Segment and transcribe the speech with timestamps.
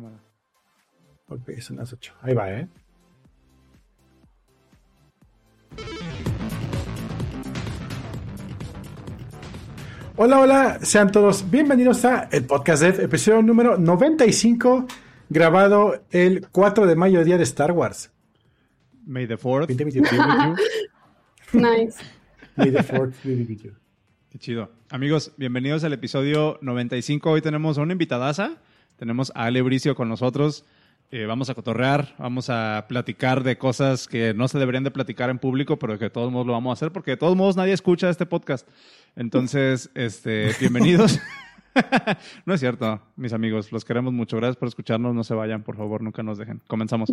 [0.00, 0.22] cámara.
[1.26, 2.14] Ok, son las 8.
[2.22, 2.68] Ahí va, ¿eh?
[10.16, 14.86] Hola, hola, sean todos bienvenidos a el podcast Dev, episodio número 95,
[15.30, 18.10] grabado el 4 de mayo, día de Star Wars.
[19.06, 19.74] May the 4th.
[19.74, 20.02] be with you.
[21.52, 21.96] Nice.
[22.56, 23.72] May the 4th be with you.
[24.30, 24.70] Qué chido.
[24.90, 27.30] Amigos, bienvenidos al episodio 95.
[27.30, 28.58] Hoy tenemos a una invitadaza.
[29.00, 30.66] Tenemos a Ale Bricio con nosotros.
[31.10, 35.30] Eh, vamos a cotorrear, vamos a platicar de cosas que no se deberían de platicar
[35.30, 37.56] en público, pero que de todos modos lo vamos a hacer, porque de todos modos
[37.56, 38.68] nadie escucha este podcast.
[39.16, 41.18] Entonces, este, bienvenidos.
[42.44, 44.36] no es cierto, mis amigos, los queremos mucho.
[44.36, 45.14] Gracias por escucharnos.
[45.14, 46.60] No se vayan, por favor, nunca nos dejen.
[46.68, 47.10] Comenzamos.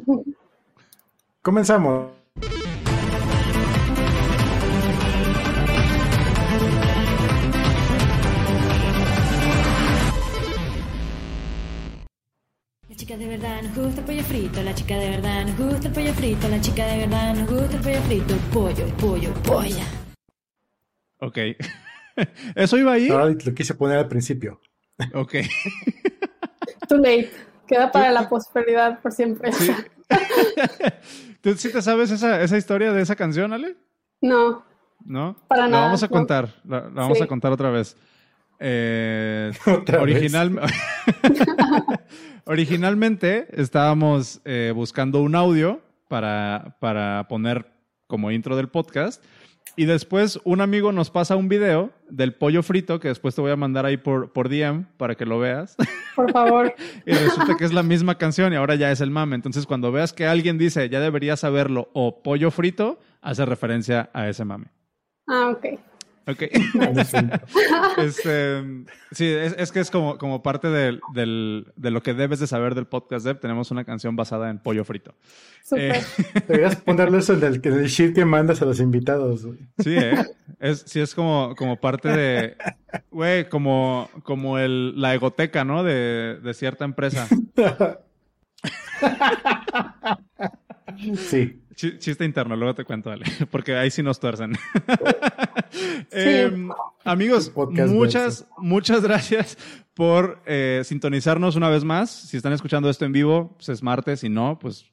[1.41, 2.11] Comenzamos.
[13.07, 15.93] Chica de verdad nos gusta el pollo frito, la chica de verdad nos gusta el
[15.93, 19.85] pollo frito, la chica de verdad nos gusta el pollo frito, pollo, pollo, polla.
[21.21, 21.37] Ok.
[22.55, 23.07] ¿Eso iba ahí?
[23.07, 24.59] Ahora lo quise poner al principio.
[25.13, 25.35] Ok.
[26.89, 27.31] Too late.
[27.65, 29.53] Queda para la prosperidad por siempre.
[29.53, 29.71] Sí.
[31.41, 33.77] ¿Tú sí te sabes esa, esa historia de esa canción, Ale?
[34.19, 34.65] No.
[35.05, 35.37] ¿No?
[35.47, 36.11] Para la nada, vamos a no.
[36.11, 36.55] contar.
[36.65, 37.23] La, la vamos Sí.
[37.23, 37.95] a contar otra vez.
[38.59, 39.51] Eh,
[39.99, 40.59] original...
[42.45, 47.65] Originalmente estábamos eh, buscando un audio para, para poner
[48.07, 49.21] como intro del podcast.
[49.75, 53.51] Y después un amigo nos pasa un video del pollo frito que después te voy
[53.51, 55.75] a mandar ahí por, por DM para que lo veas.
[56.15, 56.73] Por favor.
[57.05, 59.35] Y resulta que es la misma canción y ahora ya es el mame.
[59.35, 64.29] Entonces, cuando veas que alguien dice ya deberías saberlo o pollo frito, hace referencia a
[64.29, 64.67] ese mame.
[65.27, 65.79] Ah, ok.
[66.27, 66.43] Ok.
[67.97, 68.63] Este,
[69.11, 72.47] sí, es, es que es como, como parte del- del- de lo que debes de
[72.47, 73.39] saber del podcast Dev.
[73.39, 75.15] Tenemos una canción basada en pollo frito.
[75.75, 75.99] Eh,
[76.47, 79.45] Deberías ponerle eso en el, en el sheet que mandas a los invitados.
[79.45, 79.59] güey.
[79.79, 80.15] sí, ¿eh?
[80.59, 82.55] Es, sí, es como, como parte de,
[83.11, 85.83] güey, como, como el, la egoteca, ¿no?
[85.83, 87.27] De, de cierta empresa.
[91.15, 91.61] Sí.
[91.75, 94.53] Chi- Chiste interno, luego te cuento, dale, porque ahí sí nos tuercen.
[96.11, 96.69] Em,
[97.03, 99.57] amigos, Podcast muchas, muchas gracias
[99.93, 102.09] por eh, sintonizarnos una vez más.
[102.09, 104.89] Si están escuchando esto en vivo, pues es martes, si no, pues,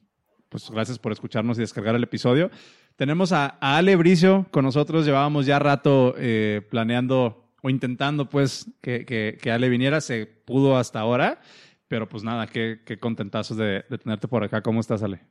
[0.49, 2.51] pues gracias por escucharnos y descargar el episodio.
[2.97, 8.69] Tenemos a, a Ale Bricio con nosotros, llevábamos ya rato eh, planeando o intentando pues
[8.81, 11.41] que, que, que Ale viniera, se pudo hasta ahora,
[11.87, 14.61] pero pues nada, qué, qué contentazos de, de tenerte por acá.
[14.61, 15.21] ¿Cómo estás, Ale?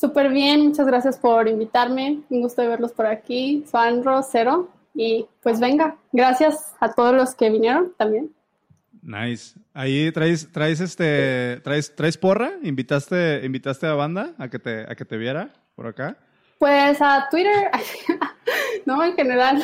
[0.00, 0.68] Súper bien.
[0.68, 2.22] Muchas gracias por invitarme.
[2.30, 3.66] Un gusto de verlos por aquí.
[3.70, 4.70] Suanro, Cero.
[4.94, 5.98] Y pues venga.
[6.10, 8.32] Gracias a todos los que vinieron también.
[9.02, 9.60] Nice.
[9.74, 12.52] Ahí traes, traes este, traes, traes porra.
[12.62, 16.16] Invitaste, invitaste a banda a que te, a que te viera por acá.
[16.58, 17.70] Pues a Twitter.
[18.86, 19.62] no, en general.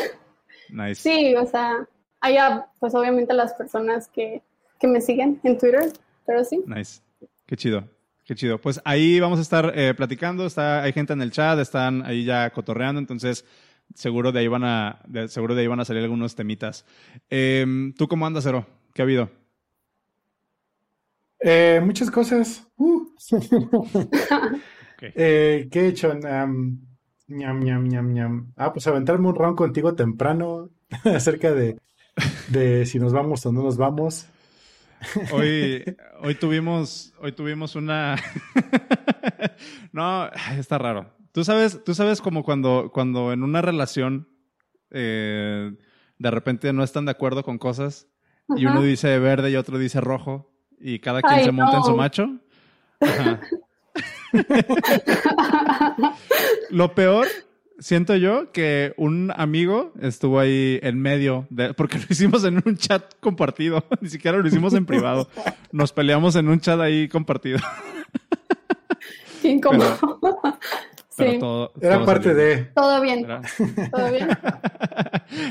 [0.69, 0.97] Nice.
[0.97, 1.89] Sí, o sea,
[2.21, 4.43] allá, pues obviamente las personas que,
[4.79, 5.95] que me siguen en Twitter.
[6.27, 6.63] Pero sí.
[6.67, 7.01] Nice.
[7.47, 7.96] Qué chido.
[8.27, 8.61] Qué chido.
[8.61, 10.47] Pues ahí vamos a estar eh, platicando.
[10.47, 13.45] Está, hay gente en el chat, están ahí ya cotorreando, entonces
[13.95, 16.85] seguro de ahí van a, de- seguro de ahí van a salir algunos temitas.
[17.31, 18.67] Em, ¿Tú cómo andas, Cero?
[18.95, 19.31] ¿Qué ha habido?
[21.41, 22.67] Eh, muchas cosas.
[22.77, 23.07] Uh.
[25.01, 26.11] Eh, ¿Qué he hecho?
[26.11, 26.81] Am,
[27.29, 28.53] ñam, ñam, ñam, ñam.
[28.57, 30.71] Ah, pues aventarme un round contigo temprano
[31.05, 31.79] acerca de,
[32.49, 34.27] de si nos vamos o no nos vamos.
[35.33, 35.85] Hoy,
[36.21, 38.17] hoy tuvimos, hoy tuvimos una.
[39.93, 41.13] no, está raro.
[41.33, 44.29] Tú sabes, tú sabes como cuando, cuando en una relación
[44.91, 45.73] eh,
[46.19, 48.09] de repente no están de acuerdo con cosas
[48.57, 51.85] y uno dice verde y otro dice rojo y cada quien Ay, se monta en
[51.85, 52.31] su macho.
[53.01, 53.41] Ajá.
[56.71, 57.27] Lo peor,
[57.79, 62.77] siento yo, que un amigo estuvo ahí en medio, de, porque lo hicimos en un
[62.77, 65.29] chat compartido, ni siquiera lo hicimos en privado.
[65.73, 67.59] Nos peleamos en un chat ahí compartido.
[69.43, 69.97] Qué incómodo.
[71.17, 71.39] Pero sí.
[71.39, 72.65] todo, Era todo parte salió de.
[72.75, 73.25] Todo bien.
[73.25, 73.41] Era,
[73.91, 74.29] Todo bien.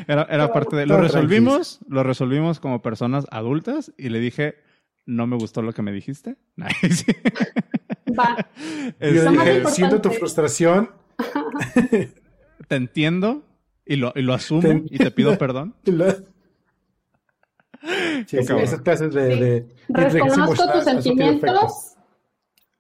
[0.08, 0.86] era, era parte de...
[0.86, 4.58] Lo resolvimos, lo resolvimos como personas adultas y le dije,
[5.08, 6.38] no me gustó lo que me dijiste.
[6.56, 7.06] Nice.
[8.08, 8.38] Va.
[9.00, 10.92] Yo Este, dije, siento tu frustración.
[12.68, 13.44] te entiendo
[13.86, 15.76] y lo, y lo asumo Te- y te pido perdón.
[18.28, 19.40] Sí, sí, esas clases de, Sí.
[19.40, 20.82] de Reconozco tus efecto.
[20.84, 21.94] sentimientos.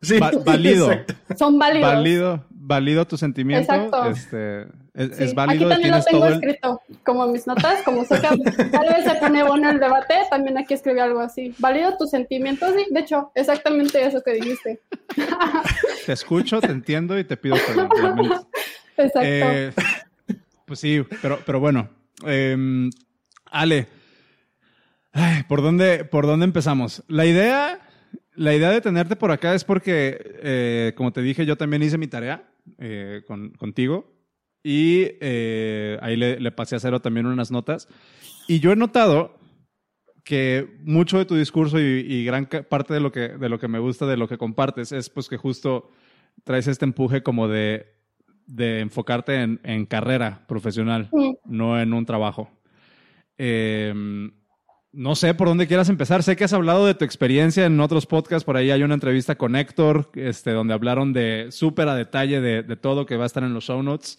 [0.01, 0.89] Sí, Va- válido.
[1.37, 1.93] Son válidos.
[1.93, 3.71] Válido, válido tu sentimiento.
[3.71, 4.05] Exacto.
[4.09, 4.65] Este,
[4.95, 6.33] Es, Sí, es válido, Aquí también lo tengo todo el...
[6.36, 10.74] escrito, como mis notas, como que tal vez se pone bueno el debate, también aquí
[10.74, 11.53] escribí algo así.
[11.59, 14.80] Válido tus sentimientos, sí, de hecho, exactamente eso que dijiste.
[16.06, 17.89] Te escucho, te entiendo y te pido perdón.
[18.97, 19.19] Exacto.
[19.24, 19.71] Eh,
[20.65, 21.89] pues sí, pero, pero bueno.
[22.25, 22.89] eh,
[23.51, 23.88] Ale,
[25.13, 27.03] ay, ¿por dónde, ¿por dónde empezamos?
[27.07, 27.80] La idea,
[28.36, 31.97] la idea de tenerte por acá es porque, eh, como te dije, yo también hice
[31.97, 32.44] mi tarea
[32.80, 34.14] eh, con- contigo
[34.67, 37.88] y eh, ahí le, le pasé a Cero también unas notas.
[38.47, 39.38] Y yo he notado
[40.23, 43.67] que mucho de tu discurso y, y gran parte de lo, que, de lo que
[43.67, 45.91] me gusta de lo que compartes es pues que justo
[46.44, 47.85] traes este empuje como de,
[48.47, 51.33] de enfocarte en, en carrera profesional, Mm.
[51.45, 52.50] no en un trabajo.
[53.38, 53.94] Eh,
[54.94, 56.23] no sé por dónde quieras empezar.
[56.23, 58.45] Sé que has hablado de tu experiencia en otros podcasts.
[58.45, 62.63] Por ahí hay una entrevista con Héctor, este, donde hablaron de súper a detalle de,
[62.63, 64.18] de todo que va a estar en los show notes.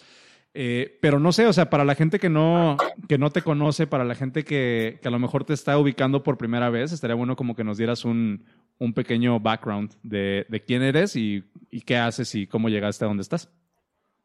[0.58, 3.86] Eh, pero no sé, o sea, para la gente que no, que no te conoce,
[3.86, 7.14] para la gente que, que a lo mejor te está ubicando por primera vez, estaría
[7.14, 8.46] bueno como que nos dieras un,
[8.78, 13.08] un pequeño background de, de quién eres y, y qué haces y cómo llegaste a
[13.08, 13.50] donde estás.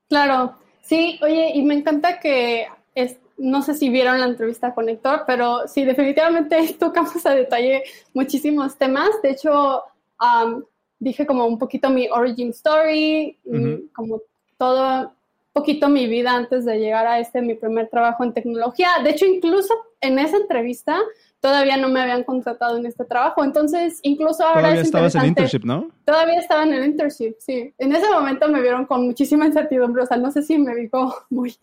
[0.07, 4.87] Claro, sí, oye, y me encanta que, es, no sé si vieron la entrevista con
[4.87, 9.09] Héctor, pero sí, definitivamente tocamos a detalle muchísimos temas.
[9.21, 9.83] De hecho,
[10.17, 10.63] am,
[10.97, 13.89] dije como un poquito mi origin story, Ujú.
[13.93, 14.21] como
[14.57, 15.13] todo,
[15.53, 18.89] poquito mi vida antes de llegar a este, mi primer trabajo en tecnología.
[19.03, 20.97] De hecho, incluso en esa entrevista
[21.39, 23.43] todavía no me habían contratado en este trabajo.
[23.43, 25.89] Entonces, incluso ahora Todavía es estabas en internship, ¿no?
[26.05, 27.73] Todavía estaba en el internship, sí.
[27.77, 31.13] En ese momento me vieron con muchísima incertidumbre, o sea, no sé si me como
[31.29, 31.55] muy,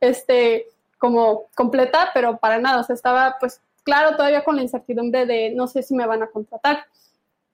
[0.00, 0.66] este,
[0.98, 5.50] como completa, pero para nada, o sea, estaba pues claro todavía con la incertidumbre de
[5.50, 6.86] no sé si me van a contratar.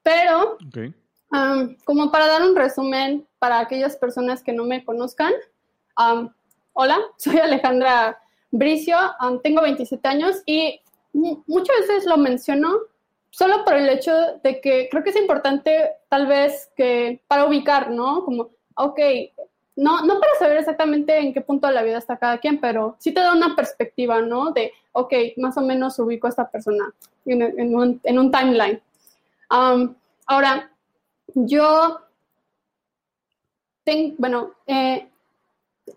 [0.02, 0.94] Pero Ok.
[1.32, 5.32] Um, como para dar un resumen para aquellas personas que no me conozcan,
[6.74, 8.18] hola, soy Alejandra
[8.50, 8.96] Bricio,
[9.42, 10.80] tengo 27 años y
[11.12, 12.72] mu- muchas veces lo menciono
[13.30, 14.12] solo por el hecho
[14.42, 18.24] de que creo que es importante tal vez que para ubicar, ¿no?
[18.24, 19.00] Como, ok,
[19.76, 22.96] no, no para saber exactamente en qué punto de la vida está cada quien, pero
[22.98, 24.50] sí te da una perspectiva, ¿no?
[24.50, 26.92] De, ok, más o menos ubico a esta persona
[27.24, 28.82] en, un, timeline.
[30.26, 30.70] Ahora,
[31.34, 32.00] yo,
[33.84, 35.08] ten- bueno, eh,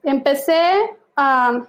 [0.04, 0.74] empecé
[1.16, 1.66] a,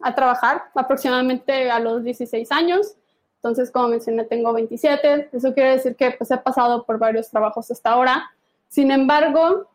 [0.00, 2.94] a trabajar aproximadamente a los 16 años.
[3.36, 5.30] Entonces, como mencioné, tengo 27.
[5.32, 8.30] Eso quiere decir que pues, he pasado por varios trabajos hasta ahora.
[8.68, 9.68] Sin embargo,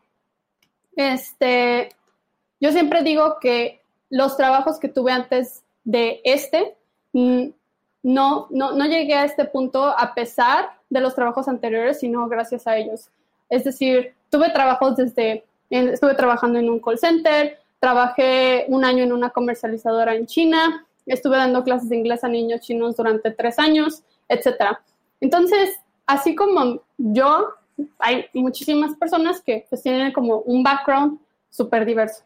[0.96, 1.90] este,
[2.60, 6.76] yo siempre digo que los trabajos que tuve antes de este,
[7.12, 7.46] mm,
[8.02, 12.66] no, no, no llegué a este punto a pesar de los trabajos anteriores, sino gracias
[12.66, 13.08] a ellos.
[13.48, 19.12] Es decir, tuve trabajos desde, estuve trabajando en un call center, trabajé un año en
[19.12, 24.02] una comercializadora en China, estuve dando clases de inglés a niños chinos durante tres años,
[24.28, 24.78] etc.
[25.20, 27.54] Entonces, así como yo,
[27.98, 31.18] hay muchísimas personas que pues, tienen como un background
[31.48, 32.22] súper diverso.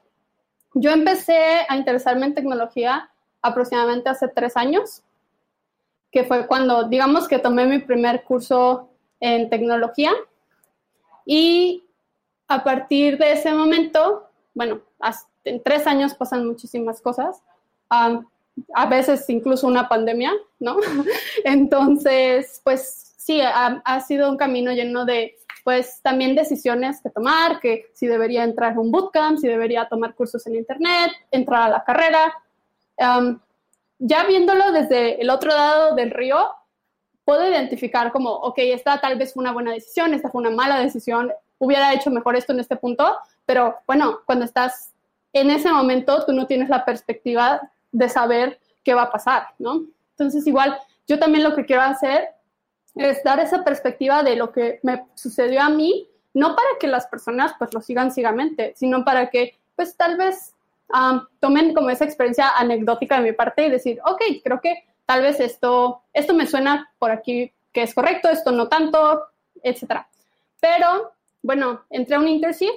[0.74, 3.10] Yo empecé a interesarme en tecnología
[3.40, 5.02] aproximadamente hace tres años,
[6.10, 8.88] que fue cuando, digamos que tomé mi primer curso
[9.20, 10.12] en tecnología
[11.24, 11.84] y
[12.48, 17.42] a partir de ese momento, bueno, hasta en tres años pasan muchísimas cosas,
[17.90, 18.24] um,
[18.74, 20.76] a veces incluso una pandemia, ¿no?
[21.44, 27.58] Entonces, pues sí, ha, ha, sido un camino lleno de, pues también decisiones que tomar,
[27.58, 31.68] que si debería entrar a un bootcamp, si debería tomar cursos en internet, entrar a
[31.70, 32.34] la carrera.
[33.98, 36.48] Ya viéndolo desde el otro lado del río,
[37.24, 40.78] puedo identificar como, ok, esta tal vez fue una buena decisión, esta fue una mala
[40.80, 43.16] decisión, hubiera hecho mejor esto en este punto,
[43.46, 44.93] pero bueno, cuando estás
[45.34, 47.60] en ese momento, tú no tienes la perspectiva
[47.92, 49.84] de saber qué va a pasar, ¿no?
[50.10, 52.28] Entonces, igual, yo también lo que quiero hacer
[52.94, 57.06] es dar esa perspectiva de lo que me sucedió a mí, no para que las
[57.06, 60.54] personas pues lo sigan ciegamente, sino para que pues tal vez
[60.94, 65.22] um, tomen como esa experiencia anecdótica de mi parte y decir, ok, creo que tal
[65.22, 69.24] vez esto, esto me suena por aquí que es correcto, esto no tanto,
[69.64, 70.06] etc.
[70.60, 71.12] Pero,
[71.42, 72.74] bueno, entré a un internship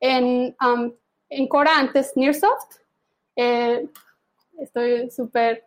[0.00, 0.92] en, um,
[1.32, 2.76] en Cora, antes Nearsoft.
[3.36, 3.88] Eh,
[4.58, 5.64] estoy súper...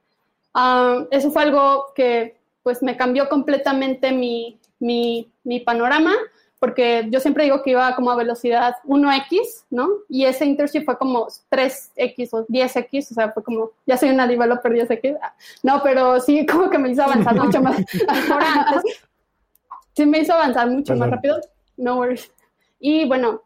[0.53, 6.13] Um, eso fue algo que pues me cambió completamente mi, mi, mi, panorama,
[6.59, 9.87] porque yo siempre digo que iba como a velocidad 1x, ¿no?
[10.07, 14.25] Y ese internship fue como 3x o 10x, o sea, fue como, ya soy una
[14.25, 15.19] developer 10x.
[15.61, 17.77] No, pero sí, como que me hizo avanzar mucho más.
[19.95, 20.99] sí, me hizo avanzar mucho Perdón.
[20.99, 21.41] más rápido.
[21.77, 22.31] No worries.
[22.79, 23.43] Y bueno,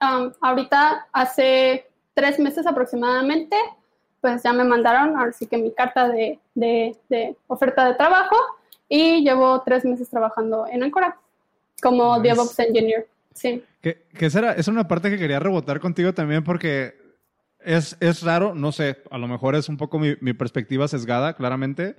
[0.00, 3.56] um, ahorita hace tres meses aproximadamente,
[4.20, 8.36] pues ya me mandaron, ahora sí que mi carta de, de, de oferta de trabajo
[8.88, 11.18] y llevo tres meses trabajando en Ancora
[11.82, 12.28] como Nice.
[12.28, 13.08] DevOps Engineer.
[13.34, 13.62] Sí.
[13.82, 16.94] Que, que esa era, es una parte que quería rebotar contigo también porque
[17.60, 21.34] es, es raro, no sé, a lo mejor es un poco mi, mi perspectiva sesgada,
[21.34, 21.96] claramente,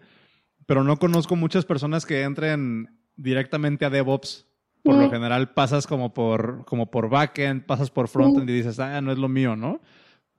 [0.65, 4.46] pero no conozco muchas personas que entren directamente a DevOps.
[4.87, 5.11] Por lo Mm.
[5.11, 9.17] general pasas como por, como por backend, pasas por frontend y dices, ah, no es
[9.17, 9.79] lo mío, ¿no?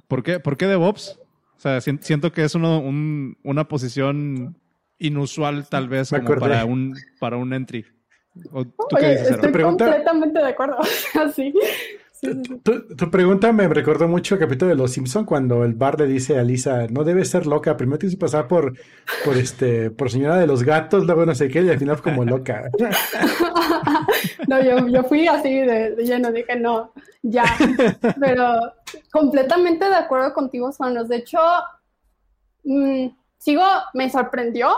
[0.09, 1.19] ¿Por qué, ¿Por qué DevOps?
[1.57, 4.57] O sea, sien- siento que es uno- un- una posición
[4.99, 7.85] inusual tal vez como para un, para un entry.
[8.53, 9.35] ¿O ¿Tú qué Oye, dices, Errol?
[9.37, 10.77] estoy pregunta- completamente de acuerdo.
[11.35, 11.53] sí.
[12.21, 12.59] Sí, sí, sí.
[12.65, 16.07] Tu, tu pregunta me recordó mucho el capítulo de Los Simpson cuando el bar le
[16.09, 18.75] dice a Lisa, no debes ser loca, primero tienes que pasar por,
[19.25, 22.25] por este, por señora de los gatos, luego no sé qué, y al final como
[22.25, 22.71] loca.
[24.49, 26.91] No, yo, yo fui así de, de lleno, dije no,
[27.21, 27.45] ya.
[28.21, 28.73] Pero
[29.13, 31.09] completamente de acuerdo contigo, Juanos.
[31.09, 31.39] De hecho,
[32.65, 33.63] mm, sigo,
[33.93, 34.71] me sorprendió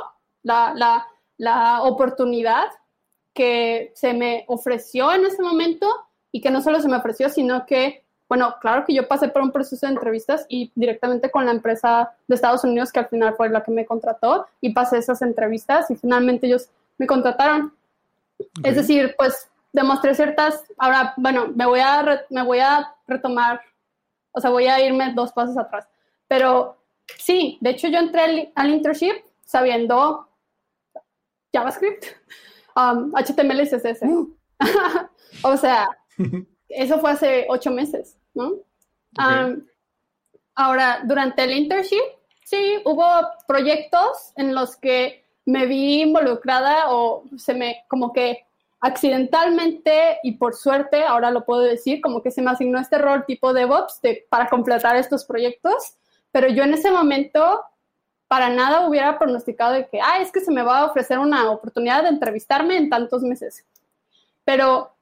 [0.43, 1.07] la, la,
[1.39, 2.65] la oportunidad
[3.33, 5.87] que se me ofreció en ese momento
[6.33, 9.43] y que no solo se me ofreció, sino que, bueno, claro que yo pasé por
[9.43, 13.37] un proceso de entrevistas y directamente con la empresa de Estados Unidos, que al final
[13.37, 17.73] fue la que me contrató, y pasé esas entrevistas y finalmente ellos me contrataron.
[18.65, 20.65] Es decir, pues demostré ciertas.
[20.79, 23.61] Ahora, bueno, me voy a re- me voy a retomar,
[24.33, 25.89] o sea, voy a irme dos pasos atrás.
[26.29, 26.77] Pero
[27.19, 30.29] sí, de hecho yo entré al, al internship sabiendo
[31.53, 32.05] JavaScript,
[32.77, 34.03] um, HTML y CSS.
[35.43, 35.89] o sea,
[36.69, 38.53] eso fue hace ocho meses, ¿no?
[39.19, 39.67] Um,
[40.55, 42.03] ahora, durante el internship,
[42.45, 43.05] sí, hubo
[43.49, 48.47] proyectos en los que me vi involucrada o se me, como que
[48.81, 53.27] accidentalmente y por suerte, ahora lo puedo decir, como que se me asignó este rol
[53.27, 55.97] tipo DevOps de, para completar estos proyectos,
[56.33, 57.63] pero yo en ese momento
[58.27, 61.51] para nada hubiera pronosticado de que, ah, es que se me va a ofrecer una
[61.51, 63.67] oportunidad de entrevistarme en tantos meses.
[64.45, 64.95] Pero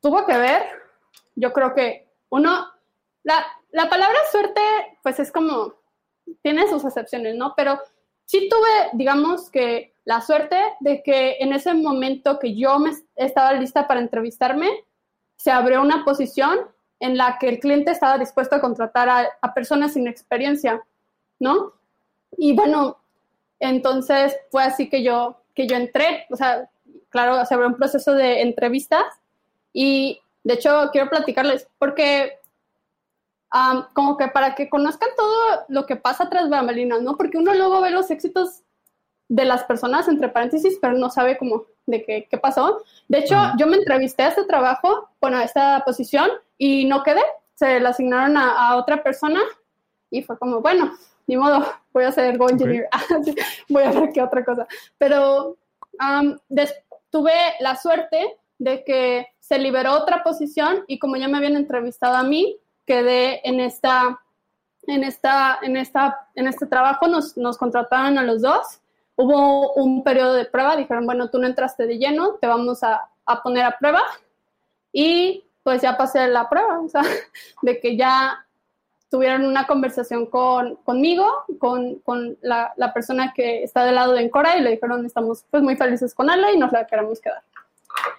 [0.00, 0.62] tuvo que ver,
[1.34, 2.66] yo creo que uno,
[3.22, 4.60] la, la palabra suerte,
[5.02, 5.74] pues es como,
[6.42, 7.54] tiene sus excepciones, ¿no?
[7.56, 7.80] Pero
[8.24, 13.52] sí tuve, digamos que la suerte de que en ese momento que yo me estaba
[13.54, 14.68] lista para entrevistarme,
[15.36, 16.58] se abrió una posición
[17.00, 20.82] en la que el cliente estaba dispuesto a contratar a, personas sin experiencia,
[21.38, 21.72] ¿no?
[22.36, 22.98] Y bueno,
[23.60, 26.70] entonces fue así que yo, que yo entré, o sea,
[27.08, 29.04] claro, se abrió un proceso de entrevistas
[29.72, 32.38] y de hecho quiero platicarles porque
[33.92, 37.16] como que para que conozcan todo lo que pasa tras bambalinas, ¿no?
[37.16, 38.63] Porque uno luego ve los éxitos
[39.28, 42.82] de las personas, entre paréntesis, pero no sabe cómo, de qué, qué pasó.
[43.08, 43.54] De hecho, Ajá.
[43.58, 47.22] yo me entrevisté a este trabajo, bueno, a esta posición, y no quedé.
[47.54, 49.40] Se la asignaron a, a otra persona
[50.10, 50.92] y fue como, bueno,
[51.26, 52.88] ni modo, voy a ser Go Engineer,
[53.68, 54.66] voy a ver qué otra cosa.
[54.98, 55.56] Pero
[56.00, 56.36] um,
[57.10, 62.16] tuve la suerte de que se liberó otra posición y como ya me habían entrevistado
[62.16, 64.20] a mí, quedé en esta,
[64.86, 68.80] en esta, en esta, en este trabajo, nos, nos contrataron a los dos.
[69.16, 73.08] Hubo un periodo de prueba, dijeron, bueno, tú no entraste de lleno, te vamos a,
[73.26, 74.02] a poner a prueba.
[74.92, 77.02] Y pues ya pasé la prueba, o sea,
[77.62, 78.44] de que ya
[79.14, 81.26] tuvieron una conversación con, conmigo,
[81.58, 85.44] con, con la, la persona que está del lado de Encora y le dijeron, estamos
[85.50, 87.42] pues muy felices con Ale y nos la queremos quedar.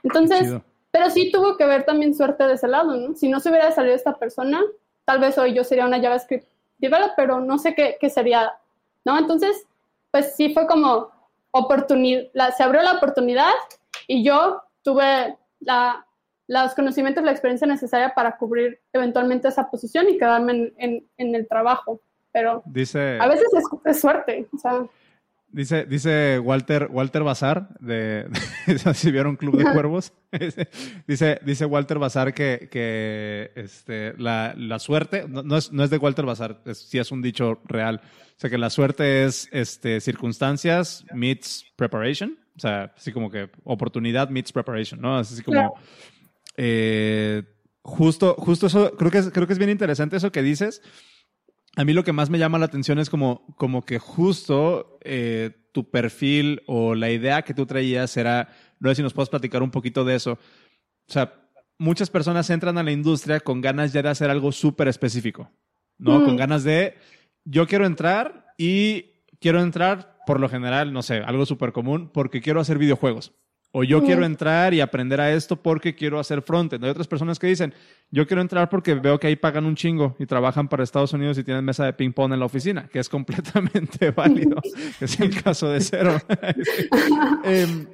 [0.04, 0.54] Entonces,
[0.92, 3.14] pero sí tuvo que ver también suerte de ese lado, ¿no?
[3.16, 4.62] Si no se hubiera salido esta persona,
[5.04, 6.48] tal vez hoy yo sería una JavaScript
[6.78, 8.54] developer, pero no sé qué, qué sería,
[9.04, 9.18] ¿no?
[9.18, 9.66] Entonces,
[10.16, 11.10] pues sí fue como
[11.52, 13.52] oportunidad, se abrió la oportunidad
[14.08, 16.06] y yo tuve la,
[16.48, 21.36] los conocimientos, la experiencia necesaria para cubrir eventualmente esa posición y quedarme en, en- en
[21.36, 22.00] el trabajo.
[22.32, 24.86] Pero Dice, a veces es, es suerte, o sea,
[25.56, 28.28] dice, dice Walter, Walter Bazar, de,
[28.68, 30.14] de si vieron Club de Cuervos,
[31.08, 35.90] dice, dice Walter Bazar que, que este, la, la suerte, no, no es, no es
[35.90, 39.48] de Walter Bazar, es, sí es un dicho real, o sea que la suerte es
[39.52, 45.18] este, circunstancias meets preparation, o sea, así como que oportunidad meets preparation, ¿no?
[45.18, 45.76] Así como...
[46.58, 47.44] Eh,
[47.82, 50.82] justo, justo eso, creo que, es, creo que es bien interesante eso que dices.
[51.76, 55.52] A mí lo que más me llama la atención es como, como que justo eh,
[55.72, 59.62] tu perfil o la idea que tú traías era, no sé si nos puedes platicar
[59.62, 60.34] un poquito de eso.
[60.34, 61.34] O sea,
[61.78, 65.52] muchas personas entran a la industria con ganas ya de hacer algo súper específico,
[65.98, 66.20] ¿no?
[66.20, 66.26] Mm.
[66.26, 66.96] Con ganas de,
[67.44, 72.42] yo quiero entrar y quiero entrar, por lo general, no sé, algo súper común, porque
[72.42, 73.34] quiero hacer videojuegos
[73.78, 76.82] O yo quiero entrar y aprender a esto porque quiero hacer frontend.
[76.86, 77.74] Hay otras personas que dicen,
[78.10, 81.38] yo quiero entrar porque veo que ahí pagan un chingo y trabajan para Estados Unidos
[81.38, 84.62] y tienen mesa de ping pong en la oficina, que es completamente válido.
[85.02, 86.18] es el caso de cero.
[87.44, 87.86] Em,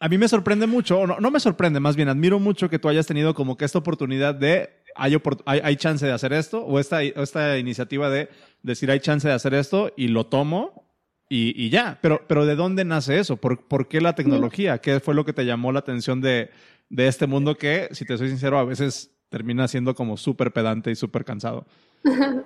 [0.00, 2.80] a mí me sorprende mucho, o no, no me sorprende, más bien admiro mucho que
[2.80, 5.16] tú hayas tenido como que esta oportunidad de, hay,
[5.46, 8.30] hay, hay chance de hacer esto, o esta, o esta iniciativa de
[8.64, 10.83] decir, hay chance de hacer esto y lo tomo
[11.28, 11.98] y, y ya.
[12.00, 13.36] Pero, pero ¿de dónde nace eso?
[13.36, 14.78] ¿Por, por qué la tecnología?
[14.78, 16.50] ¿Qué fue lo que te llamó la atención de,
[16.88, 20.90] de este mundo que, si te soy sincero, a veces termina siendo como súper pedante
[20.90, 21.66] y súper cansado?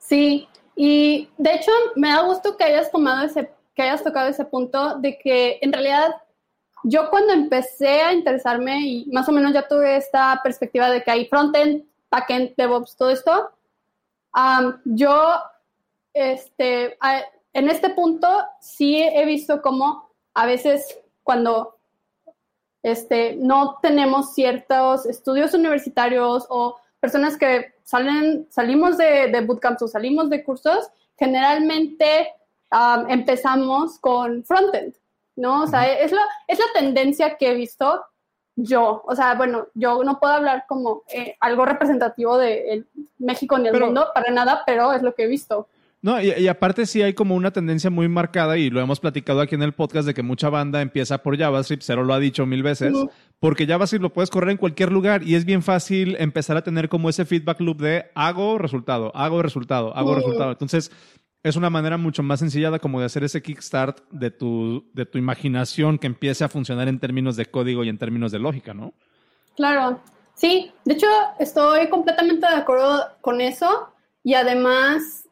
[0.00, 4.44] Sí, y de hecho me da gusto que hayas tomado ese, que hayas tocado ese
[4.44, 6.14] punto de que en realidad
[6.84, 11.10] yo cuando empecé a interesarme y más o menos ya tuve esta perspectiva de que
[11.10, 13.50] hay frontend, backend, DevOps, todo esto,
[14.84, 15.34] yo
[16.14, 18.28] este, a- en este punto
[18.60, 21.76] sí he visto como a veces cuando
[22.82, 29.88] este, no tenemos ciertos estudios universitarios o personas que salen, salimos de, de bootcamps o
[29.88, 30.88] salimos de cursos,
[31.18, 32.32] generalmente
[32.70, 34.94] am, empezamos con frontend,
[35.36, 35.62] ¿no?
[35.62, 38.04] O sea, es, la, es la tendencia que he visto
[38.56, 39.02] yo.
[39.06, 42.86] O sea, bueno, yo no puedo hablar como eh, algo representativo de el
[43.18, 45.68] México ni el Pero- mundo para nada, pero es lo que he visto.
[46.00, 49.40] No, y, y aparte sí hay como una tendencia muy marcada y lo hemos platicado
[49.40, 52.46] aquí en el podcast de que mucha banda empieza por JavaScript, Cero lo ha dicho
[52.46, 52.94] mil veces,
[53.40, 56.88] porque JavaScript lo puedes correr en cualquier lugar y es bien fácil empezar a tener
[56.88, 60.52] como ese feedback loop de hago resultado, hago resultado, hago resultado.
[60.52, 60.92] Entonces
[61.42, 65.06] es una manera mucho más sencilla de como de hacer ese kickstart de tu, de
[65.06, 68.74] tu imaginación que empiece a funcionar en términos de código y en términos de lógica,
[68.74, 68.92] ¿no?
[69.56, 70.00] Claro,
[70.34, 71.06] sí, de hecho
[71.38, 73.92] estoy completamente de acuerdo con eso
[74.24, 75.27] y además,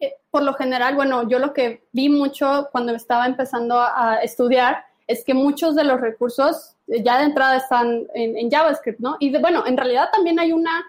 [0.00, 4.84] eh, por lo general, bueno, yo lo que vi mucho cuando estaba empezando a, estudiar
[5.06, 9.16] es que muchos de los recursos eh, ya de entrada están en, JavaScript, ¿no?
[9.20, 10.84] Y de- bueno, en realidad también hay una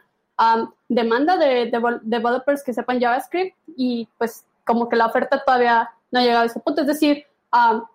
[0.90, 6.20] demanda de, devel- developers que sepan JavaScript y pues como que la oferta todavía no
[6.20, 6.82] ha llegado a ese punto.
[6.82, 7.26] Es decir,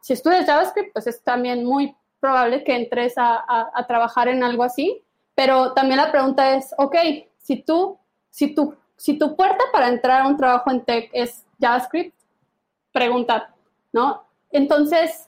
[0.00, 5.02] si estudias JavaScript, pues es también muy probable que entres a trabajar en algo así,
[5.40, 6.96] pero también la pregunta es, ok,
[7.38, 7.98] si tú,
[8.30, 12.14] si tú, si tu puerta para entrar a un trabajo en tech es JavaScript,
[12.92, 13.54] pregunta,
[13.94, 14.24] ¿no?
[14.52, 15.26] Entonces,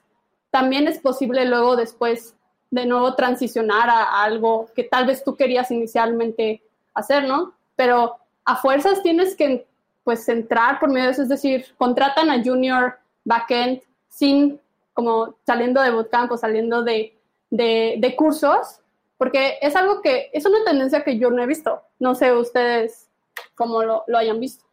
[0.51, 2.37] también es posible luego después
[2.71, 7.55] de nuevo transicionar a, algo que tal vez tú querías inicialmente hacer, ¿no?
[7.75, 9.67] Pero a fuerzas tienes que,
[10.05, 14.61] pues, entrar por medio de eso, es decir, contratan a junior backend sin,
[14.93, 17.17] como saliendo de bootcamp o saliendo de,
[17.49, 18.81] de cursos,
[19.17, 21.81] porque es algo que, es una tendencia que yo no he visto.
[21.99, 23.09] No sé ustedes
[23.55, 24.65] cómo lo, lo hayan visto.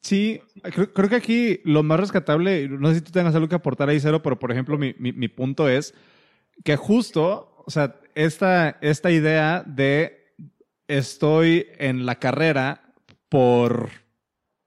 [0.00, 3.54] Sí, creo, creo que aquí lo más rescatable, no sé si tú tengas algo que
[3.54, 5.94] aportar ahí, Cero, pero por ejemplo, mi, mi, mi punto es
[6.64, 10.34] que justo, o sea, esta, esta idea de
[10.88, 12.94] estoy en la carrera
[13.28, 13.90] por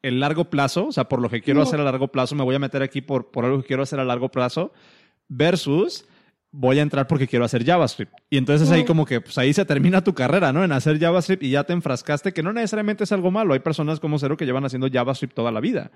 [0.01, 1.67] el largo plazo, o sea, por lo que quiero Ujú.
[1.67, 3.99] hacer a largo plazo, me voy a meter aquí por, por algo que quiero hacer
[3.99, 4.71] a largo plazo,
[5.27, 6.05] versus
[6.57, 8.13] voy a entrar porque quiero hacer JavaScript.
[8.29, 10.63] Y entonces ahí como que, pues ahí se termina tu carrera, ¿no?
[10.63, 13.53] En hacer JavaScript y ya te enfrascaste, que no necesariamente es algo malo.
[13.53, 15.91] Hay personas como Cero que llevan haciendo JavaScript toda la vida.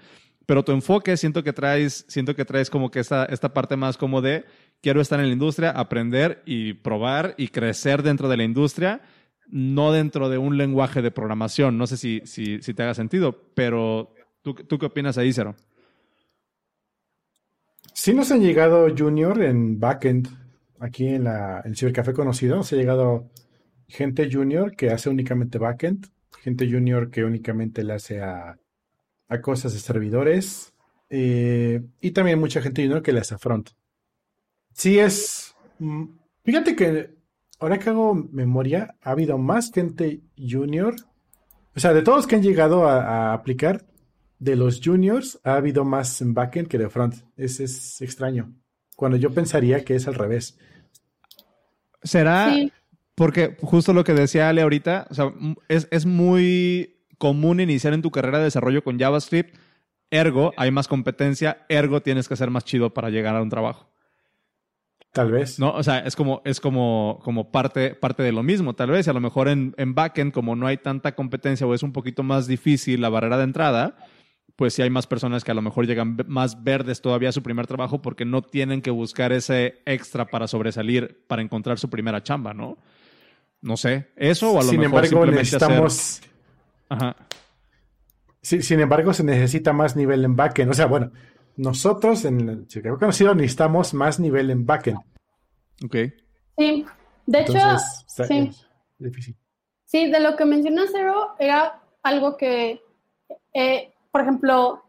[0.45, 3.97] Pero tu enfoque, siento que traes, siento que traes como que esta, esta parte más
[3.97, 4.45] como de
[4.81, 9.01] quiero estar en la industria, aprender y probar y crecer dentro de la industria,
[9.47, 11.77] no dentro de un lenguaje de programación.
[11.77, 15.55] No sé si, si, si te haga sentido, pero ¿tú, tú qué opinas ahí, Cero?
[17.93, 20.38] Sí nos han llegado junior en backend.
[20.79, 23.29] Aquí en la en Cibercafé conocido nos ha llegado
[23.87, 26.07] gente junior que hace únicamente backend,
[26.41, 28.57] gente junior que únicamente le hace a,
[29.27, 30.73] a cosas de servidores
[31.09, 33.69] eh, y también mucha gente junior que le hace front.
[34.73, 35.55] Sí es...
[35.79, 36.05] mm,
[36.43, 37.15] Fíjate que
[37.59, 40.95] ahora que hago memoria, ha habido más gente junior.
[41.75, 43.85] O sea, de todos que han llegado a, a aplicar,
[44.39, 47.15] de los juniors ha habido más en backend que de front.
[47.35, 48.53] Es, es extraño.
[48.95, 50.57] Cuando yo pensaría que es al revés.
[52.03, 52.71] ¿Será Sí.
[53.15, 55.33] porque justo lo que decía Ale ahorita, o sea,
[55.67, 59.55] es, es muy común iniciar en tu carrera de desarrollo con JavaScript,
[60.09, 63.89] ergo hay más competencia, ergo tienes que ser más chido para llegar a un trabajo.
[65.11, 65.57] Tal vez.
[65.59, 65.71] ¿No?
[65.71, 69.07] O sea, es como, es como, como parte, parte de lo mismo, tal vez.
[69.07, 71.93] Y a lo mejor en, en backend, como no hay tanta competencia o es un
[71.93, 73.95] poquito más difícil la barrera de entrada,
[74.59, 77.41] pues sí hay más personas que a lo mejor llegan más verdes todavía a su
[77.41, 82.21] primer trabajo porque no tienen que buscar ese extra para sobresalir, para encontrar su primera
[82.23, 82.77] chamba, ¿no?
[83.61, 84.09] No sé.
[84.17, 86.21] Eso o a lo Sin mejor embargo, simplemente hacer- necesitamos.
[86.89, 87.15] Ajá.
[88.41, 90.71] Sí, sin embargo, se necesita más nivel en backend.
[90.71, 91.11] O sea, bueno,
[91.55, 94.97] nosotros en el Chicago conocido necesitamos más nivel en backend.
[95.85, 95.95] Ok.
[96.57, 96.85] Sí,
[97.25, 98.37] de hecho, Entonces, está- sí.
[98.51, 98.65] es
[98.97, 99.37] difícil.
[99.85, 102.81] Sí, de lo que mencionó Cero era algo que,
[103.53, 104.83] eh, por ejemplo,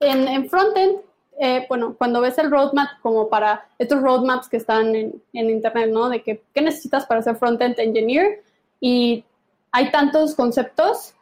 [0.00, 0.96] en, en frontend,
[1.38, 5.90] eh, bueno, cuando ves el roadmap como para estos roadmaps que están en, en internet,
[5.92, 6.08] ¿no?
[6.08, 8.42] De que, qué necesitas para ser frontend engineer
[8.80, 9.24] y
[9.70, 11.14] hay tantos conceptos,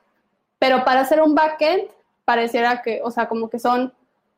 [0.58, 1.82] pero para hacer un backend
[2.24, 3.92] pareciera que, o sea, como que son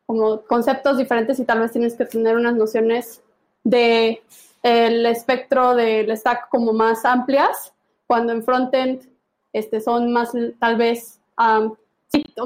[0.05, 3.23] como conceptos diferentes y tal vez tienes que tener unas nociones
[3.63, 4.21] de
[4.65, 7.73] el espectro del stack como más amplias,
[8.09, 9.03] cuando en frontend
[9.53, 11.77] este, son más tal vez, am,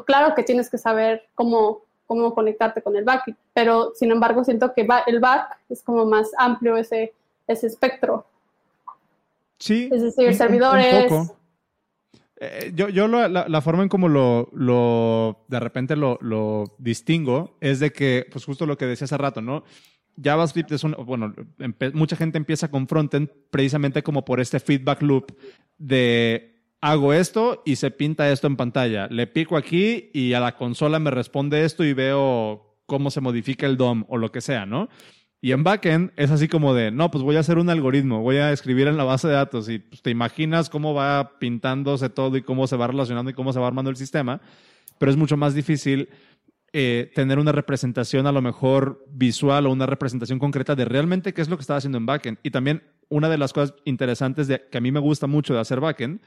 [0.05, 4.72] claro que tienes que saber cómo, cómo conectarte con el back, pero sin embargo siento
[4.74, 7.12] que va- el back es como más amplio ese,
[7.46, 8.24] ese espectro,
[9.59, 9.88] Sí.
[9.92, 11.11] es decir, un- servidores.
[11.12, 11.37] Un, poco.
[12.42, 17.55] Eh, yo yo la, la forma en como lo, lo de repente lo, lo distingo
[17.61, 19.62] es de que, pues justo lo que decía hace rato, ¿no?
[20.22, 21.35] JavaScript es un, bueno,
[21.94, 25.33] mucha gente empieza con frontend precisamente como por este feedback loop
[25.79, 26.49] de
[26.81, 29.07] hago esto y se pinta esto en pantalla.
[29.09, 33.66] Le pico aquí y a la consola me responde esto y veo cómo se modifica
[33.66, 34.88] el DOM o lo que sea, ¿no?
[35.43, 38.37] Y en backend es así como de, no, pues voy a hacer un algoritmo, voy
[38.37, 42.37] a escribir en la base de datos y pues, te imaginas cómo va pintándose todo
[42.37, 44.43] y cómo se va relacionando y cómo se va armando el sistema,
[44.99, 46.11] pero es mucho más difícil
[46.75, 51.40] eh, tener una representación a lo mejor visual o una representación concreta de realmente qué
[51.40, 52.38] es lo que estaba haciendo en backend.
[52.43, 55.61] Y también una de las cosas interesantes de, que a mí me gusta mucho de
[55.61, 56.21] hacer backend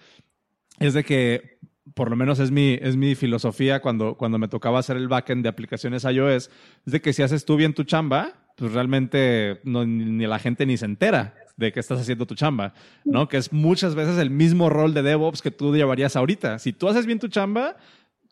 [0.79, 1.59] es de que,
[1.93, 5.43] por lo menos es mi, es mi filosofía cuando, cuando me tocaba hacer el backend
[5.43, 6.49] de aplicaciones iOS,
[6.85, 10.77] es de que si haces tú bien tu chamba, pues realmente ni la gente ni
[10.77, 12.73] se entera de que estás haciendo tu chamba,
[13.05, 13.27] ¿no?
[13.27, 16.59] Que es muchas veces el mismo rol de DevOps que tú llevarías ahorita.
[16.59, 17.77] Si tú haces bien tu chamba,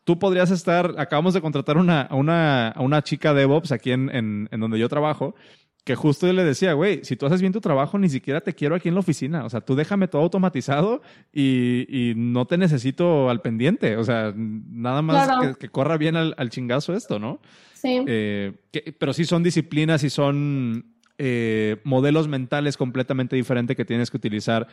[0.03, 4.59] tú podrías estar, acabamos de contratar una, a, una, una chica DevOps aquí en, en
[4.59, 5.35] donde yo trabajo,
[5.83, 8.53] que justo yo le decía, güey, si tú haces bien tu trabajo, ni siquiera te
[8.53, 9.45] quiero aquí en la oficina.
[9.45, 11.01] O sea, tú déjame todo automatizado
[11.33, 13.97] y, y no te necesito al pendiente.
[13.97, 15.53] O sea, nada más Claro.
[15.53, 17.39] que, que corra bien al, al chingazo esto, ¿no?
[17.73, 23.85] Sí, Eh, que- pero sí son disciplinas y son eh, modelos mentales completamente diferentes que
[23.85, 24.67] tienes que utilizar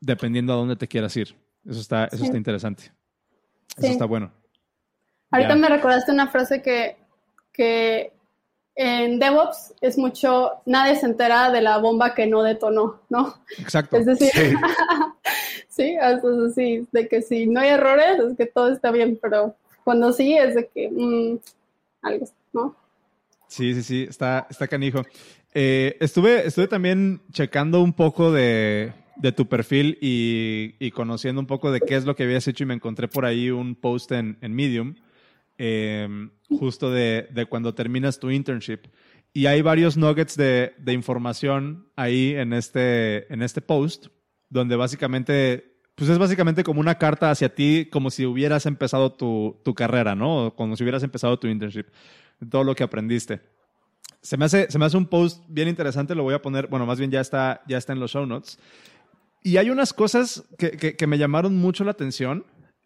[0.00, 1.34] dependiendo a dónde te quieras ir.
[1.64, 2.24] Eso está, eso Sí.
[2.24, 2.92] está interesante.
[3.76, 3.92] Eso Sí.
[3.92, 4.30] está bueno.
[5.32, 5.56] ahorita Ya.
[5.60, 6.96] me recordaste una frase que,
[7.52, 8.12] que
[8.76, 13.34] en DevOps es mucho, nadie se entera de la bomba que no detonó, ¿no?
[13.58, 13.96] Exacto.
[13.96, 14.56] Es decir, Sí.
[15.68, 19.18] sí, eso es así, de que si no hay errores es que todo está bien,
[19.20, 21.38] pero cuando sí es de que mm,
[22.02, 22.76] algo, ¿no?
[23.46, 25.02] Sí, sí, sí, está, está canijo.
[25.52, 31.46] Eh, estuve, estuve también checando un poco de, de tu perfil y, y conociendo un
[31.46, 34.10] poco de qué es lo que habías hecho y me encontré por ahí un post
[34.10, 34.96] en, en Medium,
[35.58, 36.08] eh,
[36.48, 38.80] justo de, de cuando terminas tu internship.
[39.32, 44.06] Y hay varios nuggets de, de información ahí en este, en este post,
[44.48, 49.60] donde básicamente, pues es básicamente como una carta hacia ti, como si hubieras empezado tu,
[49.64, 50.54] tu carrera, ¿no?
[50.56, 51.86] Como si hubieras empezado tu internship
[52.48, 53.40] todo lo que aprendiste.
[54.22, 56.86] Se me, hace, se me hace un post bien interesante, lo voy a poner, bueno,
[56.86, 58.58] más bien ya está, ya está en los show notes.
[59.42, 62.44] Y hay unas cosas que- que me llamaron mucho la atención,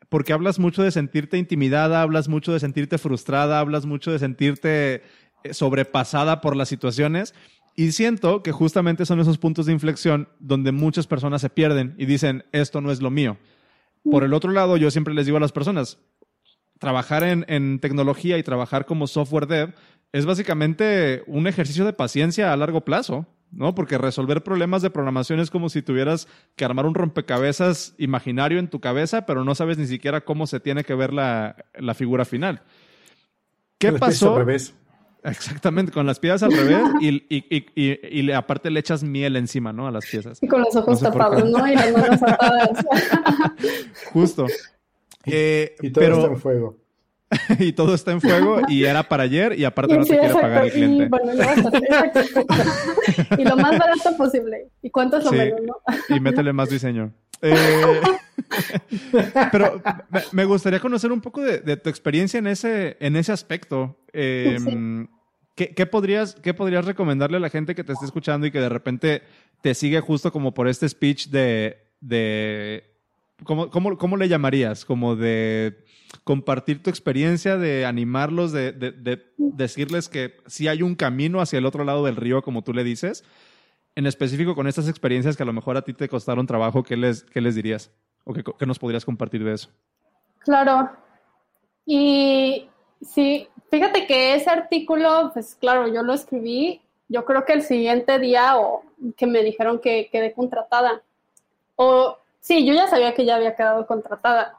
[0.08, 5.02] porque hablas mucho de sentirte intimidada, hablas mucho de sentirte frustrada, hablas mucho de sentirte
[5.44, 7.34] eh, sobrepasada por las situaciones.
[7.76, 12.06] Y siento que justamente son esos puntos de inflexión donde muchas personas se pierden y
[12.06, 13.36] dicen, esto no es lo mío.
[14.10, 15.98] Por el otro lado, yo siempre les digo a las personas,
[16.80, 19.74] trabajar en, en tecnología y trabajar como software dev
[20.12, 23.74] es básicamente un ejercicio de paciencia a largo plazo, ¿no?
[23.74, 28.68] Porque resolver problemas de programación es como si tuvieras que armar un rompecabezas imaginario en
[28.68, 32.24] tu cabeza, pero no sabes ni siquiera cómo se tiene que ver la, la figura
[32.24, 32.62] final.
[33.78, 34.32] ¿Qué Las piezas pasó?
[34.32, 34.74] Al revés.
[35.24, 39.72] Exactamente, con las piezas al revés y, y, y, y- aparte le echas miel encima,
[39.72, 39.86] ¿no?
[39.88, 40.38] A las piezas.
[40.42, 41.50] Y con los ojos No sé por tapados.
[41.50, 41.66] ¿no?
[41.66, 42.84] Y las manos atadas.
[44.12, 44.46] Justo.
[45.26, 46.76] Eh, Y todo pero, está en fuego.
[47.58, 50.34] y todo está en fuego y era para ayer y aparte no Sí, te quiere
[50.34, 50.68] pagar el.
[50.68, 51.08] Y cliente.
[51.08, 51.32] bueno.
[53.38, 54.68] Y lo más barato posible.
[54.82, 55.36] ¿Y cuánto es lo Sí.
[55.36, 56.16] menos, no?
[56.16, 57.12] Y métele más diseño.
[57.42, 58.00] Eh,
[59.52, 63.32] pero me, me gustaría conocer un poco de, de tu experiencia en ese, en ese
[63.32, 63.96] aspecto.
[64.12, 65.08] Eh, Sí.
[65.54, 68.60] ¿qué, qué podrías, ¿Qué podrías recomendarle a la gente que te esté escuchando y que
[68.60, 69.22] de repente
[69.60, 71.78] te sigue justo como por este speech de...
[72.00, 72.84] de
[73.44, 74.84] ¿cómo, cómo, cómo le llamarías?
[74.84, 75.84] Como de
[76.28, 81.58] compartir tu experiencia, de animarlos, de, de- de decirles que sí hay un camino hacia
[81.58, 83.24] el otro lado del río, como tú le dices.
[83.94, 86.98] En específico con estas experiencias que a lo mejor a ti te costaron trabajo, ¿qué
[86.98, 87.90] les, qué les dirías?
[88.24, 89.70] ¿O qué, qué nos podrías compartir de eso?
[90.40, 90.90] Claro.
[91.86, 92.68] Y
[93.00, 98.18] sí, fíjate que ese artículo, pues claro, yo lo escribí, yo creo que el siguiente
[98.18, 98.82] día o
[99.16, 101.00] que me dijeron que quedé contratada.
[101.76, 104.57] O sí, yo ya sabía que ya había quedado contratada.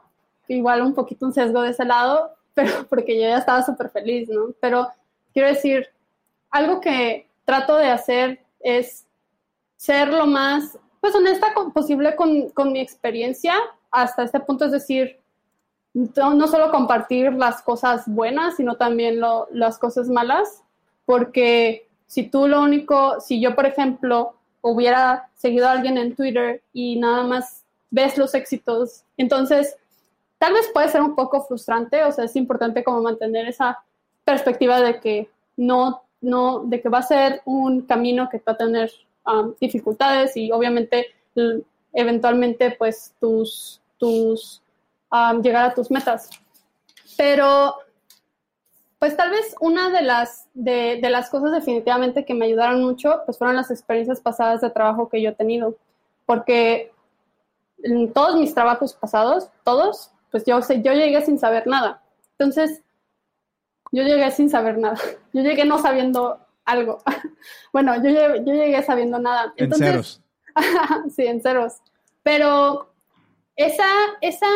[0.50, 4.28] Igual un poquito un sesgo de ese lado, pero porque yo ya estaba súper feliz,
[4.28, 4.52] ¿no?
[4.60, 4.88] Pero
[5.32, 5.86] quiero decir,
[6.50, 9.06] algo que trato de hacer es
[9.76, 13.54] ser lo más, pues, honesta posible con, con mi experiencia
[13.90, 15.18] hasta este punto, es decir,
[15.94, 20.62] no, no solo compartir las cosas buenas, sino también lo, las cosas malas,
[21.04, 26.62] porque si tú lo único, si yo, por ejemplo, hubiera seguido a alguien en Twitter
[26.72, 29.76] y nada más ves los éxitos, entonces
[30.40, 33.84] tal vez puede ser un poco frustrante, o sea, es importante como mantener esa
[34.24, 38.56] perspectiva de que no, no, de que va a ser un camino que va a
[38.56, 38.90] tener
[39.26, 41.08] um, dificultades y obviamente
[41.92, 44.62] eventualmente pues tus, tus,
[45.12, 46.30] um, llegar a tus metas.
[47.18, 47.74] Pero
[48.98, 53.20] pues tal vez una de las, de, de, las cosas definitivamente que me ayudaron mucho,
[53.26, 55.76] pues fueron las experiencias pasadas de trabajo que yo he tenido,
[56.24, 56.92] porque
[57.82, 62.02] en todos mis trabajos pasados, todos, pues yo, yo llegué sin saber nada.
[62.38, 62.82] Entonces,
[63.92, 64.96] yo llegué sin saber nada.
[65.32, 66.98] Yo llegué no sabiendo algo.
[67.72, 69.52] bueno, yo llegué, yo llegué sabiendo nada.
[69.56, 70.22] Entonces, en ceros.
[71.14, 71.76] sí, en ceros.
[72.22, 72.92] Pero
[73.56, 73.86] esa,
[74.20, 74.46] esa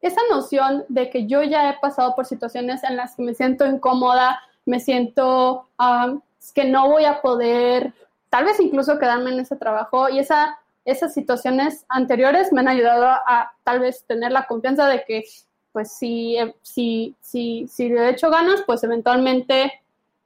[0.00, 3.66] esa noción de que yo ya he pasado por situaciones en las que me siento
[3.66, 6.20] incómoda, me siento um,
[6.54, 7.92] que no voy a poder,
[8.30, 10.58] tal vez incluso quedarme en ese trabajo y esa,
[10.90, 15.24] esas situaciones anteriores me han ayudado a, tal vez tener la confianza de que
[15.72, 19.72] pues si, si, si, si le he hecho ganas, pues eventualmente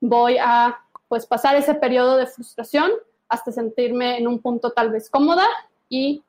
[0.00, 2.90] voy a pues pasar ese periodo de frustración
[3.28, 5.46] hasta sentirme en un punto tal vez cómoda
[5.88, 6.22] y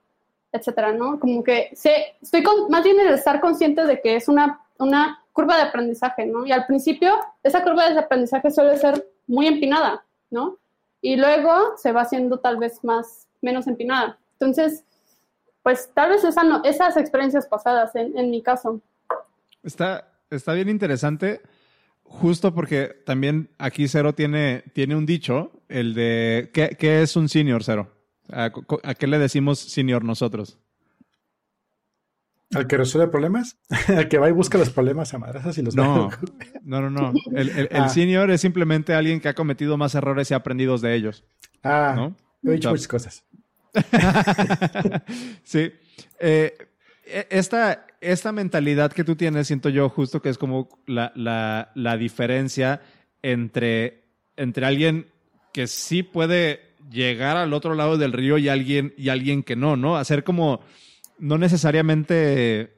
[0.52, 1.20] etcétera, ¿no?
[1.20, 5.24] Como que sé, estoy con, más bien de estar consciente de que es una, una
[5.34, 6.46] curva de aprendizaje, ¿no?
[6.46, 10.58] Y al principio esa curva de aprendizaje suele ser muy empinada, ¿no?
[11.02, 14.18] Y luego se va haciendo tal vez más, menos empinada.
[14.40, 14.84] Entonces,
[15.64, 18.82] pues tal vez esa no, esas experiencias pasadas en, en mi caso.
[19.64, 21.42] Está, está bien interesante,
[22.04, 27.30] justo porque también aquí Cero tiene, tiene un dicho, el de, ¿qué, qué es un
[27.30, 27.92] senior, Cero?
[28.30, 28.52] ¿A,
[28.96, 30.58] qué le decimos senior nosotros?
[32.54, 33.58] ¿Al que resuelve problemas?
[33.88, 36.10] ¿Al que va y busca los problemas a madrazas y los No,
[36.64, 37.14] no, no, no.
[37.34, 37.90] El, el, ah.
[37.90, 41.24] senior es simplemente alguien que ha cometido más errores y ha aprendido de ellos.
[41.64, 42.16] Ah, ¿no?
[42.44, 43.24] he dicho muchas cosas.
[45.44, 45.72] sí.
[46.20, 46.58] Eh,
[47.06, 51.72] e, esta, esta mentalidad que tú tienes, siento yo justo que es como la, la,
[51.76, 52.82] la diferencia
[53.22, 54.04] entre,
[54.38, 55.08] entre alguien
[55.54, 59.76] que sí puede llegar al otro lado del río y alguien, y alguien que no,
[59.76, 59.98] ¿no?
[59.98, 60.62] Hacer como,
[61.18, 62.74] no necesariamente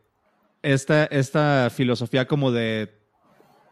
[0.62, 2.94] esta, esta filosofía como de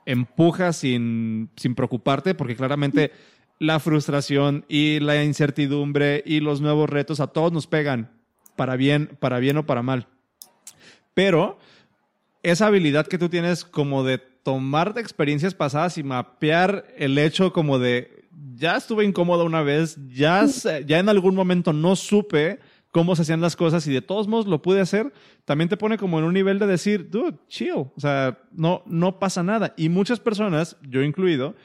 [0.06, 3.12] empuja sin, sin preocuparte, porque claramente
[3.60, 8.12] la frustración y la incertidumbre y los nuevos retos a todos nos pegan,
[8.56, 10.08] para bien, para bien o para mal.
[11.14, 11.58] Pero
[12.44, 17.52] esa habilidad que tú tienes como de tomar de experiencias pasadas y mapear el hecho
[17.54, 20.46] como de ya estuve incómoda una vez, ya,
[20.86, 22.60] ya en algún momento no supe
[22.92, 25.12] cómo se hacían las cosas y de todos modos lo pude hacer,
[25.44, 29.20] también te pone como en un nivel de decir, dude, chill, o sea, no, no
[29.20, 29.74] pasa nada.
[29.76, 31.56] Y muchas personas, yo incluido,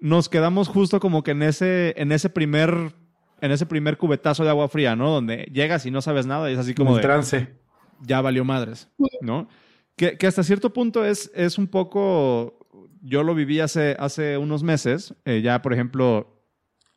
[0.00, 2.92] nos quedamos justo como que en ese, en ese primer,
[3.40, 5.10] en ese primer cubetazo de agua fría, ¿no?
[5.10, 7.02] Donde llegas y no sabes nada y es así como de...
[7.02, 7.54] trance.
[8.00, 8.88] Ya valió madres,
[9.20, 9.48] ¿no?
[9.96, 12.58] Que, que hasta cierto punto es, es un poco
[13.02, 16.42] yo lo viví hace, hace unos meses, eh, ya por ejemplo,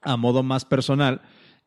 [0.01, 1.21] a modo más personal,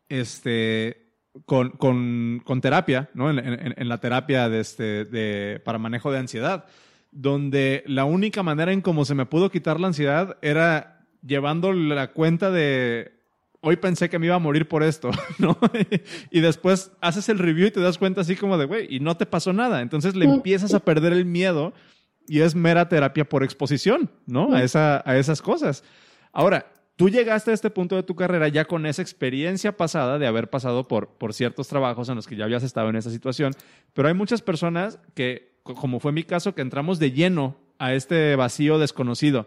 [0.08, 1.12] este,
[1.46, 3.30] con, con, con terapia, ¿no?
[3.30, 3.38] En,
[3.76, 6.66] en, la terapia de este, de, para manejo de ansiedad,
[7.10, 10.93] donde la única manera en cómo se me pudo quitar la ansiedad era
[11.26, 13.12] llevando la cuenta de
[13.60, 15.58] hoy pensé que me iba a morir por esto, ¿no?
[16.30, 19.16] y después haces el review y te das cuenta así como de, güey, y no
[19.16, 19.80] te pasó nada.
[19.80, 21.72] Entonces le empiezas a perder el miedo
[22.26, 24.54] y es mera terapia por exposición, ¿no?
[24.54, 25.82] A, esa, a esas cosas.
[26.32, 30.26] Ahora, tú llegaste a este punto de tu carrera ya con esa experiencia pasada de
[30.26, 33.52] haber pasado por, por ciertos trabajos en los que ya habías estado en esa situación,
[33.92, 38.36] pero hay muchas personas que, como fue mi caso, que entramos de lleno a este
[38.36, 39.46] vacío desconocido.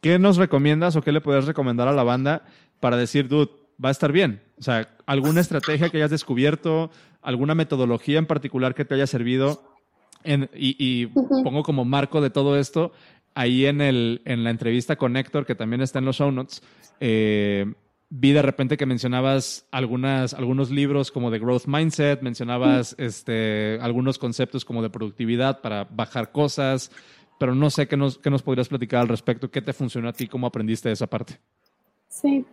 [0.00, 2.44] ¿Qué nos recomiendas o qué le puedes recomendar a la banda
[2.80, 3.50] para decir, dude,
[3.82, 4.42] va a estar bien?
[4.58, 6.90] O sea, alguna estrategia que hayas descubierto,
[7.22, 9.62] alguna metodología en particular que te haya servido
[10.54, 12.92] y, pongo como marco de todo esto,
[13.34, 16.62] ahí en, el, en la entrevista con Héctor, que también está en los show notes,
[17.00, 17.72] eh,
[18.10, 24.18] vi de repente que mencionabas algunas, algunos libros como de Growth Mindset, mencionabas este, algunos
[24.18, 26.90] conceptos como de productividad para bajar cosas,
[27.38, 30.12] pero no sé qué nos, qué nos podrías platicar al respecto, qué te funcionó a
[30.12, 31.38] ti, cómo aprendiste esa parte.
[32.08, 32.44] Sí.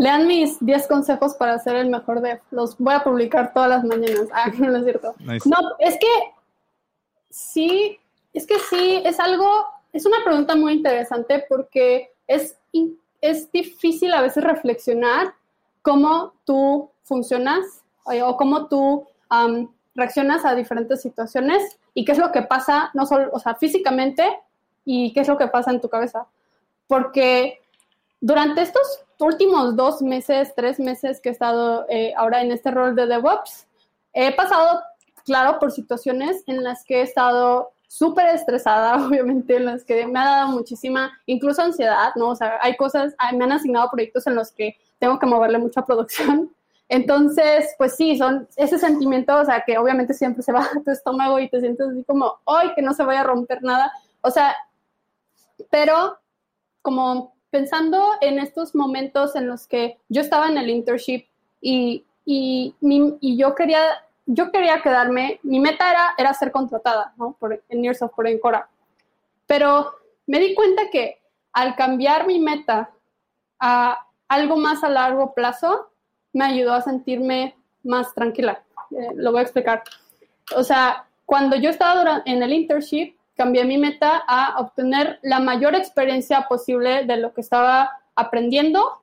[0.00, 2.40] Lean mis 10 consejos para ser el mejor dev.
[2.50, 4.28] Los voy a publicar todas las mañanas.
[4.32, 5.14] Ah, no es cierto.
[5.18, 5.48] Nice.
[5.48, 6.06] No, es que
[7.30, 7.98] sí,
[8.32, 12.56] es que sí, es algo, es una pregunta muy interesante porque es,
[13.20, 15.34] es difícil a veces reflexionar
[15.82, 17.82] cómo tú funcionas
[18.12, 19.06] eh, o cómo tú
[19.98, 24.24] reaccionas a diferentes situaciones y qué es lo que pasa, no solo, o sea, físicamente
[24.84, 26.26] y qué es lo que pasa en tu cabeza.
[26.86, 27.60] Porque
[28.20, 32.94] durante estos últimos dos meses, tres meses que he estado eh, ahora en este rol
[32.94, 33.66] de DevOps,
[34.12, 34.80] he pasado,
[35.24, 40.20] claro, por situaciones en las que he estado súper estresada, obviamente, en las que me
[40.20, 42.28] ha dado muchísima, incluso ansiedad, ¿no?
[42.28, 45.84] O sea, hay cosas, me han asignado proyectos en los que tengo que moverle mucha
[45.84, 46.52] producción.
[46.88, 50.90] Entonces, pues sí, son ese sentimiento, o sea, que obviamente siempre se va a tu
[50.90, 53.92] estómago y te sientes así como, ¡ay, que no se vaya a romper nada!
[54.22, 54.54] O sea,
[55.70, 56.18] pero
[56.82, 61.26] como pensando en estos momentos en los que yo estaba en el internship
[61.60, 63.80] y, y, mi- y yo quería
[64.30, 67.32] yo quería quedarme, mi meta era, era ser contratada, ¿no?
[67.38, 68.68] Por, en Nearsoft, por Encora.
[69.46, 69.94] Pero
[70.26, 71.18] me di cuenta que
[71.54, 72.90] al cambiar mi meta
[73.58, 75.88] a algo más a largo plazo,
[76.32, 78.62] me ayudó a sentirme más tranquila.
[78.90, 79.82] Eh, lo voy a explicar.
[80.56, 85.74] O sea, cuando yo estaba en el internship, cambié mi meta a obtener la mayor
[85.74, 89.00] experiencia posible de lo que estaba aprendiendo.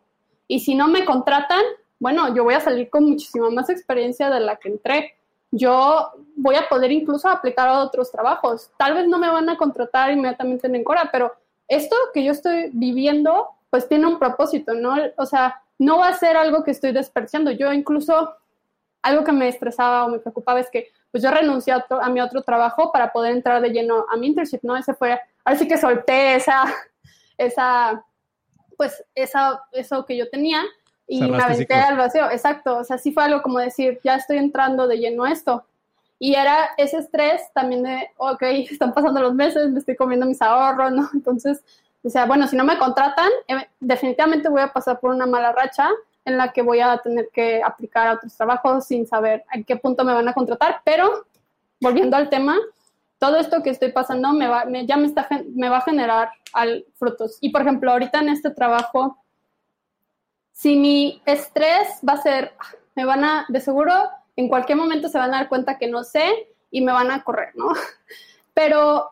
[0.47, 1.63] Y si no me contratan,
[1.99, 5.13] bueno, yo voy a salir con muchísima más experiencia de la que entré.
[5.51, 8.71] Yo voy a poder incluso aplicar a otros trabajos.
[8.77, 11.33] Tal vez no me van a contratar inmediatamente en Encora, pero
[11.67, 14.95] esto que yo estoy viviendo, pues tiene un propósito, ¿no?
[15.17, 17.51] O sea, no va a ser algo que estoy desperdiciando.
[17.51, 18.35] Yo incluso,
[19.01, 22.41] algo que me estresaba o me preocupaba es que, pues yo renuncié a, mi otro
[22.41, 24.75] trabajo para poder entrar de lleno a mi internship, ¿no?
[24.75, 26.65] Ese fue, ahora sí que solté esa,
[27.37, 28.03] esa,
[28.77, 30.61] pues esa, eso que yo tenía
[31.07, 31.83] y me aventé ciclos.
[31.83, 35.23] al vacío, exacto, o sea, sí fue algo como decir, ya estoy entrando de lleno
[35.23, 35.65] a esto.
[36.17, 40.41] Y era ese estrés también de, ok, están pasando los meses, me estoy comiendo mis
[40.41, 41.09] ahorros, ¿no?
[41.13, 41.63] Entonces,
[42.05, 45.51] o sea, bueno, si no me contratan, eh, definitivamente voy a pasar por una mala
[45.51, 45.89] racha
[46.23, 49.75] en la que voy a tener que aplicar a otros trabajos sin saber a qué
[49.75, 51.25] punto me van a contratar, pero
[51.81, 52.57] volviendo al tema,
[53.17, 55.11] todo esto que estoy pasando me va, me- ya me,
[55.69, 56.29] va a generar
[56.95, 57.37] frutos.
[57.41, 59.17] Y por ejemplo, ahorita en este trabajo,
[60.51, 62.53] si mi estrés va a ser,
[62.95, 63.93] me van a, de seguro,
[64.35, 67.23] en cualquier momento se van a dar cuenta que no sé y me van a
[67.23, 67.67] correr, ¿no?
[68.53, 69.11] Pero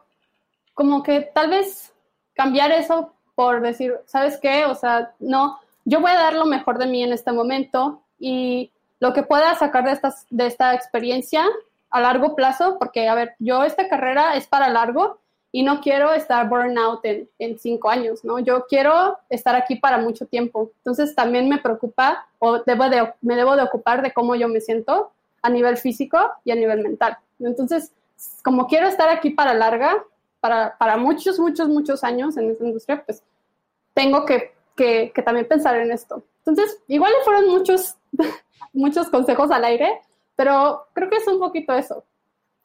[0.73, 1.92] como que tal vez
[2.33, 4.65] cambiar eso por decir, ¿sabes qué?
[4.65, 8.71] O sea, no, yo voy a dar lo mejor de mí en este momento y
[8.99, 11.45] lo que pueda sacar de, estas, de esta experiencia
[11.89, 15.19] a largo plazo, porque, a ver, yo esta carrera es para largo
[15.51, 18.39] y no quiero estar burnout en, en cinco años, ¿no?
[18.39, 20.71] Yo quiero estar aquí para mucho tiempo.
[20.77, 24.61] Entonces también me preocupa o debo de, me debo de ocupar de cómo yo me
[24.61, 25.11] siento
[25.43, 27.17] a nivel físico y a nivel mental.
[27.39, 27.91] Entonces,
[28.43, 30.03] como quiero estar aquí para larga,
[30.43, 33.23] para, para muchos, muchos, muchos años en esta industria, pues
[33.93, 36.21] tengo que, que, también pensar en esto.
[36.39, 37.95] Entonces, igual fueron muchos,
[38.73, 40.01] muchos consejos al aire,
[40.36, 42.03] pero creo que es un poquito eso.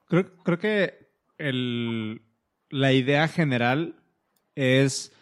[0.08, 2.20] Creo, creo que el,
[2.68, 3.94] la idea general
[4.56, 5.12] es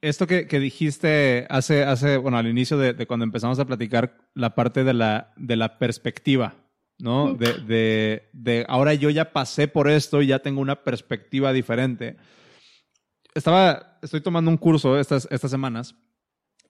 [0.00, 4.16] esto que, que dijiste hace, hace, bueno, al inicio de, de cuando empezamos a platicar
[4.34, 6.54] la parte de la, de la perspectiva,
[7.02, 7.34] ¿no?
[7.34, 12.16] De, de, de ahora yo ya pasé por esto y ya tengo una perspectiva diferente.
[13.34, 15.96] Estaba, estoy tomando un curso estas, estas semanas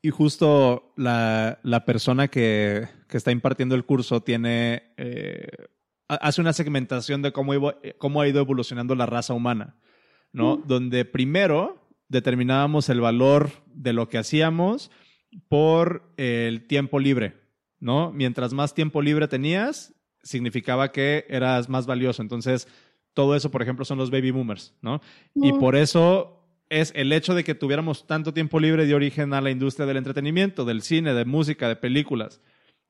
[0.00, 5.48] y justo la, la persona que, que está impartiendo el curso tiene, eh,
[6.08, 9.76] ha- hace una segmentación de cómo, iba- eh, cómo ha ido evolucionando la raza humana,
[10.32, 10.56] ¿no?
[10.56, 14.90] Donde primero determinábamos el valor de lo que hacíamos
[15.48, 17.34] por el tiempo libre,
[17.80, 18.12] ¿no?
[18.12, 22.22] Mientras más tiempo libre tenías, significaba que eras más valioso.
[22.22, 22.68] Entonces,
[23.14, 25.00] todo eso, por ejemplo, son los baby boomers, ¿no?
[25.34, 29.40] Y por eso es el hecho de que tuviéramos tanto tiempo libre dio origen a
[29.40, 32.40] la industria del entretenimiento, del cine, de música, de películas.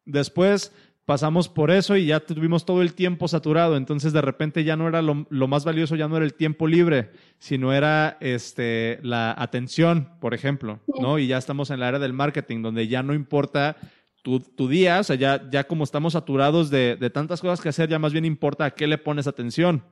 [0.04, 0.72] Después
[1.04, 3.76] pasamos por eso y ya tuvimos todo el tiempo saturado.
[3.76, 6.68] Entonces, de repente ya no era lo, lo más valioso, ya no era el tiempo
[6.68, 11.18] libre, sino era este, la atención, por ejemplo, ¿no?
[11.18, 13.76] Y ya estamos en la era del marketing, donde ya no importa
[14.22, 17.68] tu, tu día, o sea, ya, ya como estamos saturados de, de tantas cosas que
[17.68, 19.84] hacer, ya más bien importa a qué le pones atención.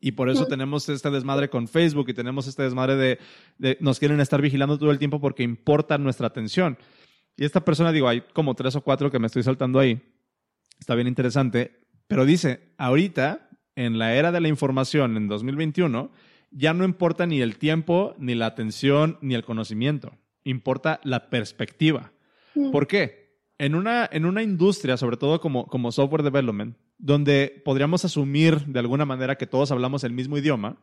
[0.00, 3.18] Y por eso tenemos este desmadre con Facebook y tenemos este desmadre de,
[3.58, 6.78] de nos quieren estar vigilando todo el tiempo porque importa nuestra atención.
[7.36, 10.00] Y esta persona, digo, hay como tres o cuatro que me estoy saltando ahí.
[10.78, 11.80] Está bien interesante.
[12.06, 16.10] Pero dice, ahorita, en la era de la información, en 2021,
[16.50, 20.12] ya no importa ni el tiempo, ni la atención, ni el conocimiento.
[20.44, 22.12] Importa la perspectiva.
[22.54, 22.70] Mm.
[22.70, 23.27] ¿Por qué?
[23.58, 28.78] En una, en una industria, sobre todo como, como software development, donde podríamos asumir de
[28.78, 30.76] alguna manera que todos hablamos el mismo idioma,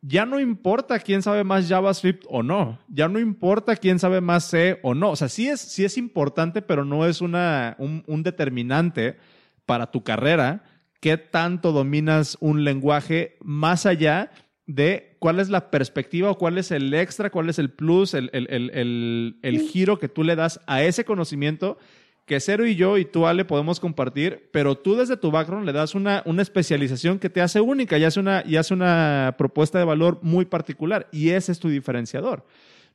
[0.00, 4.44] ya no importa quién sabe más JavaScript o no, ya no importa quién sabe más
[4.44, 5.10] C o no.
[5.10, 9.18] O sea, sí es, sí es importante, pero no es una, un, un determinante
[9.66, 10.62] para tu carrera
[11.00, 14.30] qué tanto dominas un lenguaje más allá
[14.68, 18.28] de cuál es la perspectiva o cuál es el extra, cuál es el plus, el,
[18.34, 21.78] el- el- el- giro que tú le das a ese conocimiento
[22.26, 25.72] que Cero y yo y tú, Ale, podemos compartir, pero tú desde tu background le
[25.72, 29.78] das una, una especialización que te hace única y hace, una, y hace una propuesta
[29.78, 32.44] de valor muy particular y ese es tu diferenciador,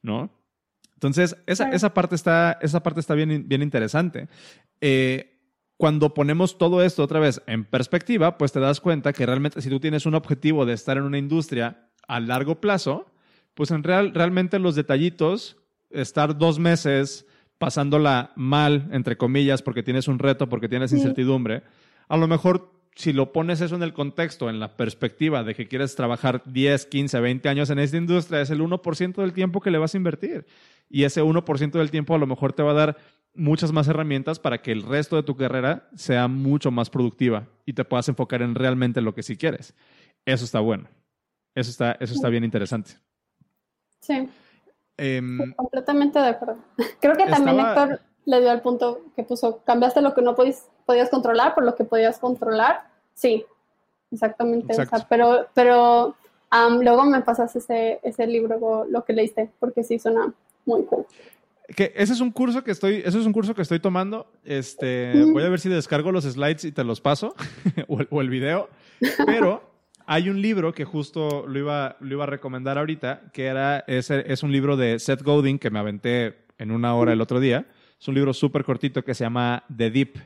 [0.04, 0.30] ¿no?
[0.94, 4.28] Entonces, esa, esa parte está, esa parte está bien, bien interesante.
[4.80, 5.33] Eh,
[5.84, 9.70] cuando ponemos todo esto otra vez en perspectiva, pues te das cuenta que realmente si
[9.70, 13.12] tú tienes un objetivo de estar en una industria a largo plazo,
[13.54, 15.58] pues en real, realmente los detallitos,
[15.90, 17.28] estar dos meses
[17.58, 20.96] pasándola mal, entre comillas, porque tienes un reto, porque tienes Sí.
[20.96, 21.64] incertidumbre,
[22.08, 25.68] a lo mejor si lo pones eso en el contexto, en la perspectiva de que
[25.68, 29.72] quieres trabajar 10, 15, 20 años en esta industria, es el 1% del tiempo que
[29.72, 30.46] le vas a invertir.
[30.90, 32.98] Y ese 1% del tiempo a lo mejor te va a dar
[33.36, 37.74] muchas más herramientas para que el resto de tu carrera sea mucho más productiva y
[37.74, 39.74] te puedas enfocar en realmente lo que sí quieres.
[40.26, 40.88] Eso está bueno.
[41.56, 42.92] Eso está, eso está bien interesante.
[44.00, 44.30] Sí,
[44.96, 46.58] Em, completamente de acuerdo.
[47.02, 50.36] Creo que también Estaba- Héctor le dio al punto que puso, cambiaste lo que no
[50.36, 52.88] podías, podías controlar por lo que podías controlar.
[53.16, 53.44] Sí,
[54.12, 54.72] exactamente.
[54.72, 55.08] o sea, Exacto.
[55.10, 56.16] pero pero
[56.80, 60.32] luego me pasas ese, ese libro, lo que leíste, porque sí suena
[60.66, 61.06] muy cool.
[61.76, 64.32] Que ese es un curso que estoy, ese es un curso que estoy tomando.
[64.44, 67.36] Este, voy a ver si descargo los slides y te los paso
[67.88, 68.70] o, el, o el video.
[69.26, 69.74] Pero
[70.06, 74.24] hay un libro que justo lo iba, lo iba a recomendar ahorita, que era ese,
[74.32, 77.66] es un libro de Seth Godin que me aventé en una hora el otro día.
[78.00, 80.18] Es un libro súper cortito que se llama The Deep.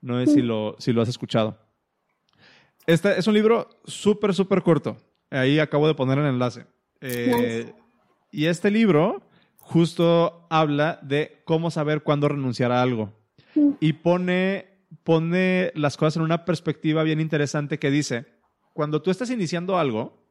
[0.00, 1.58] No sé si lo, si lo has escuchado.
[2.86, 4.96] Este es un libro súper, súper corto.
[5.30, 6.66] Ahí acabo de poner el enlace.
[7.00, 7.74] Eh, Nice.
[8.30, 9.22] Y este libro
[9.64, 13.12] justo habla de cómo saber cuándo renunciar a algo.
[13.80, 14.66] Y pone,
[15.04, 18.26] pone las cosas en una perspectiva bien interesante que dice,
[18.72, 20.24] cuando tú estás iniciando algo,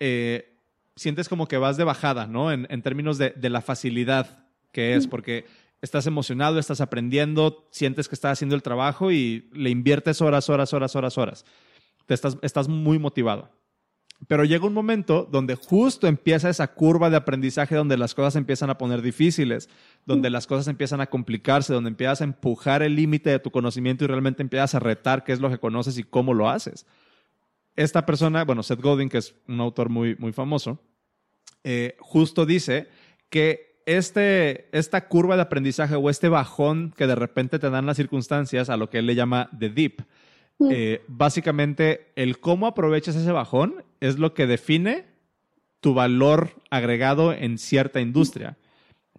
[0.00, 0.54] eh,
[0.96, 2.52] sientes como que vas de bajada, ¿no?
[2.52, 5.46] En, en términos de, de la facilidad que es, porque
[5.80, 10.72] estás emocionado, estás aprendiendo, sientes que estás haciendo el trabajo y le inviertes horas, horas,
[10.72, 11.44] horas, horas, horas.
[12.06, 13.50] Te estás, estás muy motivado.
[14.26, 18.68] Pero llega un momento donde justo empieza esa curva de aprendizaje donde las cosas empiezan
[18.68, 19.68] a poner difíciles,
[20.06, 24.04] donde las cosas empiezan a complicarse, donde empiezas a empujar el límite de tu conocimiento
[24.04, 26.84] y realmente empiezas a retar qué es lo que conoces y cómo lo haces.
[27.76, 30.80] Esta persona, bueno, Seth Godin, que es un autor muy, muy famoso,
[31.62, 32.88] eh, justo dice
[33.30, 37.96] que este, esta curva de aprendizaje o este bajón que de repente te dan las
[37.96, 40.02] circunstancias, a lo que él le llama the deep,
[40.70, 45.04] Eh, básicamente el cómo aprovechas ese bajón es lo que define
[45.80, 48.56] tu valor agregado en cierta industria.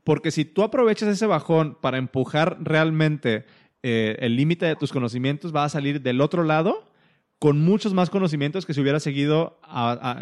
[0.03, 3.45] Porque si tú aprovechas ese bajón para empujar realmente
[3.83, 6.89] eh, el límite de tus conocimientos, vas a salir del otro lado
[7.37, 9.61] con muchos más conocimientos que si hubiera seguido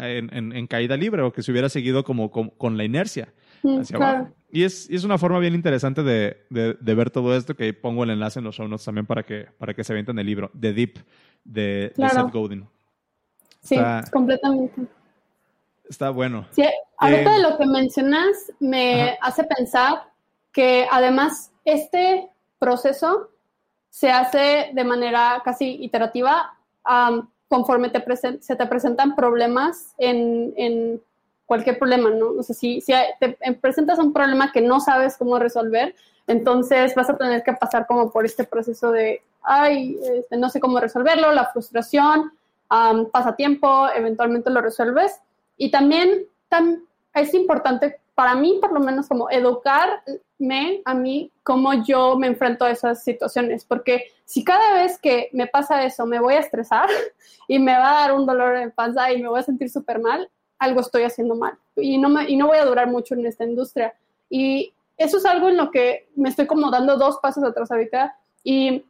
[0.00, 3.32] en, caída libre o que si hubiera seguido como, con la inercia
[3.62, 4.16] hacia claro.
[4.18, 4.34] abajo.
[4.50, 7.72] Y es, y es una forma bien interesante de, de- de ver todo esto, que
[7.74, 10.26] pongo el enlace en los show notes también para que, para que se avienten el
[10.26, 10.98] libro, The Deep,
[11.44, 11.92] de.
[11.96, 12.66] Seth Godin.
[13.60, 14.82] Sí, Está- completamente.
[15.88, 16.46] Está bueno.
[16.50, 16.64] Sí,
[16.98, 19.18] ahorita Eh, de lo que mencionas me Ajá.
[19.22, 20.02] hace pensar
[20.52, 22.28] que además este
[22.58, 23.30] proceso
[23.90, 26.54] se hace de manera casi iterativa
[27.48, 28.02] conforme te
[28.40, 31.02] se te presentan problemas en, en
[31.48, 32.32] cualquier problema, ¿no?
[32.38, 32.80] O sea, si,
[33.18, 35.94] te presentas un problema que no sabes cómo resolver,
[36.26, 40.60] entonces vas a tener que pasar como por este proceso de, ay, este, no sé
[40.60, 42.32] cómo resolverlo, la frustración,
[42.68, 45.20] am, pasa tiempo, eventualmente lo resuelves.
[45.56, 46.82] Y también tam-
[47.14, 52.66] es importante para mí, por lo menos, como educarme a mí cómo yo me enfrento
[52.66, 56.88] a esas situaciones, porque si cada vez que me pasa eso me voy a estresar
[57.48, 59.98] y me va a dar un dolor en panza y me voy a sentir súper
[59.98, 60.28] mal,
[60.58, 63.44] algo estoy haciendo mal y no, me, y no voy a durar mucho en esta
[63.44, 63.94] industria.
[64.28, 68.16] Y eso es algo en lo que me estoy como dando dos pasos atrás ahorita
[68.42, 68.84] y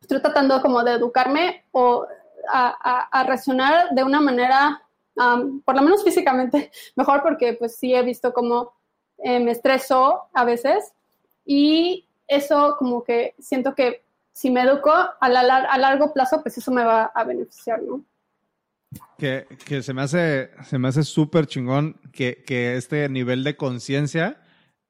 [0.00, 2.06] estoy tratando como de educarme o
[2.48, 4.82] a, a, a reaccionar de una manera,
[5.16, 8.72] um, por lo menos físicamente, mejor porque pues sí he visto como
[9.18, 10.92] eh, me estreso a veces
[11.44, 16.58] y eso como que siento que si me educo a, la, a largo plazo, pues
[16.58, 18.04] eso me va a beneficiar, ¿no?
[19.18, 23.56] Que, que se me hace se me hace súper chingón que, que este nivel de
[23.56, 24.42] conciencia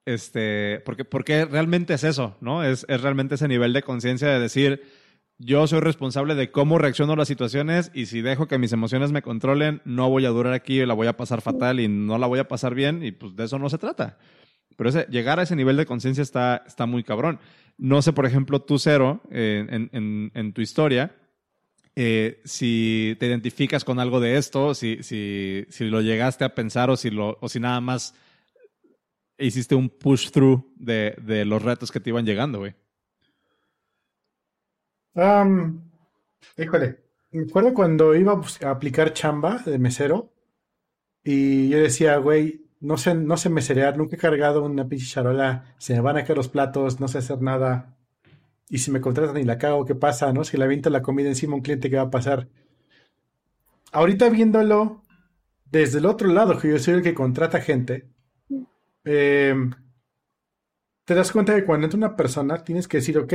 [0.07, 2.63] este, porque, porque realmente es eso, ¿no?
[2.63, 4.83] Es, es realmente ese nivel de conciencia de decir,
[5.39, 9.11] yo soy responsable de cómo reacciono a las situaciones y si dejo que mis emociones
[9.11, 12.29] me controlen, no voy a durar aquí, la voy a pasar fatal y no la
[12.29, 14.17] voy a pasar bien y pues de eso no se trata.
[14.77, 17.41] Pero ese, llegar a ese nivel de conciencia está, está muy cabrón.
[17.77, 21.17] No sé, por ejemplo, tú, Cero, eh, en, en, en, tu historia,
[21.97, 26.91] eh, si te identificas con algo de esto, si, si, si lo llegaste a pensar
[26.91, 28.15] o si, lo, o si nada más
[29.39, 32.75] hiciste un push-through de, de los retos que te iban llegando, güey.
[35.15, 35.81] Um,
[36.59, 36.99] híjole,
[37.31, 40.35] me acuerdo cuando iba a, aplicar chamba de mesero
[41.25, 45.75] y yo decía, güey, no sé, no sé meserear, nunca he cargado una pinche charola,
[45.79, 47.96] se me van a caer los platos, no sé hacer nada.
[48.69, 50.33] Y si me contratan y la cago, ¿qué pasa?
[50.33, 50.45] ¿No?
[50.45, 52.49] Si le aviento la comida encima a un cliente, ¿qué va a pasar?
[53.93, 55.03] Ahorita viéndolo
[55.71, 58.09] desde el otro lado, que yo soy el que contrata gente,
[59.05, 59.55] eh,
[61.05, 63.33] te das cuenta que cuando entra una persona tienes que decir, ok,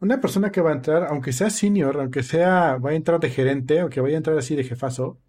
[0.00, 3.30] una persona que va a entrar, aunque sea senior, aunque sea, vaya a entrar de
[3.30, 5.20] gerente, o que vaya a entrar así de jefazo,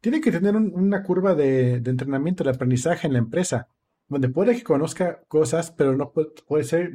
[0.00, 3.68] tiene que tener una curva de, entrenamiento, de aprendizaje en la empresa,
[4.08, 6.92] donde puede que conozca cosas, pero no puede, ser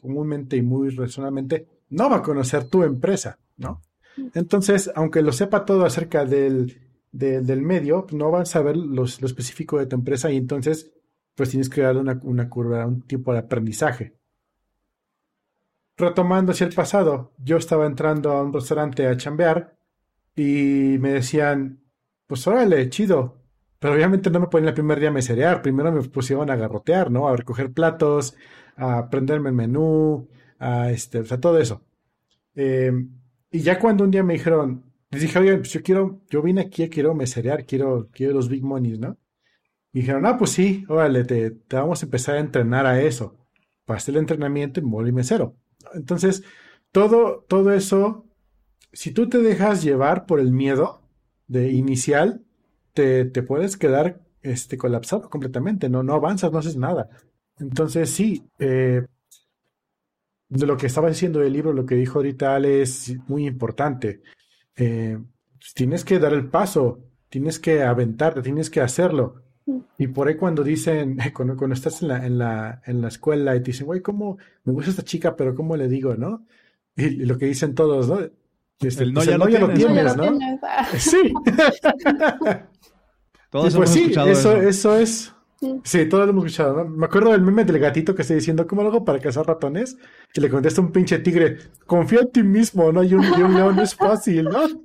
[0.00, 3.82] comúnmente y muy razonablemente, no va a conocer tu empresa, ¿no?
[4.34, 6.80] Entonces, aunque lo sepa todo acerca del,
[7.12, 10.92] del medio, no van a saber lo específico de tu empresa y entonces,
[11.34, 14.14] pues tienes que darle una, una curva, un tipo de aprendizaje
[15.96, 19.76] retomando hacia el pasado, yo estaba entrando a un restaurante a chambear
[20.34, 21.80] y me decían,
[22.26, 23.43] pues órale, chido.
[23.84, 27.10] Pero obviamente no me ponían el primer día a meserear, primero me pusieron a garrotear,
[27.10, 27.28] ¿no?
[27.28, 28.34] A recoger platos,
[28.76, 30.26] a aprenderme el menú,
[30.58, 31.82] a este, o sea, todo eso.
[32.54, 33.10] Em,
[33.50, 36.62] y ya cuando un día me dijeron, les dije, oye, pues yo quiero, yo vine
[36.62, 39.18] aquí, quiero meserear, quiero, quiero los big monies, ¿no?
[39.92, 43.36] Y dijeron, ah, pues sí, órale, te, te vamos a empezar a entrenar a eso.
[43.84, 45.58] Pasé el entrenamiento y me mesero.
[45.92, 46.42] Entonces,
[46.90, 48.24] todo, todo eso,
[48.94, 51.02] si tú te dejas llevar por el miedo
[51.48, 52.44] de inicial,
[52.94, 57.10] te, te puedes quedar este, colapsado completamente, no, no avanzas, no haces nada.
[57.58, 59.06] Entonces, sí, eh,
[60.48, 64.22] de lo que estaba diciendo el libro, lo que dijo ahorita Ale es muy importante.
[64.76, 65.18] Eh,
[65.58, 69.42] pues, tienes que dar el paso, tienes que aventarte, tienes que hacerlo.
[69.96, 73.56] Y por ahí cuando dicen, cuando, cuando estás en la, en, la, en la escuela
[73.56, 76.46] y te dicen, güey, ¿cómo me gusta esta chica, pero cómo le digo, no?
[76.96, 78.20] Y, lo que dicen todos, ¿no?
[78.80, 80.24] Este, el no, pues ya, lo tienes, ¿no?
[80.98, 81.32] Sí.
[83.54, 84.96] Todos pues sí, eso, eso.
[84.96, 85.32] es.
[85.84, 86.06] Sí.
[86.06, 86.86] todos lo hemos escuchado, ¿no?
[86.86, 89.96] Me acuerdo del meme del gatito que está diciendo, ¿cómo hago para cazar ratones?
[90.32, 93.04] Que le contesta un pinche tigre, confía en ti mismo, ¿no?
[93.04, 94.66] Y un, y un león es fácil, ¿no?
[94.66, 94.80] Sí,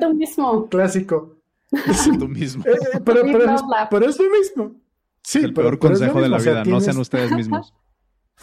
[0.00, 0.68] tú mismo.
[0.68, 1.36] Clásico.
[1.70, 2.64] Es tú mismo.
[2.66, 4.74] Eh, eh, pero, es, lo mismo.
[5.22, 7.72] Sí, el peor consejo de la vida, no sean ustedes mismos.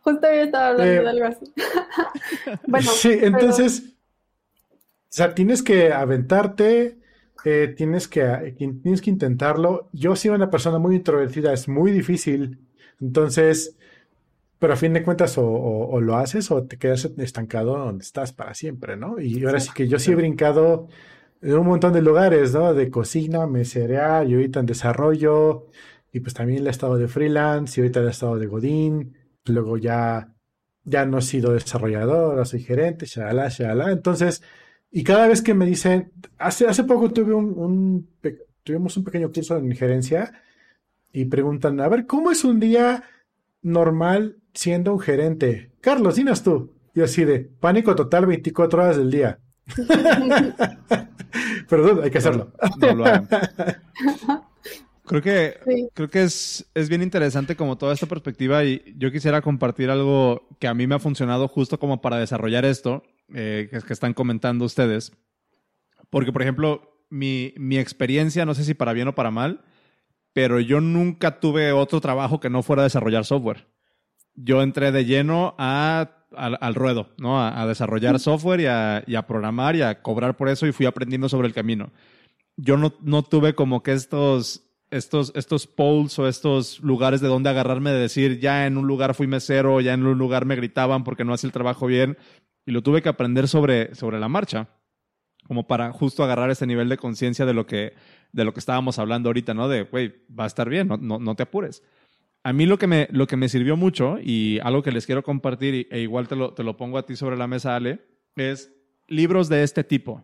[0.00, 1.52] Justo había estado hablando de eh, algo así.
[2.66, 3.97] bueno, sí, entonces,
[5.08, 6.98] sea, tienes que aventarte,
[7.76, 9.88] tienes, que, tienes que intentarlo.
[9.92, 12.58] Yo soy una persona muy introvertida, es muy difícil.
[13.00, 13.76] Entonces,
[14.58, 18.54] pero a fin de cuentas o, lo haces o te quedas estancado donde estás para
[18.54, 19.20] siempre, ¿no?
[19.20, 20.88] Y ahora sí que yo sí he brincado
[21.40, 22.74] en un montón de lugares, ¿no?
[22.74, 25.66] De cocina, mesería, y ahorita en desarrollo,
[26.12, 30.34] y pues también he estado de freelance, y ahorita he estado de Godín, luego ya,
[30.84, 33.92] ya no he sido desarrollador, ahora soy gerente, shalala, shalala.
[33.92, 34.42] Entonces,
[34.90, 38.08] y cada vez que me dicen, hace, hace poco tuve un, un,
[38.64, 40.32] tuvimos un pequeño curso en gerencia,
[41.12, 43.02] y preguntan, a ver, ¿cómo es un día
[43.62, 45.72] normal siendo un gerente?
[45.80, 46.72] Carlos, dinos tú.
[46.94, 49.38] Y así de pánico total 24 horas del día.
[51.68, 52.52] Perdón, hay que hacerlo.
[52.80, 53.04] No, lo
[55.04, 59.40] Creo que, creo que es, es bien interesante como toda esta perspectiva y yo quisiera
[59.40, 63.02] compartir algo que a mí me ha funcionado justo como para desarrollar esto
[63.34, 65.12] eh, que, que, están comentando ustedes.
[66.10, 69.64] Porque, por ejemplo, mi, mi experiencia, no sé si para bien o para mal,
[70.32, 73.66] pero yo nunca tuve otro trabajo que no fuera desarrollar software.
[74.34, 77.42] Yo entré de lleno a, al, ruedo, ¿no?
[77.42, 80.86] A, desarrollar software y a, y a, programar y a cobrar por eso y fui
[80.86, 81.90] aprendiendo sobre el camino.
[82.56, 87.50] Yo no, no tuve como que estos, estos, estos polls o estos lugares de donde
[87.50, 91.04] agarrarme de decir, ya en un lugar fui mesero, ya en un lugar me gritaban
[91.04, 92.16] porque no hacía el trabajo bien.
[92.68, 94.68] Y lo tuve que aprender sobre, sobre la marcha,
[95.46, 97.94] como para justo agarrar ese nivel de conciencia de lo que
[98.30, 99.68] de lo que estábamos hablando ahorita, ¿no?
[99.68, 101.82] De, güey, va a estar bien, no, no, te apures.
[102.42, 105.22] A mí lo que, me, lo que me sirvió mucho y algo que les quiero
[105.22, 108.00] compartir, e igual te lo, te lo pongo a ti sobre la mesa, Ale,
[108.36, 108.70] es
[109.06, 110.22] libros de este tipo.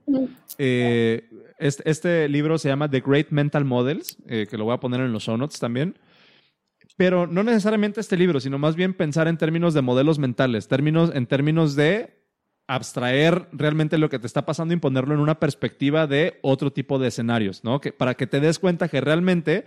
[0.58, 1.26] Eh,
[1.58, 5.00] este, este libro se llama The Great Mental Models, eh, que lo voy a poner
[5.00, 5.98] en los show notes también.
[6.98, 11.10] Pero no necesariamente este libro, sino más bien pensar en términos de modelos mentales, términos,
[11.14, 12.23] en términos de
[12.66, 16.98] abstraer realmente lo que te está pasando y ponerlo en una perspectiva de otro tipo
[16.98, 17.80] de escenarios, ¿no?
[17.80, 19.64] Que, para que te des cuenta que realmente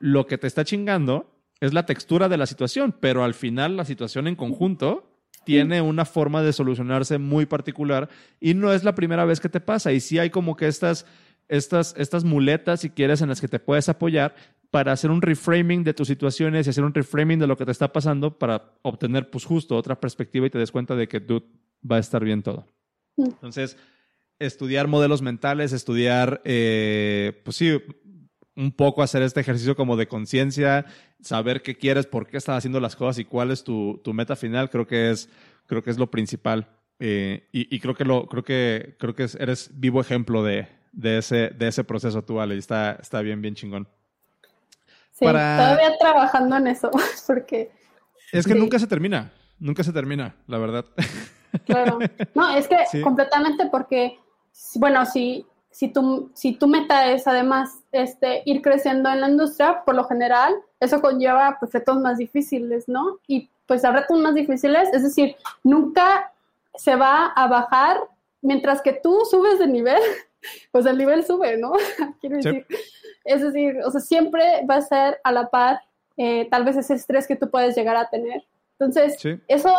[0.00, 1.30] lo que te está chingando
[1.60, 5.06] es la textura de la situación, pero al final la situación en conjunto
[5.44, 8.08] tiene una forma de solucionarse muy particular
[8.40, 9.92] y no es la primera vez que te pasa.
[9.92, 11.06] Y sí hay como que estas,
[11.48, 14.34] estas, estas muletas, si quieres, en las que te puedes apoyar
[14.70, 17.72] para hacer un reframing de tus situaciones y hacer un reframing de lo que te
[17.72, 21.44] está pasando para obtener, pues justo, otra perspectiva y te des cuenta de que tú
[21.88, 22.66] va a estar bien todo.
[23.16, 23.76] Entonces,
[24.38, 27.78] estudiar modelos mentales, estudiar, eh, pues sí,
[28.56, 30.86] un poco hacer este ejercicio como de conciencia,
[31.20, 34.36] saber qué quieres, por qué estás haciendo las cosas y cuál es tu, tu meta
[34.36, 35.28] final, creo que es,
[35.66, 36.68] creo que es lo principal.
[36.98, 41.18] Eh, y, y, creo que lo, creo que, creo que eres vivo ejemplo de, de,
[41.18, 43.88] ese, de ese proceso tú, Ale, y está, está bien, bien chingón.
[45.12, 45.56] Sí, Para...
[45.56, 46.90] todavía trabajando en eso,
[47.26, 47.70] porque...
[48.32, 48.58] Es que sí.
[48.58, 50.84] nunca se termina, nunca se termina, la verdad.
[51.64, 51.98] Claro.
[52.34, 53.00] No, es que sí.
[53.00, 54.18] completamente porque,
[54.76, 59.82] bueno, si, si, tu, si tu meta es además este, ir creciendo en la industria,
[59.84, 63.18] por lo general, eso conlleva pues, retos más difíciles, ¿no?
[63.26, 66.32] Y pues a retos más difíciles, es decir, nunca
[66.74, 68.00] se va a bajar
[68.42, 70.00] mientras que tú subes de nivel,
[70.72, 71.72] pues el nivel sube, ¿no?
[72.20, 72.76] Quiero decir, sí.
[73.24, 75.82] es decir, o sea, siempre va a ser a la par
[76.16, 78.44] eh, tal vez ese estrés que tú puedes llegar a tener.
[78.72, 79.40] Entonces, sí.
[79.48, 79.74] eso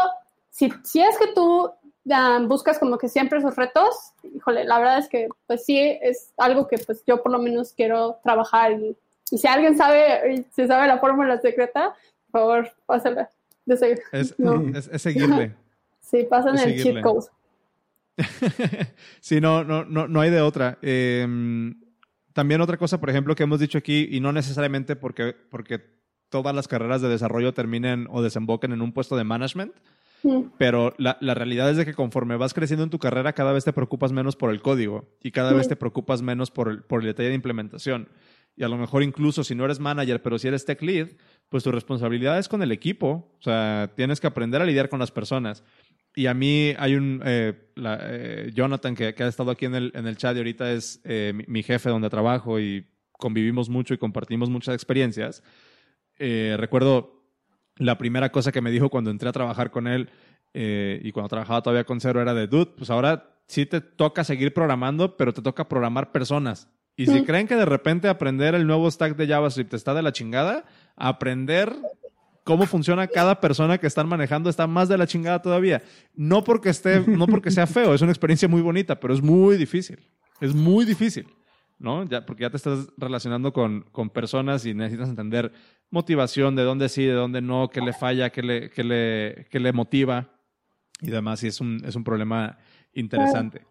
[0.51, 1.71] si, si es que tú
[2.05, 6.33] um, buscas como que siempre esos retos, híjole, la verdad es que pues sí es
[6.37, 8.95] algo que pues yo por lo menos quiero trabajar y,
[9.31, 11.95] y si alguien sabe, si sabe la fórmula secreta,
[12.29, 13.29] por favor, pásala.
[14.11, 14.77] Es, no.
[14.77, 15.55] es, es, seguirle.
[16.01, 17.27] sí, pasan el cheat code.
[19.21, 20.77] sí, no, no, no, no hay de otra.
[20.81, 21.25] Eh,
[22.33, 25.81] también otra cosa, por ejemplo, que hemos dicho aquí, y no necesariamente porque, porque
[26.29, 29.73] todas las carreras de desarrollo terminen o desemboquen en un puesto de management,
[30.57, 33.63] pero la, la, realidad es de que conforme vas creciendo en tu carrera, cada vez
[33.63, 37.01] te preocupas menos por el código y cada vez te preocupas menos por el, por
[37.01, 38.09] el detalle de implementación.
[38.55, 41.09] Y a lo mejor incluso si no eres manager, pero si eres tech lead,
[41.49, 43.33] pues tu responsabilidad es con el equipo.
[43.39, 45.63] O sea, tienes que aprender a lidiar con las personas.
[46.15, 49.75] Y a mí hay un, eh, la, eh, Jonathan, que, que, ha estado aquí en
[49.75, 53.69] el, en el chat y ahorita es eh, mi, mi, jefe donde trabajo y convivimos
[53.69, 55.41] mucho y compartimos muchas experiencias.
[56.23, 57.20] Eh, recuerdo
[57.77, 60.09] la primera cosa que me dijo cuando entré a trabajar con él
[60.53, 64.23] eh, y cuando trabajaba todavía con Cero era de, dude, pues ahora sí te toca
[64.23, 66.67] seguir programando, pero te toca programar personas.
[66.97, 70.11] Y si creen que de repente aprender el nuevo stack de JavaScript está de la
[70.11, 70.65] chingada,
[70.95, 71.73] aprender
[72.43, 75.81] cómo funciona cada persona que están manejando está más de la chingada todavía.
[76.15, 79.57] No porque esté, no porque sea feo, es una experiencia muy bonita, pero es muy
[79.57, 79.99] difícil.
[80.39, 81.27] Es muy difícil.
[81.79, 82.05] ¿no?
[82.05, 85.51] Ya, porque ya te estás relacionando con, con, personas y necesitas entender
[85.91, 89.59] motivación, de dónde sí, de dónde no, qué le falla, qué le, qué le, qué
[89.59, 90.29] le motiva
[91.01, 91.43] y demás.
[91.43, 92.57] Y es un, es un problema
[92.93, 93.65] interesante.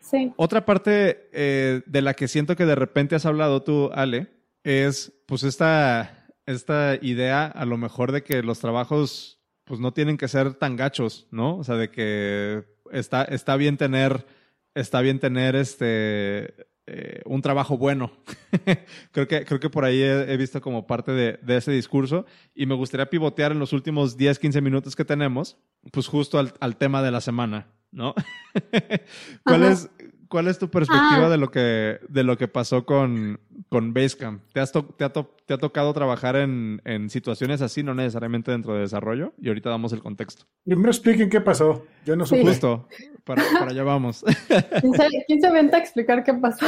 [0.00, 0.32] Sí.
[0.36, 4.28] Otra parte eh, de la que siento que de repente has hablado tú, Ale,
[4.62, 10.18] es pues esta, esta idea a lo mejor de que los trabajos pues no tienen
[10.18, 11.56] que ser tan gachos, ¿no?
[11.56, 14.26] O sea, de que está, está bien tener,
[14.74, 18.12] está bien tener este eh, un trabajo bueno.
[19.12, 22.26] creo, que, creo que por ahí he, he visto como parte de, de, ese discurso
[22.54, 25.56] y me gustaría pivotear en los últimos 10, 15 minutos que tenemos,
[25.92, 28.14] pues justo al, al tema de la semana, ¿no?
[29.44, 29.88] ¿Cuál, es,
[30.28, 31.30] ¿Cuál es tu perspectiva ah.
[31.30, 33.40] de, lo que, de lo que pasó con,
[33.74, 34.40] con Basecamp?
[34.52, 37.92] ¿Te, has to, te, ha to, ¿Te ha tocado trabajar en, en situaciones así, no
[37.92, 39.32] necesariamente dentro de desarrollo?
[39.42, 40.44] Y ahorita damos el contexto.
[40.64, 41.84] Primero expliquen qué pasó.
[42.06, 42.42] Yo no supe.
[42.42, 42.46] Sí.
[42.46, 42.86] Justo,
[43.24, 44.24] para, para allá vamos.
[44.80, 46.64] ¿Quién se, ¿Quién se avienta a explicar qué pasó?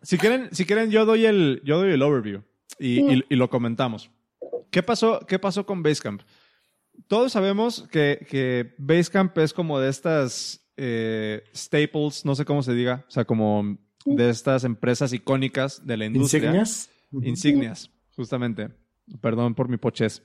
[0.00, 2.40] Si quieren, si quieren yo, doy el, yo doy el overview
[2.78, 3.10] y, mm.
[3.10, 4.10] y, y lo comentamos.
[4.70, 6.22] ¿Qué pasó, ¿Qué pasó con Basecamp?
[7.06, 12.72] Todos sabemos que, que Basecamp es como de estas eh, staples, no sé cómo se
[12.72, 16.38] diga, o sea, como de estas empresas icónicas de la industria.
[16.40, 16.90] Insignias.
[17.22, 18.70] Insignias, justamente.
[19.20, 20.22] Perdón por mi poches.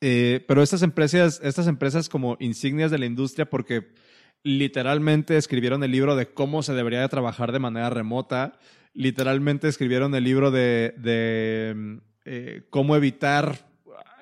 [0.00, 3.94] Eh, pero estas empresas, estas empresas como insignias de la industria, porque
[4.42, 8.58] literalmente escribieron el libro de cómo se debería de trabajar de manera remota,
[8.92, 13.66] literalmente escribieron el libro de, de eh, cómo evitar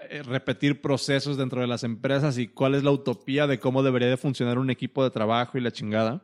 [0.09, 4.09] eh, repetir procesos dentro de las empresas y cuál es la utopía de cómo debería
[4.09, 6.23] de funcionar un equipo de trabajo y la chingada.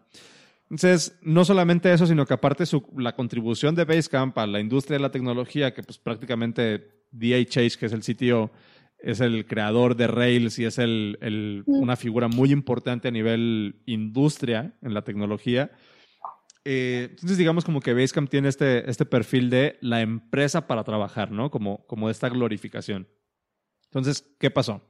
[0.70, 4.98] Entonces, no solamente eso, sino que aparte su, la contribución de Basecamp a la industria
[4.98, 6.96] de la tecnología, que pues prácticamente.
[7.46, 8.50] Chase, que es el sitio,
[8.98, 13.80] es el creador de Rails y es el, el, una figura muy importante a nivel
[13.86, 15.70] industria en la tecnología,
[16.66, 21.30] eh, entonces digamos como que Basecamp tiene este, este perfil de la empresa para trabajar,
[21.30, 21.50] ¿no?
[21.50, 23.08] Como, como esta glorificación.
[23.86, 24.82] Entonces, ¿qué pasó?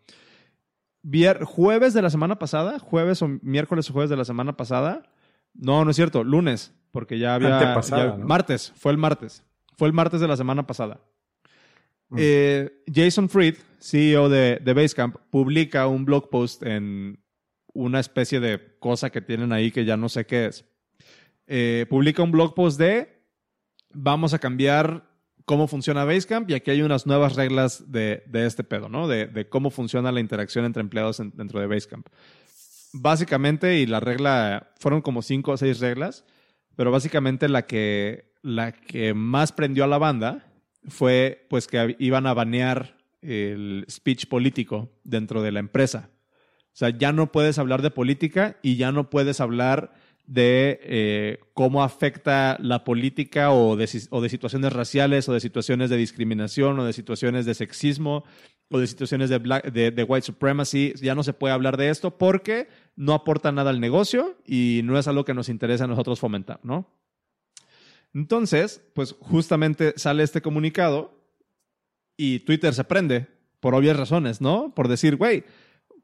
[1.05, 5.05] Vier- jueves de la semana pasada, jueves o miércoles o jueves de la semana pasada,
[5.59, 7.49] no, no es cierto, lunes, porque ya había...
[7.99, 8.27] Ya- ¿no?
[8.27, 9.45] Martes, fue el martes.
[9.77, 11.01] Fue el martes de la semana pasada.
[12.09, 12.17] Mm.
[12.19, 17.23] Eh, Jason Fried, CEO de, de Basecamp, publica un blog post en
[17.75, 20.65] una especie de cosa que tienen ahí que ya no sé qué es.
[21.47, 23.23] Eh, publica un blog post de
[23.93, 25.05] vamos a cambiar
[25.45, 29.07] cómo funciona Basecamp y aquí hay unas nuevas reglas de, de este pedo, ¿no?
[29.09, 32.07] De, de cómo funciona la interacción entre empleados en- dentro de Basecamp.
[32.93, 36.25] Básicamente, y la regla, fueron como cinco o seis reglas,
[36.75, 40.47] pero básicamente la que, la que más prendió a la banda
[40.87, 46.11] fue pues que iban a banear el speech político dentro de la empresa.
[46.73, 49.93] O sea, ya no puedes hablar de política y ya no puedes hablar
[50.27, 55.41] de eh, cómo afecta la política o de, si- o de situaciones raciales o de
[55.41, 58.25] situaciones de discriminación o de situaciones de sexismo
[58.71, 60.93] o de situaciones de, black- de, white supremacy.
[61.01, 64.99] Ya no se puede hablar de esto porque no aporta nada al negocio y no
[64.99, 66.87] es algo que nos interesa a nosotros fomentar, ¿no?
[68.15, 71.13] Entonces, pues justamente sale este comunicado
[72.17, 73.27] y Twitter se prende
[73.61, 74.75] por obvias razones, ¿no?
[74.75, 75.45] Por decir, güey,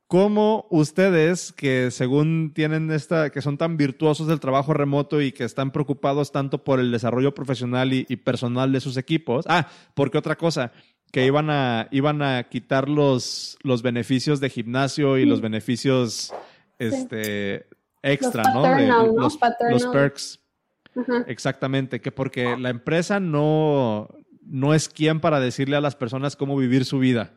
[0.06, 5.44] ¿cómo ustedes que según tienen esta, que son tan virtuosos del trabajo remoto y que
[5.44, 9.44] están preocupados tanto por el desarrollo profesional y, y personal de sus equipos?
[9.48, 10.72] Ah, porque otra cosa,
[11.14, 16.34] que iban a, iban a quitar los, los beneficios de gimnasio y los beneficios
[16.80, 17.68] este,
[18.02, 18.62] extra, Los ¿no?
[18.62, 19.22] De- paternal, ¿no?
[19.70, 20.40] los, perks.
[21.28, 24.08] Exactamente, que porque la empresa no,
[24.42, 27.34] no es quien para decirle a las personas cómo vivir su vida,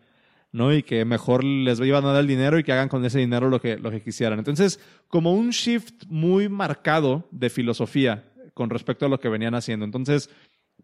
[0.51, 0.73] ¿no?
[0.73, 3.47] Y que mejor les iban a dar el dinero y que hagan con ese dinero
[3.47, 4.39] lo que, lo que quisieran.
[4.39, 8.23] Entonces, como un shift muy marcado de filosofía
[8.55, 9.85] con respecto a lo que venían haciendo.
[9.85, 10.31] Entonces,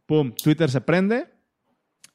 [0.06, 1.34] pum, Twitter se prende,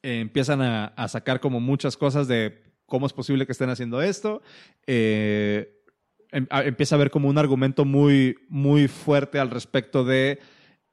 [0.03, 4.43] eh, empiezan a, sacar como muchas cosas de cómo es posible que estén haciendo esto.
[4.87, 5.83] Eh,
[6.31, 10.39] em- empieza a haber como un argumento muy, muy fuerte al respecto de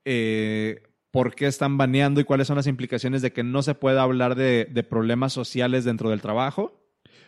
[0.06, 4.04] eh, por qué están baneando y cuáles son las implicaciones de que no se pueda
[4.04, 6.82] hablar de, de problemas sociales dentro del trabajo.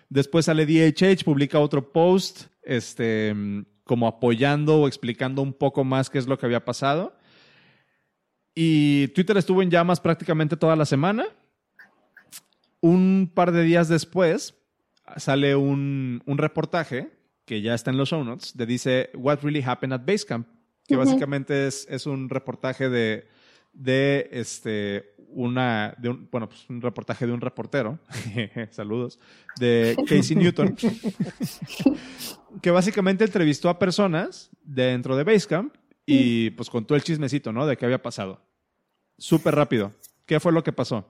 [0.10, 3.34] Después sale DHH, publica otro post este,
[3.84, 7.18] como apoyando o explicando un poco más qué es lo que había pasado.
[8.54, 11.26] Y Twitter estuvo en llamas prácticamente toda la semana.
[12.82, 14.56] Un par de días después
[15.16, 17.12] sale un, un reportaje
[17.46, 20.48] que ya está en los show notes, de dice What Really Happened at Basecamp,
[20.86, 23.28] que básicamente es, es un reportaje de,
[23.74, 28.00] de este una de un, bueno pues un reportaje de un reportero.
[28.72, 29.20] Saludos.
[29.60, 30.76] De Casey Newton.
[32.62, 35.74] Que básicamente entrevistó a personas dentro de Basecamp
[36.06, 38.42] y pues contó el chismecito no de qué había pasado.
[39.18, 39.94] Súper rápido.
[40.26, 41.08] Qué fue lo que pasó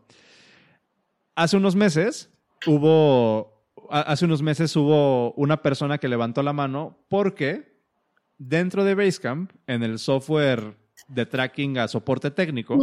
[1.38, 2.30] hace unos meses
[2.66, 7.80] hubo hace unos meses hubo una persona que levantó la mano porque
[8.38, 10.76] dentro de Basecamp en el software
[11.08, 12.78] de tracking a soporte técnico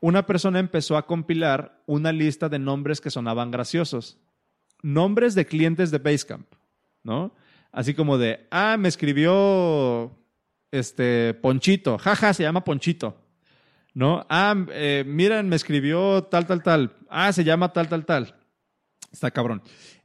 [0.00, 4.18] una persona empezó a compilar una lista de nombres que sonaban graciosos.
[4.82, 6.46] Nombres de clientes de Basecamp,
[7.02, 7.34] ¿no?
[7.70, 10.10] Así como de, ah, me escribió
[10.70, 13.14] este Ponchito, jaja, se llama Ponchito,
[13.92, 14.24] ¿no?
[14.30, 18.34] Ah, eh, miren, me escribió tal, tal, tal, ah, se llama tal, tal, tal.
[19.12, 19.62] Está cabrón.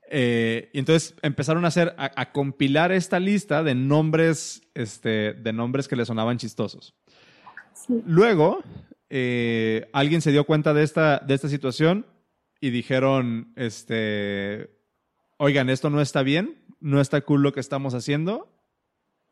[0.10, 5.54] Eh, y entonces empezaron a hacer, a, a compilar esta lista de nombres, este, de
[5.54, 6.94] nombres que le sonaban chistosos.
[7.74, 8.02] Sí.
[8.06, 8.64] Luego,
[9.10, 12.06] eh, alguien se dio cuenta de esta, de esta situación
[12.60, 14.70] y dijeron, este,
[15.38, 18.52] oigan, esto no está bien, no está cool lo que estamos haciendo.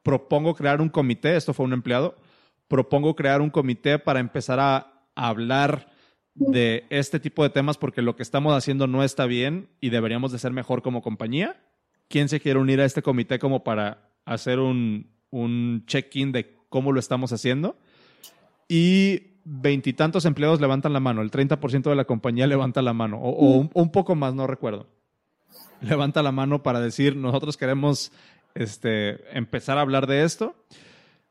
[0.03, 2.17] Propongo crear un comité, esto fue un empleado,
[2.67, 5.92] propongo crear un comité para empezar a, a hablar
[6.35, 10.31] de este tipo de temas porque lo que estamos haciendo no está bien y deberíamos
[10.31, 11.61] de ser mejor como compañía.
[12.07, 16.91] ¿Quién se quiere unir a este comité como para hacer un, un check-in de cómo
[16.91, 17.77] lo estamos haciendo?
[18.67, 23.29] y veintitantos empleados levantan la mano, el 30% de la compañía levanta la mano, o,
[23.29, 24.87] o un, un poco más, no recuerdo.
[25.81, 28.11] Levanta la mano para decir, nosotros queremos
[28.55, 30.55] este, empezar a hablar de esto.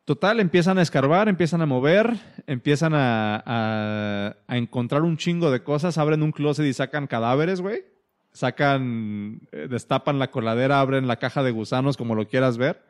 [0.05, 5.96] Total, empiezan a escarbar, empiezan a mover, empiezan a, a- encontrar un chingo de cosas,
[5.96, 7.84] abren un closet y sacan cadáveres, güey.
[8.32, 12.82] Sacan, eh, destapan la coladera, abren la caja de gusanos, como lo quieras ver.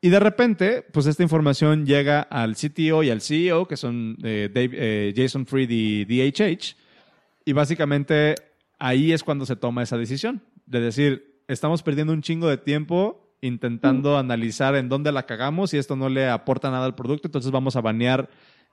[0.00, 4.50] Y de repente, pues esta información llega al CTO y al CEO, que son eh,
[4.54, 6.76] eh, Jason Fried y DHH,
[7.46, 8.34] y básicamente
[8.78, 13.27] ahí es cuando se toma esa decisión, de decir, estamos perdiendo un chingo de tiempo
[13.40, 17.50] intentando analizar en dónde la cagamos y esto no le aporta nada al producto, entonces
[17.50, 18.28] vamos a banear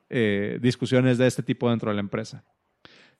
[0.09, 2.43] eh, discusiones de este tipo dentro de la empresa.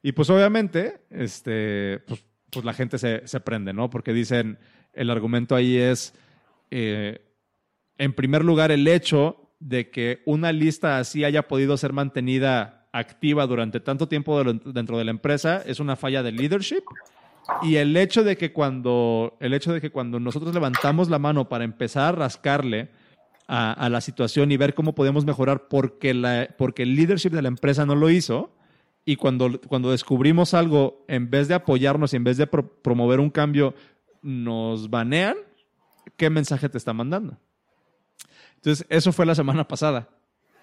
[0.01, 3.89] Y pues obviamente, este, pues, pues la gente se, se, prende, ¿no?
[3.89, 4.59] Porque dicen,
[4.93, 6.13] el argumento ahí es,
[6.71, 7.21] eh,
[7.97, 13.45] en primer lugar, el hecho de que una lista así haya podido ser mantenida activa
[13.45, 16.83] durante tanto tiempo dentro de la empresa es una falla de leadership.
[17.61, 21.47] Y el hecho de que cuando, el hecho de que cuando nosotros levantamos la mano
[21.47, 22.89] para empezar a rascarle
[23.47, 27.47] a, la situación y ver cómo podemos mejorar porque, la, porque el leadership de la
[27.47, 28.51] empresa no lo hizo,
[29.05, 33.29] y cuando, cuando descubrimos algo, en vez de apoyarnos y en vez de promover un
[33.29, 33.75] cambio,
[34.23, 35.35] nos banean,
[36.17, 37.37] ¿qué mensaje te está mandando?
[38.55, 40.09] Entonces, eso fue la semana pasada.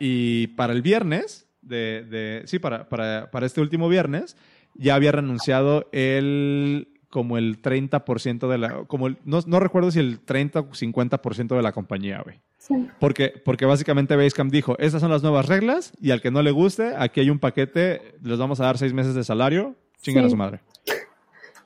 [0.00, 4.36] Y para el viernes, de, de sí, para, para, para, este último viernes,
[4.74, 10.20] ya había renunciado el como el 30% de la, como no, no, recuerdo si el
[10.20, 12.40] 30 o 50% de la compañía, güey.
[12.56, 12.88] Sí.
[12.98, 16.52] Porque, porque básicamente Basecamp dijo, estas son las nuevas reglas y al que no le
[16.52, 20.30] guste, aquí hay un paquete, les vamos a dar seis meses de salario, chingan a
[20.30, 20.60] su madre.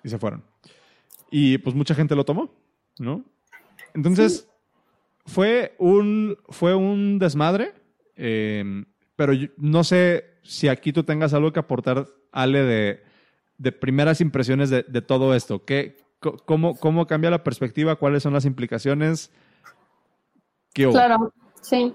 [0.02, 0.42] Y se fueron.
[1.30, 2.52] Y pues mucha gente lo tomó,
[2.98, 3.22] ¿no?
[3.94, 4.48] Entonces,
[5.26, 7.72] fue, un, fue un desmadre,
[8.16, 8.84] eh,
[9.14, 12.07] pero no sé si aquí tú tengas algo que aportar,
[12.37, 13.07] Ale, de
[13.59, 15.64] de primeras impresiones de, todo esto.
[15.64, 15.97] ¿Qué,
[16.45, 17.97] cómo, ¿Cómo cambia la perspectiva?
[17.97, 19.30] ¿Cuáles son las implicaciones?
[20.74, 21.32] ¿Qué Claro,
[21.62, 21.95] sí,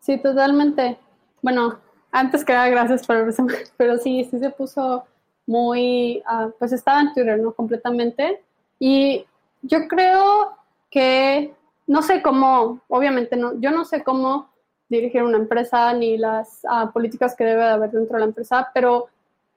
[0.00, 0.96] sí, totalmente.
[1.40, 1.80] Bueno,
[2.12, 3.16] antes que nada, gracias por
[3.76, 5.04] pero sí, sí se puso
[5.46, 7.52] muy, ah, pues estaba en Twitter, ¿no?
[7.52, 8.42] Completamente.
[8.78, 9.26] Y
[9.62, 10.56] yo creo
[10.90, 11.52] que,
[11.86, 14.50] no sé cómo, obviamente no, yo no sé cómo
[14.88, 19.08] dirigir una empresa ni las ah, políticas que debe haber dentro de la empresa, pero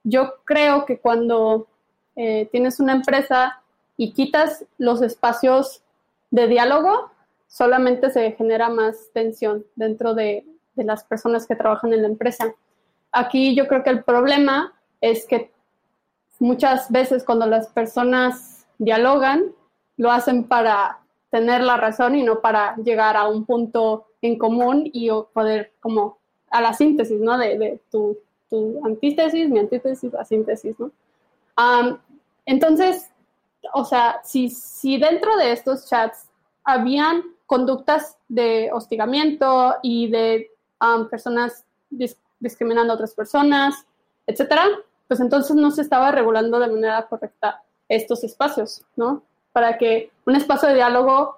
[0.05, 1.67] yo creo que cuando
[2.15, 3.61] eh, tienes una empresa
[3.97, 5.81] y quitas los espacios
[6.29, 7.11] de diálogo,
[7.47, 10.45] solamente se genera más tensión dentro de,
[10.75, 12.53] las personas que trabajan en la empresa.
[13.13, 15.49] Aquí yo creo que el problema es que
[16.39, 19.53] muchas veces cuando las personas dialogan,
[19.95, 20.99] lo hacen para
[21.29, 26.17] tener la razón y no para llegar a un punto en común y poder como
[26.49, 27.37] a la síntesis, ¿no?
[27.37, 28.17] De, de tu
[28.49, 30.91] tu antítesis, mi antítesis, la síntesis, ¿no?
[32.45, 33.09] entonces,
[33.73, 36.29] o sea, si, si dentro de estos chats
[36.63, 40.51] habían conductas de hostigamiento y de
[41.09, 41.63] personas
[42.39, 43.85] discriminando a otras personas,
[44.27, 44.65] etcétera,
[45.07, 49.23] pues entonces no se estaba regulando de manera correcta estos espacios, ¿no?
[49.51, 51.37] Para que un espacio de diálogo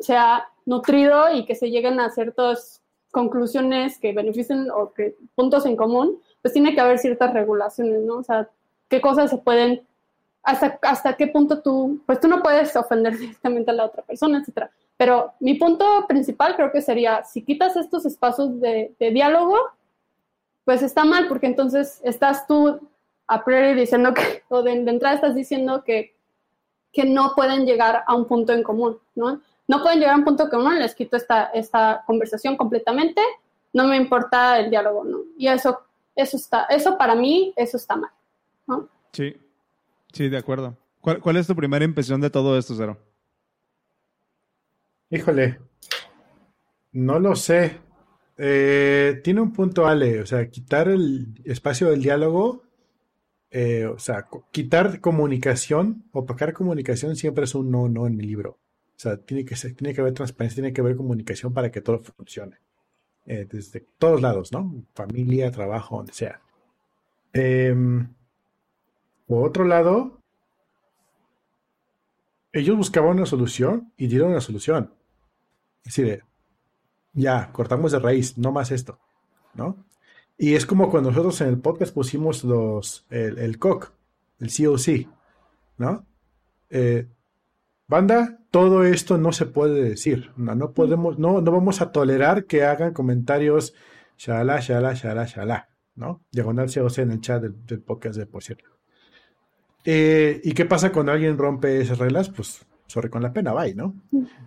[0.00, 2.80] sea nutrido y que se lleguen a ciertos
[3.14, 8.16] conclusiones que beneficien o que puntos en común, pues tiene que haber ciertas regulaciones, ¿no?
[8.16, 8.50] O sea,
[8.88, 9.86] qué cosas se pueden,
[10.42, 14.40] hasta, hasta qué punto tú, pues tú no puedes ofender directamente a la otra persona,
[14.40, 14.70] etcétera.
[14.96, 19.56] Pero mi punto principal creo que sería, si quitas estos espacios de, diálogo,
[20.64, 22.80] pues está mal, porque entonces estás tú
[23.28, 26.16] a priori diciendo que, o de, de entrada estás diciendo que,
[26.92, 29.40] que no pueden llegar a un punto en común, ¿no?
[29.66, 33.20] No pueden llegar a un punto que uno les quito esta, esta conversación completamente,
[33.72, 35.18] no me importa el diálogo, ¿no?
[35.36, 35.80] Y eso,
[36.14, 38.10] eso está, eso para mí, eso está mal,
[38.66, 38.88] ¿no?
[39.12, 39.36] Sí,
[40.12, 40.76] sí, de acuerdo.
[41.00, 42.98] ¿Cuál, es tu primera impresión de todo esto, Cero?
[45.10, 45.60] Híjole,
[46.92, 47.78] no lo sé.
[48.38, 52.62] Eh, tiene un punto, Ale, o sea, quitar el espacio del diálogo,
[53.50, 58.58] eh, o sea, quitar comunicación, opacar comunicación siempre es un no, no en mi libro.
[59.04, 62.56] Sea, tiene que, ser, que haber transparencia, tiene que haber comunicación para que todo funcione.
[63.26, 64.82] Eh, desde todos lados, ¿no?
[64.94, 66.40] Familia, trabajo, donde sea.
[67.34, 68.08] Em,
[69.26, 70.22] por otro lado,
[72.50, 74.94] ellos buscaban una solución y dieron una solución.
[75.84, 76.24] Es decir,
[77.12, 78.98] ya, cortamos de raíz, no más esto,
[79.52, 79.84] ¿no?
[80.38, 83.92] Y es como cuando nosotros en el podcast pusimos los, el, el COC,
[84.40, 85.08] el COC,
[85.76, 86.06] ¿no?
[86.70, 87.06] Eh,
[87.86, 90.30] Banda, todo esto no se puede decir.
[90.36, 93.74] No, podemos, no, no vamos a tolerar que hagan comentarios
[94.16, 96.22] shala, shala, shala, shala, ¿no?
[96.30, 98.70] Diagonal COC en el chat del, podcast de por cierto.
[99.84, 102.28] Eh, ¿Y qué pasa cuando alguien rompe esas reglas?
[102.28, 103.96] Pues sobre con la pena, bye, ¿no?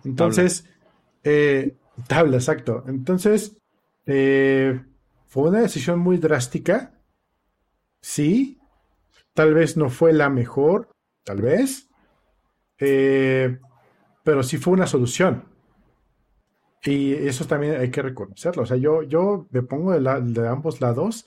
[0.02, 0.78] Entonces, tabla,
[1.24, 2.84] eh, tabla exacto.
[2.86, 3.58] Entonces,
[4.06, 4.80] eh,
[5.26, 6.98] fue una decisión muy drástica.
[8.00, 8.58] Sí,
[9.34, 10.88] tal vez no fue la mejor,
[11.24, 11.90] tal vez,
[12.78, 13.58] eh,
[14.28, 15.44] pero sí fue una solución.
[16.84, 18.64] Y eso también hay que reconocerlo.
[18.64, 21.24] O sea, yo, yo me pongo de, ambos lados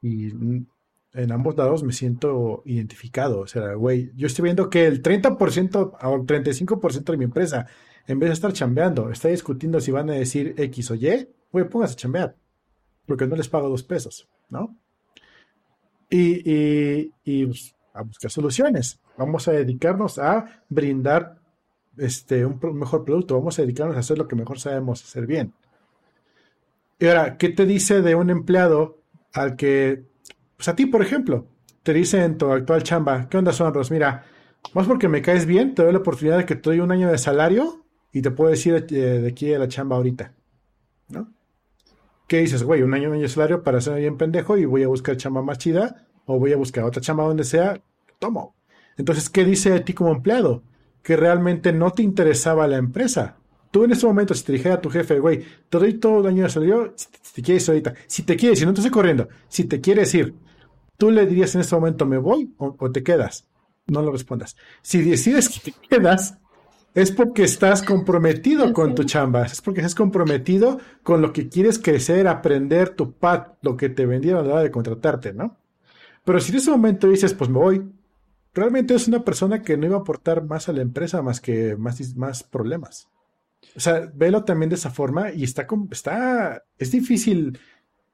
[0.00, 3.40] y en ambos lados me siento identificado.
[3.40, 7.66] O sea, güey, yo estoy viendo que el 30% o 35% de mi empresa
[8.06, 11.68] en vez de estar chambeando, está discutiendo si van a decir X o Y, güey,
[11.68, 12.36] póngase a chambear,
[13.04, 14.74] porque no les pago dos pesos, ¿no?
[16.08, 18.98] Y, y, y pues, a buscar soluciones.
[19.18, 21.39] Vamos a dedicarnos a brindar
[22.00, 25.52] este, un mejor producto, vamos a dedicarnos a hacer lo que mejor sabemos hacer bien.
[26.98, 28.98] Y ahora, ¿qué te dice de un empleado
[29.32, 30.04] al que,
[30.56, 31.46] pues a ti, por ejemplo,
[31.82, 33.90] te dice en tu actual chamba, ¿qué onda, Sonros?
[33.90, 34.24] Mira,
[34.74, 37.10] más porque me caes bien, te doy la oportunidad de que te doy un año
[37.10, 40.34] de salario y te puedo decir eh, de aquí de la chamba ahorita,
[41.08, 41.32] ¿no?
[42.26, 42.82] ¿Qué dices, güey?
[42.82, 45.42] Un año, un año de salario para ser bien pendejo y voy a buscar chamba
[45.42, 47.80] más chida o voy a buscar otra chamba donde sea,
[48.18, 48.54] tomo.
[48.96, 50.62] Entonces, ¿qué dice de ti como empleado?
[51.02, 53.36] Que realmente no te interesaba la empresa.
[53.70, 56.26] Tú en ese momento, si te dijera a tu jefe, güey, te doy todo el
[56.26, 58.74] año de salario, si te, si te quieres ir ahorita, si te quieres, si no
[58.74, 60.34] te estoy corriendo, si te quieres ir,
[60.96, 63.46] tú le dirías en ese momento, ¿me voy o, o te quedas?
[63.86, 64.56] No lo respondas.
[64.82, 66.38] Si decides que te quedas,
[66.94, 71.78] es porque estás comprometido con tu chamba, es porque estás comprometido con lo que quieres
[71.78, 75.56] crecer, aprender, tu pad, lo que te vendieron a la hora de contratarte, ¿no?
[76.24, 77.82] Pero si en ese momento dices, pues me voy,
[78.54, 81.76] realmente es una persona que no iba a aportar más a la empresa más que
[81.76, 83.08] más, más problemas.
[83.76, 87.58] O sea, velo también de esa forma y está, está, es difícil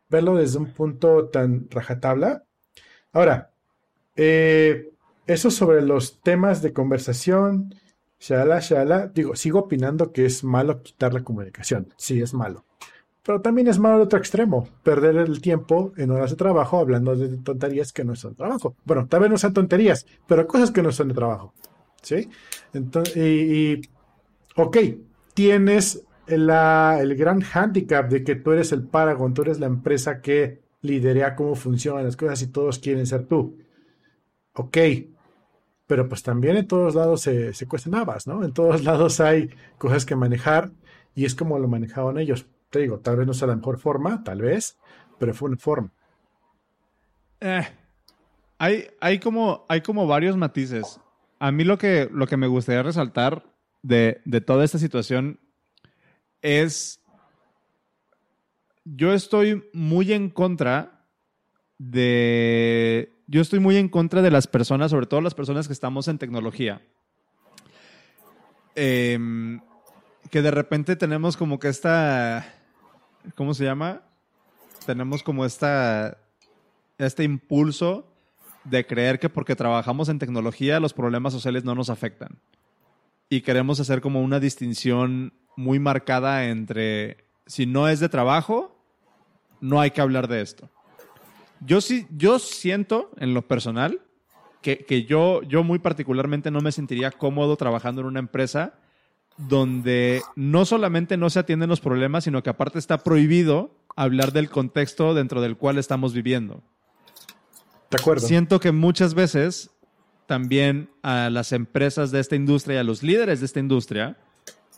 [0.09, 2.45] verlo desde un punto tan rajatabla.
[3.13, 3.53] Ahora,
[4.17, 4.93] eh,
[5.27, 7.75] eso sobre los temas de conversación,
[8.21, 11.93] shala, shala, digo, sigo opinando que es malo quitar la comunicación.
[11.97, 12.66] Sí, es malo.
[13.27, 17.17] Pero también es malo el otro extremo, perder el tiempo en horas de trabajo hablando
[17.17, 18.77] de tonterías que no son trabajo.
[18.85, 21.53] Bueno, tal vez no sean tonterías, pero cosas que no son de trabajo.
[22.03, 22.31] ¿Sí?
[22.73, 23.81] Entonces, y,
[24.55, 24.77] ok,
[25.35, 26.47] tienes el
[27.17, 31.57] gran handicap de que tú eres el Paragon, tú eres la empresa que liderea cómo
[31.57, 33.59] funcionan las cosas y todos quieren ser tú.
[34.55, 34.79] Ok,
[35.89, 38.45] pero pues también en todos lados se, se cuestan habas, ¿no?
[38.45, 40.71] En todos lados hay cosas que manejar
[41.17, 42.47] y es como lo manejaban ellos.
[42.77, 44.79] Digo, tal vez no sea la mejor forma, tal vez,
[45.19, 45.91] pero fue una forma.
[47.41, 47.67] Eh,
[48.59, 51.01] hay, hay, como, hay como varios matices.
[51.39, 53.45] A mí lo que, lo que me gustaría resaltar
[53.83, 55.39] de, de toda esta situación
[56.43, 57.01] es,
[58.85, 60.97] yo estoy muy en contra
[61.79, 66.09] de, yo estoy muy en contra de las personas, sobre todo las personas que estamos
[66.09, 66.83] en tecnología,
[68.75, 69.61] em,
[70.31, 72.56] que de repente tenemos como que esta,
[73.35, 74.03] ¿cómo se llama?
[74.87, 76.19] Tenemos como esta,
[76.99, 78.13] este impulso
[78.65, 82.39] de creer que porque trabajamos en tecnología los problemas sociales no nos afectan.
[83.29, 88.77] Y queremos hacer como una distinción muy marcada entre si no es de trabajo,
[89.61, 90.71] no hay que hablar de esto.
[91.61, 94.01] Yo sí, yo siento en lo personal
[94.63, 98.75] que, que yo, yo muy particularmente no me sentiría cómodo trabajando en una empresa
[99.37, 104.51] donde no solamente no se atienden los problemas, sino que aparte está prohibido hablar del
[104.51, 106.63] contexto dentro del cual estamos viviendo.
[107.91, 108.27] De acuerdo.
[108.27, 109.71] Siento que muchas veces
[110.27, 114.17] también a las empresas de esta industria y a los líderes de esta industria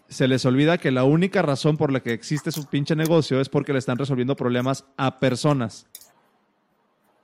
[0.09, 3.48] se les olvida que la única razón por la que existe su pinche negocio es
[3.48, 5.86] porque le están resolviendo problemas a personas.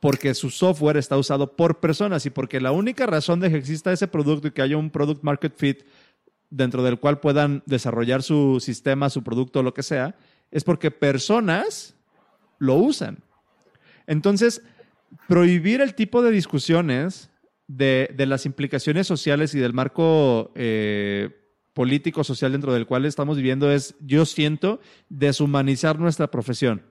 [0.00, 3.92] Porque su software está usado por personas y porque la única razón de que exista
[3.92, 5.82] ese producto y que haya un product market fit
[6.54, 10.14] dentro del cual puedan desarrollar su sistema, su producto, lo que sea,
[10.52, 11.96] es porque personas
[12.58, 13.18] lo usan.
[14.06, 14.62] Entonces,
[15.26, 17.30] prohibir el tipo de discusiones
[17.66, 21.30] de, de las implicaciones sociales y del marco eh,
[21.72, 26.82] político social dentro del cual estamos viviendo es, yo siento, deshumanizar nuestra profesión.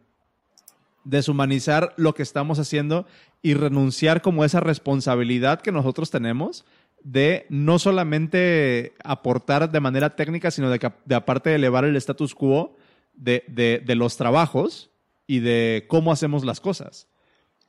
[1.05, 3.05] Deshumanizar lo que estamos haciendo
[3.41, 6.65] y renunciar como esa responsabilidad que nosotros tenemos
[7.03, 10.79] de no solamente aportar de manera técnica, sino de,
[11.15, 12.77] aparte de elevar el status quo
[13.13, 14.89] de, de- de los trabajos
[15.27, 17.07] y de cómo hacemos las cosas.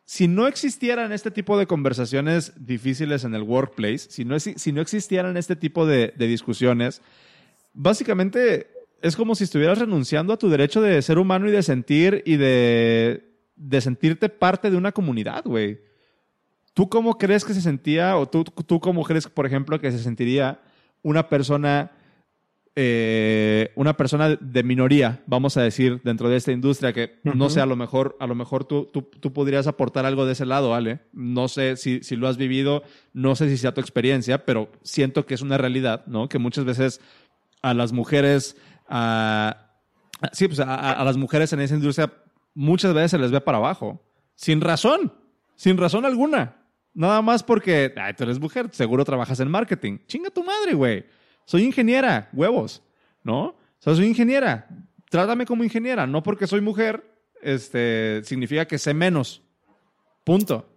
[0.06, 4.80] Si no existieran este tipo de conversaciones difíciles en el workplace, si no, si no
[4.82, 7.00] existieran este tipo de, de discusiones,
[7.72, 8.68] básicamente
[9.02, 12.36] es como si estuvieras renunciando a tu derecho de ser humano y de sentir y
[12.36, 13.24] de,
[13.56, 15.80] de sentirte parte de una comunidad, güey.
[16.74, 19.98] ¿Tú cómo crees que se sentía, o tú, tú cómo crees, por ejemplo, que se
[20.00, 20.60] sentiría
[21.02, 21.92] una persona,
[22.76, 27.60] eh, una persona de minoría, vamos a decir, dentro de esta industria, que no sé,
[27.60, 30.74] a lo mejor, a lo mejor tú, tú, tú podrías aportar algo de ese lado,
[30.74, 31.00] Ale.
[31.12, 35.26] No sé si, si lo has vivido, no sé si sea tu experiencia, pero siento
[35.26, 36.28] que es una realidad, ¿no?
[36.28, 37.00] Que muchas veces
[37.62, 38.56] a las mujeres,
[38.88, 39.70] a,
[40.32, 42.12] sí, pues a, a- a las mujeres en esa industria
[42.54, 44.02] muchas veces se les ve para abajo,
[44.34, 45.12] sin razón,
[45.54, 46.56] sin razón alguna.
[46.94, 49.98] Nada más porque, ay, tú eres mujer, seguro trabajas en marketing.
[50.06, 51.04] Chinga tu madre, güey.
[51.44, 52.82] Soy ingeniera, huevos.
[53.24, 53.46] ¿no?
[53.46, 54.68] O sea, soy ingeniera.
[55.10, 56.06] Trátame como ingeniera.
[56.06, 57.04] No porque soy mujer,
[57.42, 59.42] este, significa que sé menos.
[60.22, 60.68] Punto.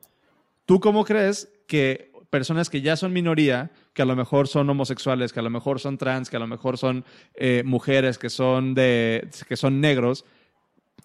[0.66, 5.32] ¿Tú cómo crees que personas que ya son minoría, que a lo mejor son homosexuales,
[5.32, 7.06] que a lo mejor son trans, que a lo mejor son
[7.36, 10.26] eh, mujeres, que son, de, que son negros,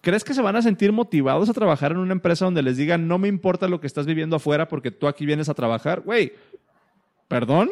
[0.03, 3.09] ¿crees que se van a sentir motivados a trabajar en una empresa donde les digan,
[3.09, 6.03] no me importa lo que estás viviendo afuera porque tú aquí vienes a trabajar?
[6.03, 6.35] Güey,
[7.29, 7.71] perdón,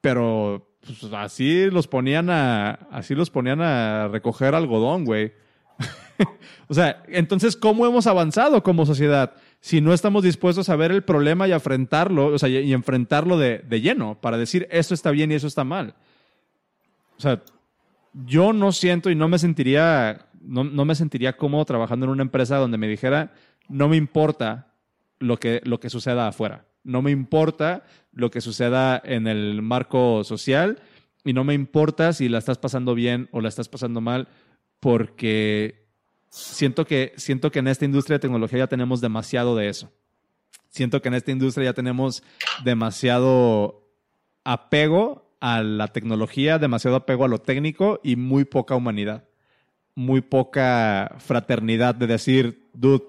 [0.00, 5.32] pero pues, así los ponían a, así los ponían a recoger algodón, güey.
[6.68, 9.34] o sea, entonces, ¿cómo hemos avanzado como sociedad?
[9.60, 13.58] Si no estamos dispuestos a ver el problema y enfrentarlo, o sea, y enfrentarlo de,
[13.58, 15.94] de lleno para decir esto está bien y eso está mal.
[17.18, 17.42] O sea,
[18.12, 22.22] yo no siento y no me sentiría, no, no me sentiría cómodo trabajando en una
[22.22, 23.32] empresa donde me dijera,
[23.68, 24.74] no me importa
[25.18, 26.66] lo que, lo que suceda afuera.
[26.82, 30.82] No me importa lo que suceda en el marco social
[31.24, 34.28] y no me importa si la estás pasando bien o la estás pasando mal,
[34.80, 35.86] porque
[36.30, 39.92] siento que, siento que en esta industria de tecnología ya tenemos demasiado de eso.
[40.70, 42.22] Siento que en esta industria ya tenemos
[42.64, 43.88] demasiado
[44.44, 49.24] apego a la tecnología, demasiado apego a lo técnico y muy poca humanidad.
[49.94, 53.04] Muy poca fraternidad de decir, dude,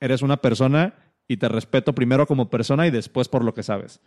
[0.00, 0.94] eres una persona
[1.26, 4.00] y te respeto primero como persona y después por lo que sabes.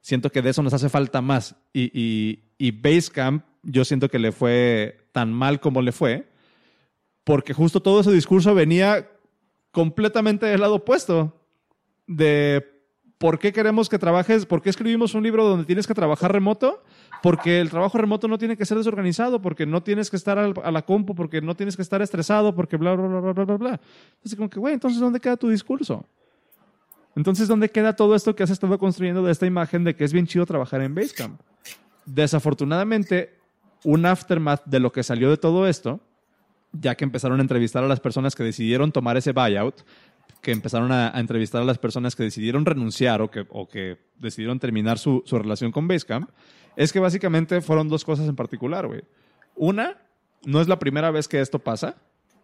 [0.00, 1.56] Siento que de eso nos hace falta más.
[1.72, 6.28] Y, y, y Basecamp, yo siento que le fue tan mal como le fue,
[7.24, 9.10] porque justo todo ese discurso venía
[9.70, 11.36] completamente del lado opuesto.
[12.06, 12.66] De
[13.18, 16.82] por qué queremos que trabajes, por qué escribimos un libro donde tienes que trabajar remoto,
[17.22, 20.70] porque el trabajo remoto no tiene que ser desorganizado, porque no tienes que estar a
[20.70, 23.56] la compu, porque no tienes que estar estresado, porque bla, bla, bla, bla, bla, bla,
[23.56, 23.80] bla.
[24.14, 26.04] Entonces, como que, güey, entonces, ¿dónde queda tu discurso?
[27.16, 30.12] Entonces, ¿dónde queda todo esto que has estado construyendo de esta imagen de que es
[30.12, 31.40] bien chido trabajar en Basecamp?
[32.06, 33.38] Desafortunadamente,
[33.84, 36.00] un aftermath de lo que salió de todo esto,
[36.72, 39.82] ya que empezaron a entrevistar a las personas que decidieron tomar ese buyout,
[40.40, 43.98] que empezaron a, a entrevistar a las personas que decidieron renunciar o que, o que
[44.18, 46.30] decidieron terminar su, su relación con Basecamp,
[46.80, 49.02] es que básicamente fueron dos cosas en particular, güey.
[49.54, 49.98] Una,
[50.46, 51.96] no es la primera vez que esto pasa,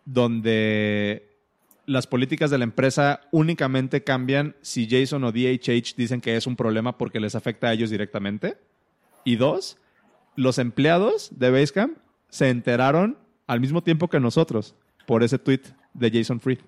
[0.05, 1.39] donde
[1.87, 6.55] las políticas de la empresa únicamente cambian si Jason o DHH dicen que es un
[6.55, 8.59] problema porque les afecta a ellos directamente.
[9.25, 9.79] Y dos,
[10.35, 11.97] los empleados de Basecamp
[12.29, 13.17] se enteraron
[13.47, 14.75] al mismo tiempo que nosotros
[15.07, 15.63] por ese tweet
[15.95, 16.59] de Jason Fried.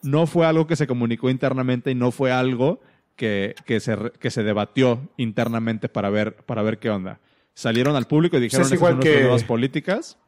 [0.00, 2.80] No fue algo que se comunicó internamente y no fue algo
[3.16, 7.18] que, que, se, que se debatió internamente para ver, para ver qué onda.
[7.54, 10.18] Salieron al público y dijeron es "Estas igual que- nuevas políticas.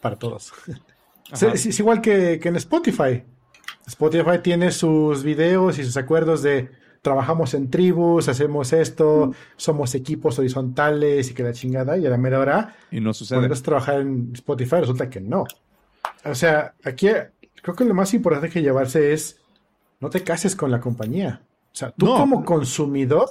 [0.00, 0.52] Para todos.
[1.32, 1.52] Ajá.
[1.52, 3.24] Es, es igual que, que en Spotify.
[3.86, 6.70] Spotify tiene sus videos y sus acuerdos de
[7.02, 12.16] trabajamos en tribus, hacemos esto, somos equipos horizontales y que la chingada, y a la
[12.16, 13.40] mera hora, Y no sucede.
[13.40, 15.44] cuando trabajar en Spotify, resulta que no.
[16.24, 17.08] O sea, aquí
[17.62, 19.38] creo que lo más importante que llevarse es
[20.00, 21.42] no te cases con la compañía.
[21.74, 22.16] O sea, tú No.
[22.16, 23.28] como consumidor,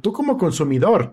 [0.00, 1.12] tú como consumidor,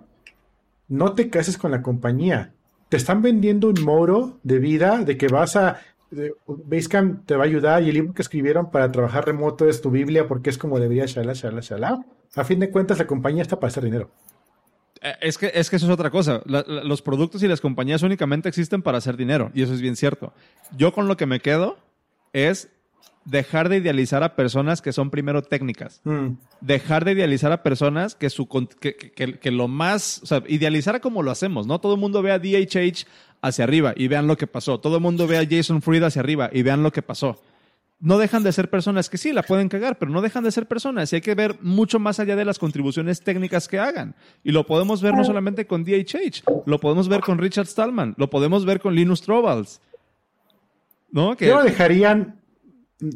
[0.88, 2.54] no te cases con la compañía.
[2.88, 7.44] Te están vendiendo un moro de vida de que vas a de- Basecamp te va
[7.44, 10.58] a ayudar y el libro que escribieron para trabajar remoto es tu Biblia porque es
[10.58, 12.04] como debería, shala.
[12.36, 14.10] A fin de cuentas, la compañía está para hacer dinero.
[15.02, 16.42] Eh, Es que, es que eso es otra cosa.
[16.46, 19.52] La- la- los productos y las compañías únicamente existen para hacer dinero.
[19.54, 20.34] Y eso es bien cierto.
[20.76, 21.78] Yo con lo que me quedo
[22.34, 22.70] es
[23.26, 26.02] dejar de idealizar a personas que son primero técnicas.
[26.04, 26.30] Mm.
[26.62, 28.48] Dejar de idealizar a personas que, su,
[28.80, 30.22] que, que- lo más...
[30.24, 31.80] O sea, idealizar a como lo hacemos, ¿no?
[31.80, 33.06] Todo el mundo ve a DHH
[33.42, 34.80] hacia arriba y vean lo que pasó.
[34.80, 37.42] Todo el mundo ve a Jason Fried hacia arriba y vean lo que pasó.
[38.02, 40.68] No dejan de ser personas que sí, la pueden cagar, pero no dejan de ser
[40.68, 44.16] personas y hay que ver mucho más allá de las contribuciones técnicas que hagan.
[44.42, 48.30] Y lo podemos ver no solamente con DHH, lo podemos ver con Richard Stallman, lo
[48.30, 49.82] podemos ver con Linus Torvalds.
[51.12, 51.36] ¿No?
[51.36, 52.39] Que, Yo lo dejarían,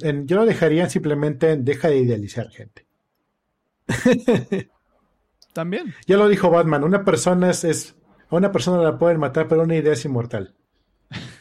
[0.02, 2.86] en- yo lo dejarían simplemente en deja de idealizar gente.
[5.54, 5.94] También.
[6.08, 7.96] Ya lo dijo Batman, una persona es, es-
[8.30, 10.56] a una persona la pueden matar, pero una idea es inmortal.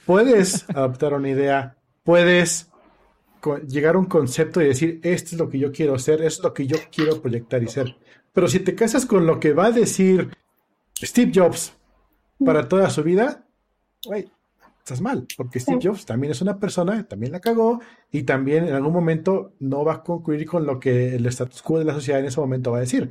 [0.04, 2.68] Puedes adoptar una idea, puedes
[3.66, 6.44] llegar a un concepto y decir, esto es lo que yo quiero ser, esto es
[6.44, 7.96] lo que yo quiero proyectar y ser.
[8.32, 10.30] Pero si te casas con lo que va a decir
[11.02, 11.72] Steve Jobs
[12.44, 13.44] para toda su vida,
[14.04, 14.28] güey,
[14.84, 15.86] estás mal, porque Steve Sí.
[15.88, 17.80] Jobs también es una persona, también la cagó
[18.10, 21.78] y también en algún momento no va a concluir con lo que el status quo
[21.78, 23.10] de la sociedad en ese momento va a decir.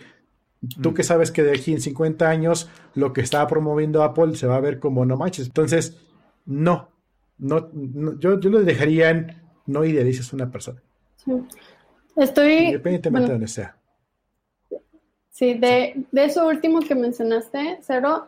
[0.82, 4.46] Tú que sabes que de aquí en 50 años lo que estaba promoviendo Apple se
[4.48, 5.48] va a ver como no manches.
[5.48, 5.98] Entonces,
[6.46, 6.90] no.
[7.40, 10.84] no, no- yo, yo lo dejaría en no idealices una persona,
[11.16, 11.32] Sí.
[12.18, 12.52] Estoy.
[12.66, 13.78] independientemente bueno, de donde sea.
[15.30, 18.28] Sí, de, de eso último que mencionaste, Cero,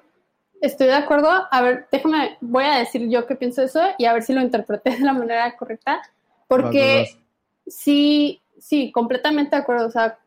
[0.64, 1.30] estoy de acuerdo.
[1.52, 4.34] A ver, déjame, voy a decir yo qué pienso de eso y a ver si
[4.34, 6.02] lo interpreté de la manera correcta.
[6.48, 7.24] Porque Vas, vas,
[7.68, 9.88] sí, sí, completamente de acuerdo.
[9.88, 10.18] O sea,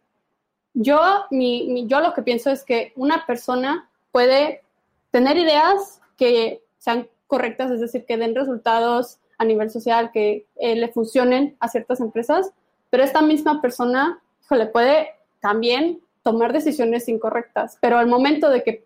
[0.75, 1.01] yo,
[1.31, 4.63] mi, mi- yo lo que pienso es que una persona puede
[5.11, 10.77] tener ideas que sean correctas, es decir, que den resultados a nivel social, que eh,
[10.77, 12.53] le funcionen a ciertas empresas,
[12.91, 15.09] pero esta misma persona, híjole, puede
[15.41, 17.79] también tomar decisiones incorrectas.
[17.81, 18.86] Pero al momento de que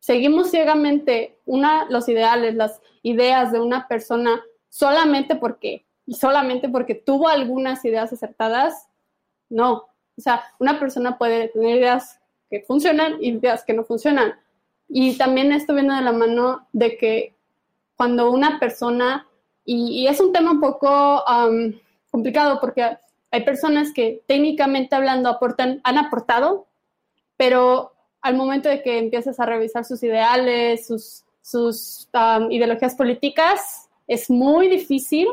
[0.00, 7.28] seguimos ciegamente una, los ideales, las ideas de una persona solamente porque, solamente porque tuvo
[7.28, 8.88] algunas ideas acertadas,
[9.48, 9.88] no.
[10.18, 12.18] O sea, una persona puede tener ideas
[12.50, 14.34] que funcionan y ideas que no funcionan.
[14.88, 17.36] Y también esto viene de la mano de que
[17.96, 19.26] cuando una persona,
[19.64, 21.22] y, es un tema un poco
[22.10, 22.96] complicado porque
[23.30, 26.66] hay personas que técnicamente hablando aportan, han aportado,
[27.36, 27.92] pero
[28.22, 34.30] al momento de que empiezas a revisar sus ideales, sus, sus um, ideologías políticas, es
[34.30, 35.26] muy difícil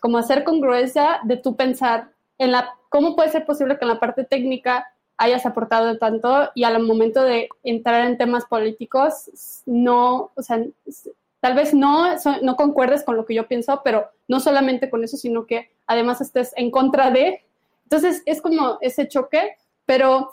[0.00, 4.00] como hacer congruencia de tu pensar en la cómo puede ser posible que en la
[4.00, 4.86] parte técnica
[5.16, 10.62] hayas aportado tanto y al momento de entrar en temas políticos no, o sea,
[11.40, 15.16] tal vez no, no concuerdes con lo que yo pienso, pero no solamente con eso,
[15.16, 17.42] sino que además estés en contra de.
[17.84, 19.56] Entonces es como ese choque,
[19.86, 20.30] pero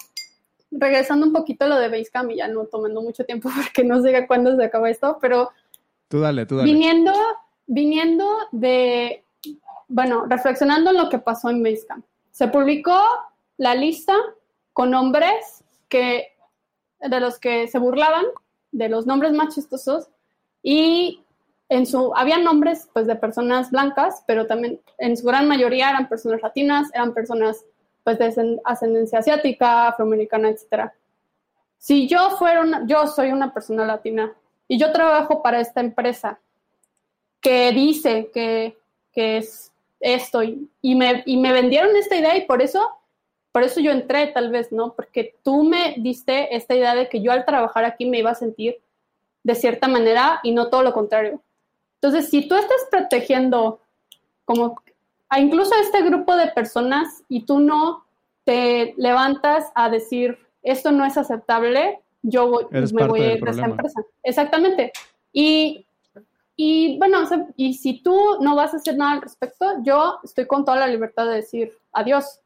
[0.71, 4.01] regresando un poquito a lo de Basecamp y ya no tomando mucho tiempo porque no
[4.01, 5.49] sé cuándo se acaba esto, pero
[6.07, 6.71] Tú dale, tú dale.
[6.71, 7.11] viniendo,
[7.65, 9.23] viniendo de,
[9.87, 12.99] bueno, reflexionando en lo que pasó en Basecamp, se publicó
[13.57, 14.13] la lista
[14.73, 16.27] con nombres que,
[16.99, 18.25] de los que se burlaban,
[18.71, 20.09] de los nombres más chistosos,
[20.61, 21.23] y
[21.69, 26.09] en su, había nombres pues de personas blancas, pero también en su gran mayoría eran
[26.09, 27.65] personas latinas, eran personas
[28.05, 30.93] pues de ascend- ascendencia asiática, afroamericana, etcétera.
[31.79, 34.31] Si yo fuera una, yo soy una persona latina
[34.67, 36.39] y yo trabajo para esta empresa
[37.41, 38.77] que dice que,
[39.11, 42.87] que es esto y, y me, y me vendieron esta idea y por eso,
[43.51, 44.93] por eso yo entré tal vez, ¿no?
[44.93, 48.35] Porque tú me diste esta idea de que yo al trabajar aquí me iba a
[48.35, 48.79] sentir
[49.41, 51.41] de cierta manera y no todo lo contrario.
[51.95, 53.79] Entonces, si tú estás protegiendo
[54.43, 54.79] como
[55.29, 58.05] a incluso a este grupo de personas y tú no
[58.43, 63.51] te levantas a decir esto no es aceptable, yo voy, me voy a ir de
[63.51, 64.01] esta empresa.
[64.23, 64.91] Exactamente.
[65.31, 65.85] Y,
[66.55, 70.19] y bueno, o sea, y si tú no vas a hacer nada al respecto, yo
[70.23, 72.39] estoy con toda la libertad de decir adiós,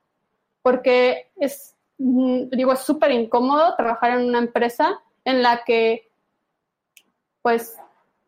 [0.62, 6.12] porque es, mm, digo, es súper incómodo trabajar en una empresa en la que,
[7.42, 7.78] pues,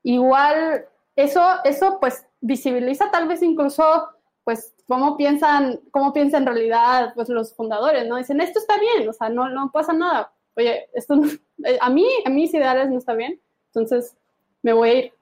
[0.04, 4.10] igual, eso, eso, pues, visibiliza tal vez incluso,
[4.52, 8.18] pues, cómo piensan, cómo piensan en realidad, pues, los fundadores, ¿no?
[8.18, 10.34] Dicen, esto está bien, o sea, no, no pasa nada.
[10.58, 11.16] Oye, esto,
[11.64, 14.18] eh, a mí, a mis ideales no está bien, entonces
[14.62, 15.14] me voy a ir.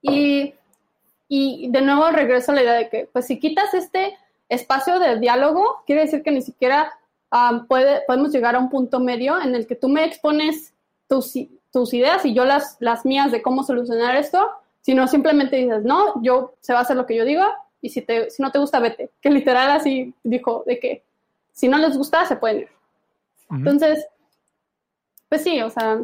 [0.00, 0.54] Y,
[1.26, 4.16] y de nuevo regreso a la idea de que, pues, si quitas este
[4.48, 6.92] espacio de diálogo, quiere decir que ni siquiera
[7.66, 10.72] puede, podemos llegar a un punto medio en el que tú me expones
[11.08, 11.32] tus,
[11.72, 14.50] tus ideas y yo las, las mías de cómo solucionar esto,
[14.82, 18.00] sino simplemente dices, no, yo se va a hacer lo que yo diga y si,
[18.00, 19.10] te, si no te gusta, vete.
[19.20, 21.04] Que literal así dijo, de que
[21.52, 22.68] si no les gusta, se pueden ir.
[23.50, 23.56] Ujú.
[23.56, 24.06] Entonces,
[25.28, 26.00] pues sí, o sea,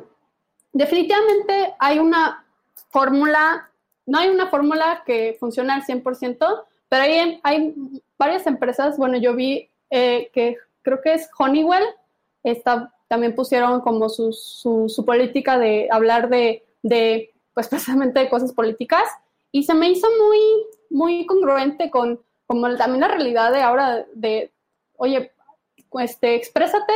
[0.73, 2.45] definitivamente hay una
[2.91, 3.71] fórmula,
[4.07, 7.75] no hay una fórmula que funcione al 100%, pero hay, hay
[8.19, 11.85] varias empresas, bueno, yo vi eh, que creo que es Honeywell,
[12.43, 18.29] está, también pusieron como su, su, su política de hablar de, de, pues precisamente de
[18.29, 19.09] cosas políticas,
[19.53, 20.41] y se me hizo muy,
[20.91, 24.51] muy congruente con como también la realidad de ahora de,
[24.97, 25.33] oye,
[26.01, 26.95] este, exprésate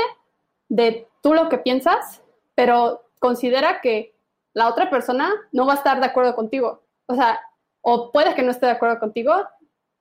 [0.70, 2.22] de tú lo que piensas,
[2.54, 4.14] pero considera que
[4.54, 6.82] la otra persona no va a estar de acuerdo contigo.
[7.06, 7.38] O sea,
[7.82, 9.34] o puede que no esté de acuerdo contigo.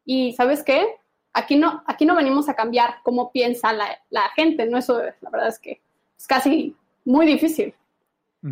[0.05, 0.95] Y sabes qué?
[1.33, 4.77] Aquí no, aquí no venimos a cambiar cómo piensa la, la gente, ¿no?
[4.77, 5.81] Eso la verdad es que
[6.17, 7.73] es casi muy difícil.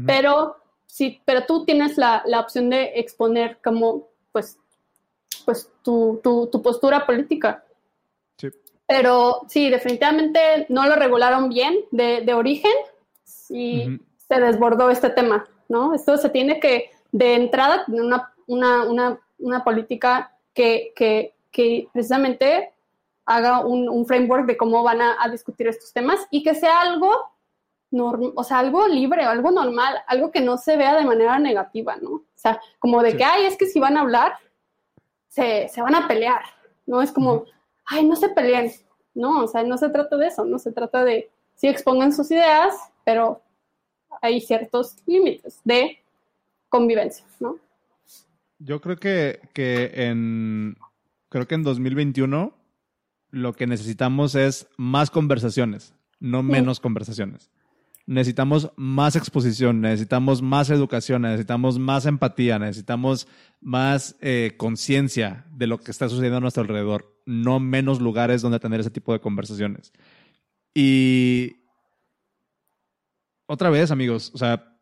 [0.05, 4.59] Pero sí, pero tú tienes la, la opción de exponer como, pues,
[5.49, 7.63] pues tu, tu, tu postura política.
[8.37, 8.49] Sí.
[8.85, 12.71] Pero sí, definitivamente no lo regularon bien de, de origen
[13.49, 14.03] y Ujú.
[14.27, 15.95] se desbordó este tema, ¿no?
[15.95, 21.87] Esto se tiene que, de entrada, tener una, una, una, una política que, que, que
[21.91, 22.71] precisamente
[23.25, 26.81] haga un, un framework de cómo van a, a discutir estos temas y que sea
[26.81, 27.09] algo,
[27.91, 31.95] norm- o sea, algo libre, algo normal, algo que no se vea de manera negativa,
[31.95, 32.09] ¿no?
[32.11, 33.17] O sea, como de Sí.
[33.17, 34.33] que, ay, es que si van a hablar,
[35.29, 36.41] se, se van a pelear,
[36.85, 37.01] ¿no?
[37.01, 37.45] Es como,
[37.85, 38.71] ay, no se peleen,
[39.13, 39.43] ¿no?
[39.43, 42.75] O sea, no se trata de eso, no se trata de, sí expongan sus ideas,
[43.05, 43.41] pero
[44.21, 45.99] hay ciertos límites de
[46.67, 47.57] convivencia, ¿no?
[48.59, 50.75] Yo creo que, que en
[51.29, 52.53] creo que en 2021
[53.31, 57.49] lo que necesitamos es más conversaciones, no menos conversaciones.
[58.09, 63.27] Necesitamos más exposición, necesitamos más educación, necesitamos más empatía, necesitamos
[63.61, 68.59] más eh, conciencia de lo que está sucediendo a nuestro alrededor, no menos lugares donde
[68.59, 69.93] tener ese tipo de conversaciones.
[70.73, 71.57] Y
[73.45, 74.75] otra vez, amigos, o sea,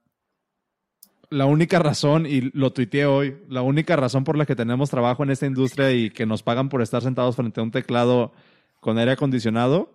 [1.29, 5.23] la única razón, y lo tuiteé hoy, la única razón por la que tenemos trabajo
[5.23, 8.31] en esta industria y que nos pagan por estar sentados frente a un teclado
[8.79, 9.91] con aire acondicionado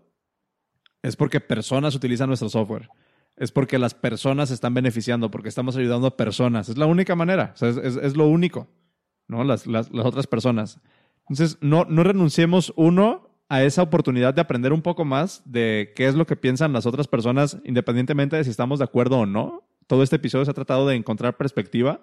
[1.00, 2.90] es porque personas utilizan nuestro software.
[3.36, 6.68] Es porque las personas se están beneficiando, porque estamos ayudando a personas.
[6.68, 8.68] Es la única manera, es, lo único,
[9.26, 9.42] ¿no?
[9.44, 10.80] Las, las, otras personas.
[11.28, 16.06] Entonces, no, no renunciemos, uno, a esa oportunidad de aprender un poco más de qué
[16.06, 19.62] es lo que piensan las otras personas, independientemente de si estamos de acuerdo o no
[19.86, 22.00] todo este episodio se ha tratado de encontrar perspectiva.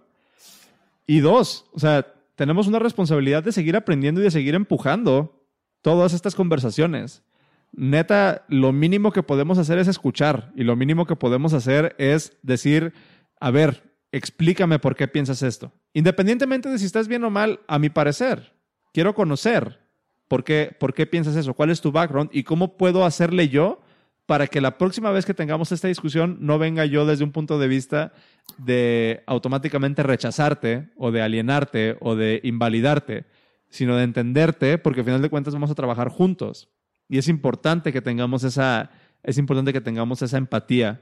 [1.08, 5.44] Y dos, o sea, tenemos una responsabilidad de seguir aprendiendo y de seguir empujando
[5.82, 7.24] todas estas conversaciones.
[7.72, 12.38] Neta, lo mínimo que podemos hacer es escuchar y lo mínimo que podemos hacer es
[12.42, 12.94] decir,
[13.40, 15.72] a ver, explícame por qué piensas esto.
[15.94, 18.54] Independientemente de si estás bien o mal, a mi parecer,
[18.94, 19.80] quiero conocer
[20.28, 23.82] por qué, por qué piensas eso, cuál es tu background y cómo puedo hacerle yo
[24.26, 27.58] para que la próxima vez que tengamos esta discusión no venga yo desde un punto
[27.58, 28.14] de vista
[28.60, 33.26] de automáticamente rechazarte o de alienarte o de invalidarte,
[33.70, 36.70] sino de entenderte, porque al final de cuentas vamos a trabajar juntos.
[37.10, 38.92] Y es importante que tengamos esa,
[39.24, 41.02] es importante que tengamos esa empatía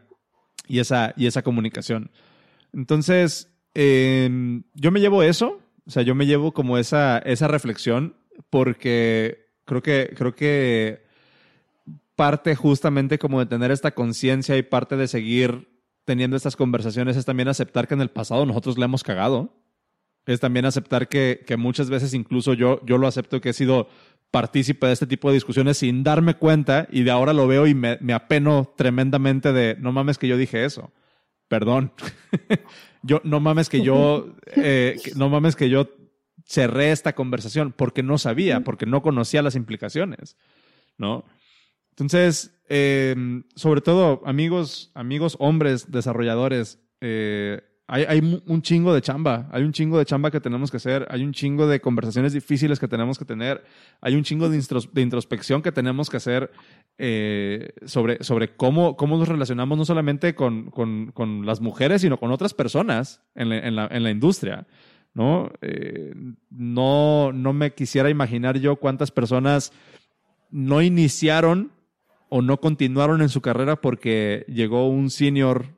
[0.68, 2.10] y esa, y esa comunicación.
[2.74, 8.16] Entonces, em, yo me llevo eso, o sea, yo me llevo como esa, esa reflexión,
[8.50, 11.06] porque creo que, creo que
[12.16, 15.70] parte justamente como de tener esta conciencia y parte de seguir
[16.04, 19.54] teniendo estas conversaciones es también aceptar que en el pasado nosotros le hemos cagado.
[20.26, 23.88] Es también aceptar que, muchas veces incluso yo, yo lo acepto que he sido
[24.32, 27.74] partícipe de este tipo de discusiones sin darme cuenta y de ahora lo veo y
[27.74, 30.92] me, apeno tremendamente de no mames que yo dije eso.
[31.48, 31.94] Perdón.
[33.04, 35.90] yo, no mames que yo, eh, no mames que yo
[36.46, 40.38] cerré esta conversación porque no sabía, porque no conocía las implicaciones,
[40.98, 41.26] ¿no?
[41.92, 49.64] Entonces, em, sobre todo, amigos, amigos hombres, desarrolladores, eh, hay, un chingo de chamba, hay
[49.64, 52.88] un chingo de chamba que tenemos que hacer, hay un chingo de conversaciones difíciles que
[52.90, 53.64] tenemos que tener,
[54.02, 54.58] hay un chingo de,
[55.02, 56.52] introspección que tenemos que hacer
[56.98, 60.74] eh, sobre, cómo, nos relacionamos no solamente con,
[61.46, 64.68] las mujeres, sino con otras personas en la, industria.
[65.62, 66.14] Eh,
[66.50, 69.72] no me quisiera imaginar yo cuántas personas
[70.52, 71.72] no iniciaron
[72.28, 75.77] o no continuaron en su carrera porque llegó un senior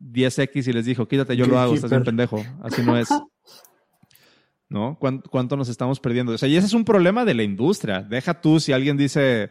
[0.00, 2.42] 10X y les dijo, quítate, yo lo hago, estás bien pendejo.
[2.62, 3.08] Así no es.
[4.68, 4.98] ¿No?
[4.98, 6.32] ¿Cuánto, nos estamos perdiendo?
[6.32, 8.02] O sea, y ese es un problema de la industria.
[8.02, 9.50] Deja tú si alguien dice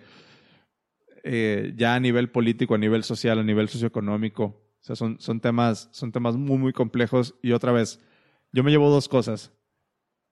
[1.23, 4.43] eh, ya a nivel político, a nivel social, a nivel socioeconómico.
[4.43, 7.35] O sea, son, son, temas, son temas muy, muy complejos.
[7.41, 7.99] Y otra vez,
[8.53, 9.51] yo me llevo dos cosas.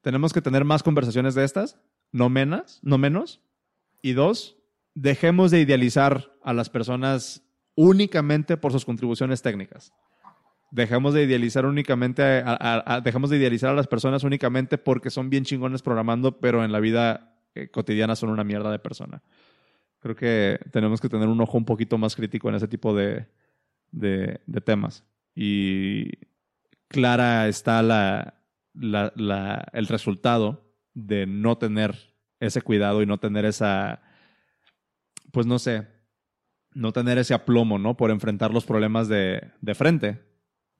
[0.01, 1.81] Tenemos que tener más conversaciones de estas,
[2.13, 3.41] no menos, no menos.
[4.01, 4.57] Y dos,
[4.93, 7.46] dejemos de idealizar a las personas
[7.77, 9.93] únicamente por sus contribuciones técnicas.
[10.71, 15.45] Dejemos de idealizar únicamente a, dejemos de idealizar a las personas únicamente porque son bien
[15.45, 19.21] chingones programando, pero en la vida eh, cotidiana son una mierda de persona.
[19.99, 23.27] Creo que tenemos que tener un ojo un poquito más crítico en ese tipo de,
[23.91, 25.05] de, temas.
[25.35, 26.11] Y
[26.87, 28.41] clara está la,
[28.73, 34.01] el resultado de no tener ese cuidado y no tener esa,
[35.31, 35.87] pues no sé,
[36.77, 37.97] no tener ese aplomo, ¿no?
[37.97, 40.21] Por enfrentar los problemas de, de frente.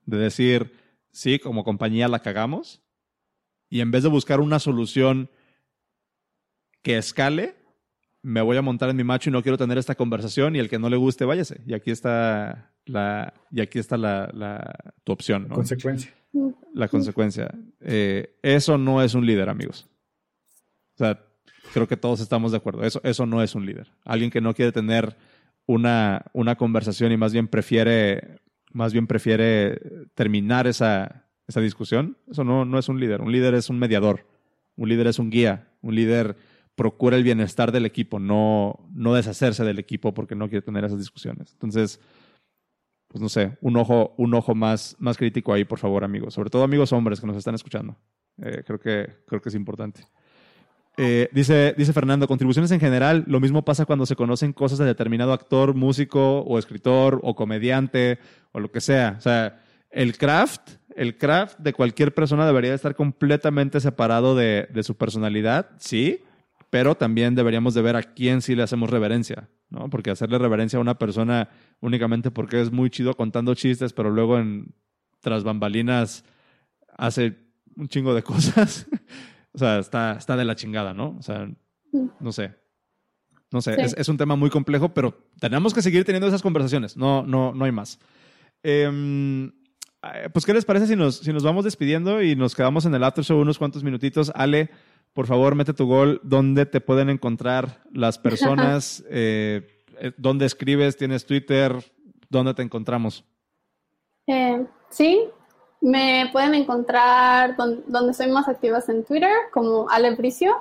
[0.06, 0.72] De decir,
[1.10, 2.82] sí, como compañía la cagamos.
[3.68, 5.28] Y en vez de buscar una solución
[6.82, 7.56] que escale,
[8.22, 10.68] me voy a montar en mi macho y no quiero tener esta conversación y el
[10.68, 11.60] que no le guste, váyase.
[11.66, 15.56] Y aquí está la, y aquí está la, la tu opción, ¿no?
[15.56, 16.14] Consecuencia.
[16.74, 17.50] La consecuencia.
[17.80, 19.86] Eh, eso no es un líder, amigos.
[20.94, 21.20] O sea,
[21.72, 22.82] Creo que todos estamos de acuerdo.
[22.82, 23.90] Eso, eso no es un líder.
[24.04, 25.16] Alguien que no quiere tener
[25.68, 28.40] una, una conversación y más bien prefiere,
[28.72, 29.78] más bien prefiere
[30.14, 33.20] terminar esa, esa discusión, eso no, no es un líder.
[33.20, 34.26] Un líder es un mediador.
[34.76, 35.68] Un líder es un guía.
[35.82, 36.36] Un líder
[36.74, 40.98] procura el bienestar del equipo, no, no deshacerse del equipo porque no quiere tener esas
[40.98, 41.52] discusiones.
[41.52, 42.00] Entonces,
[43.08, 46.34] pues no sé, un ojo, un ojo más, más crítico ahí, por favor, amigos.
[46.34, 47.96] Sobre todo amigos hombres que nos están escuchando.
[48.40, 50.06] Eh, creo, que, creo que es importante.
[51.00, 54.84] Eh, dice, dice Fernando, contribuciones en general, lo mismo pasa cuando se conocen cosas de
[54.84, 58.18] determinado actor, músico o escritor o comediante
[58.50, 59.14] o lo que sea.
[59.16, 64.82] O sea, el craft, el craft de cualquier persona debería estar completamente separado de, de
[64.82, 66.20] su personalidad, sí,
[66.68, 69.88] pero también deberíamos de ver a quién sí le hacemos reverencia, ¿no?
[69.90, 71.48] Porque hacerle reverencia a una persona
[71.80, 74.74] únicamente porque es muy chido contando chistes, pero luego en
[75.20, 76.24] tras bambalinas
[76.96, 77.36] hace
[77.76, 78.88] un chingo de cosas.
[79.58, 81.16] O sea, está, está de la chingada, ¿no?
[81.18, 81.50] O sea,
[82.20, 82.54] no sé.
[83.50, 83.80] No sé, Sí.
[83.80, 86.96] es, es un tema muy complejo, pero tenemos que seguir teniendo esas conversaciones.
[86.96, 87.98] No, no, no hay más.
[88.62, 92.84] Em, eh, pues, ¿qué les parece si nos, si nos vamos despidiendo y nos quedamos
[92.84, 94.30] en el after show unos cuantos minutitos?
[94.34, 94.70] Ale,
[95.12, 96.20] por favor, mete tu gol.
[96.22, 99.02] ¿Dónde te pueden encontrar las personas?
[99.10, 99.66] Eh,
[99.98, 100.96] eh, ¿Dónde escribes?
[100.96, 101.74] ¿Tienes Twitter?
[102.30, 103.24] ¿Dónde te encontramos?
[104.28, 105.24] Eh, sí,
[105.80, 110.56] me pueden encontrar don- donde soy más activas en Twitter, como Ale Bricio.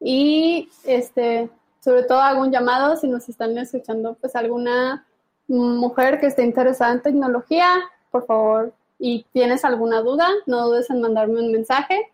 [0.00, 5.06] Y este, sobre todo hago un llamado si nos están escuchando, pues alguna
[5.48, 7.68] mujer que esté interesada en tecnología,
[8.10, 12.10] por favor, y tienes alguna duda, no dudes en mandarme un mensaje.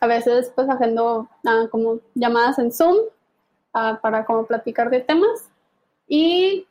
[0.00, 2.96] A veces pues agendo ah, como llamadas en Zoom
[3.72, 5.48] ah, para como platicar de temas.
[6.06, 6.66] Y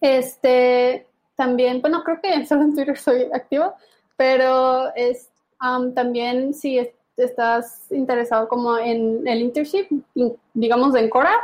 [0.00, 3.74] este, también, bueno, creo que solo en Twitter soy activa,
[4.16, 11.08] pero es am, también si es- estás interesado como en el internship, in- digamos en
[11.10, 11.34] Cora,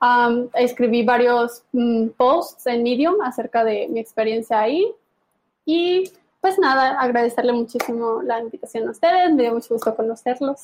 [0.00, 4.92] am, escribí varios mm, posts en Medium acerca de mi experiencia ahí.
[5.64, 6.10] Y
[6.40, 10.60] pues nada, agradecerle muchísimo la invitación a ustedes, me dio mucho gusto conocerlos,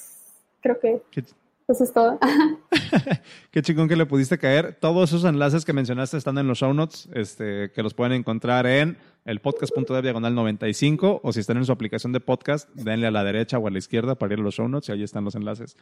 [0.60, 1.24] creo que Qué,
[1.68, 2.18] eso es todo.
[3.50, 4.78] qué chingón que le pudiste caer.
[4.80, 8.66] Todos esos enlaces que mencionaste están en los show notes, este, que los pueden encontrar
[8.66, 13.10] en el podcast.dev diagonal 95 o si están en su aplicación de podcast, denle a
[13.10, 15.24] la derecha o a la izquierda para ir a los show notes y ahí están
[15.24, 15.76] los enlaces.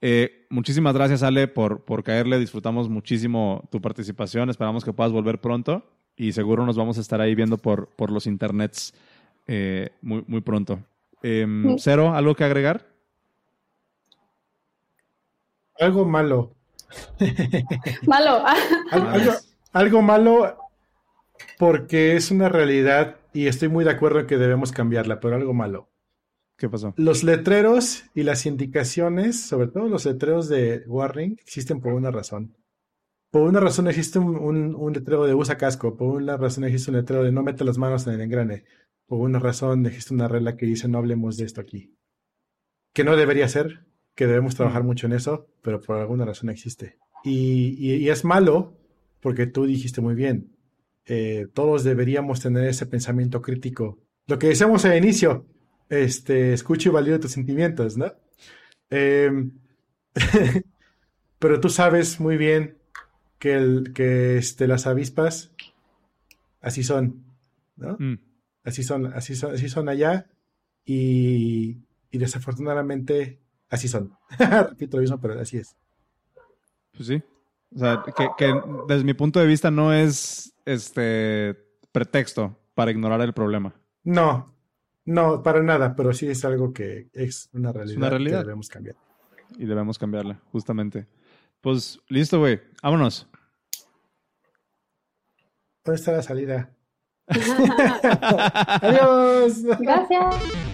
[0.00, 2.38] Eh, muchísimas gracias, Ale, por, por caerle.
[2.38, 4.50] Disfrutamos muchísimo tu participación.
[4.50, 5.84] Esperamos que puedas volver pronto
[6.16, 8.94] y seguro nos vamos a estar ahí viendo por, por los internets
[9.46, 10.80] eh, muy, muy pronto.
[11.22, 11.76] Em.
[11.78, 12.87] Cero, ¿algo que agregar?
[15.78, 16.54] Algo malo.
[18.06, 18.44] Malo.
[18.46, 19.38] Al-
[19.72, 20.56] algo, malo
[21.58, 25.52] porque es una realidad y estoy muy de acuerdo en que debemos cambiarla, pero algo
[25.54, 25.90] malo.
[26.56, 26.94] ¿Qué pasó?
[26.96, 32.56] Los letreros y las indicaciones, sobre todo los letreros de warning, existen por una razón.
[33.30, 36.90] Por una razón existe un, un- un letrero de usa casco, por una razón existe
[36.90, 38.64] un letrero de no mete las manos en el engrane,
[39.06, 41.94] por una razón existe una regla que dice no hablemos de esto aquí.
[42.94, 43.84] Que no debería ser,
[44.18, 46.96] que debemos trabajar mucho en eso, pero por alguna razón existe.
[47.22, 48.76] Y, y- y es malo
[49.20, 50.56] porque tú dijiste muy bien,
[51.06, 54.00] eh, todos deberíamos tener ese pensamiento crítico.
[54.26, 55.46] Lo que decíamos al inicio,
[55.88, 58.12] este, escucha y valida tus sentimientos, ¿no?
[58.90, 59.52] Em,
[61.38, 62.76] pero tú sabes muy bien
[63.38, 65.52] que, el, que este, las avispas
[66.60, 67.22] así son,
[67.76, 67.96] ¿no?
[68.00, 68.18] Mm.
[68.64, 70.26] Así son, así son, así son allá
[70.84, 71.76] y,
[72.10, 73.38] y desafortunadamente
[73.70, 74.12] así son.
[74.38, 75.76] Repito lo mismo, pero así es.
[76.92, 77.22] Pues sí.
[77.74, 81.56] O sea, que, que desde mi punto de vista no es este
[81.92, 83.74] pretexto para ignorar el problema.
[84.04, 84.54] No,
[85.04, 88.38] no, para nada, pero sí es algo que es una realidad, realidad.
[88.40, 88.96] que debemos cambiar.
[89.56, 91.06] Y debemos cambiarla, justamente.
[91.60, 92.60] Pues listo, güey.
[92.82, 93.26] Vámonos.
[95.84, 96.70] ¿Dónde está la salida?
[98.82, 99.62] Adiós.
[99.80, 100.67] Gracias.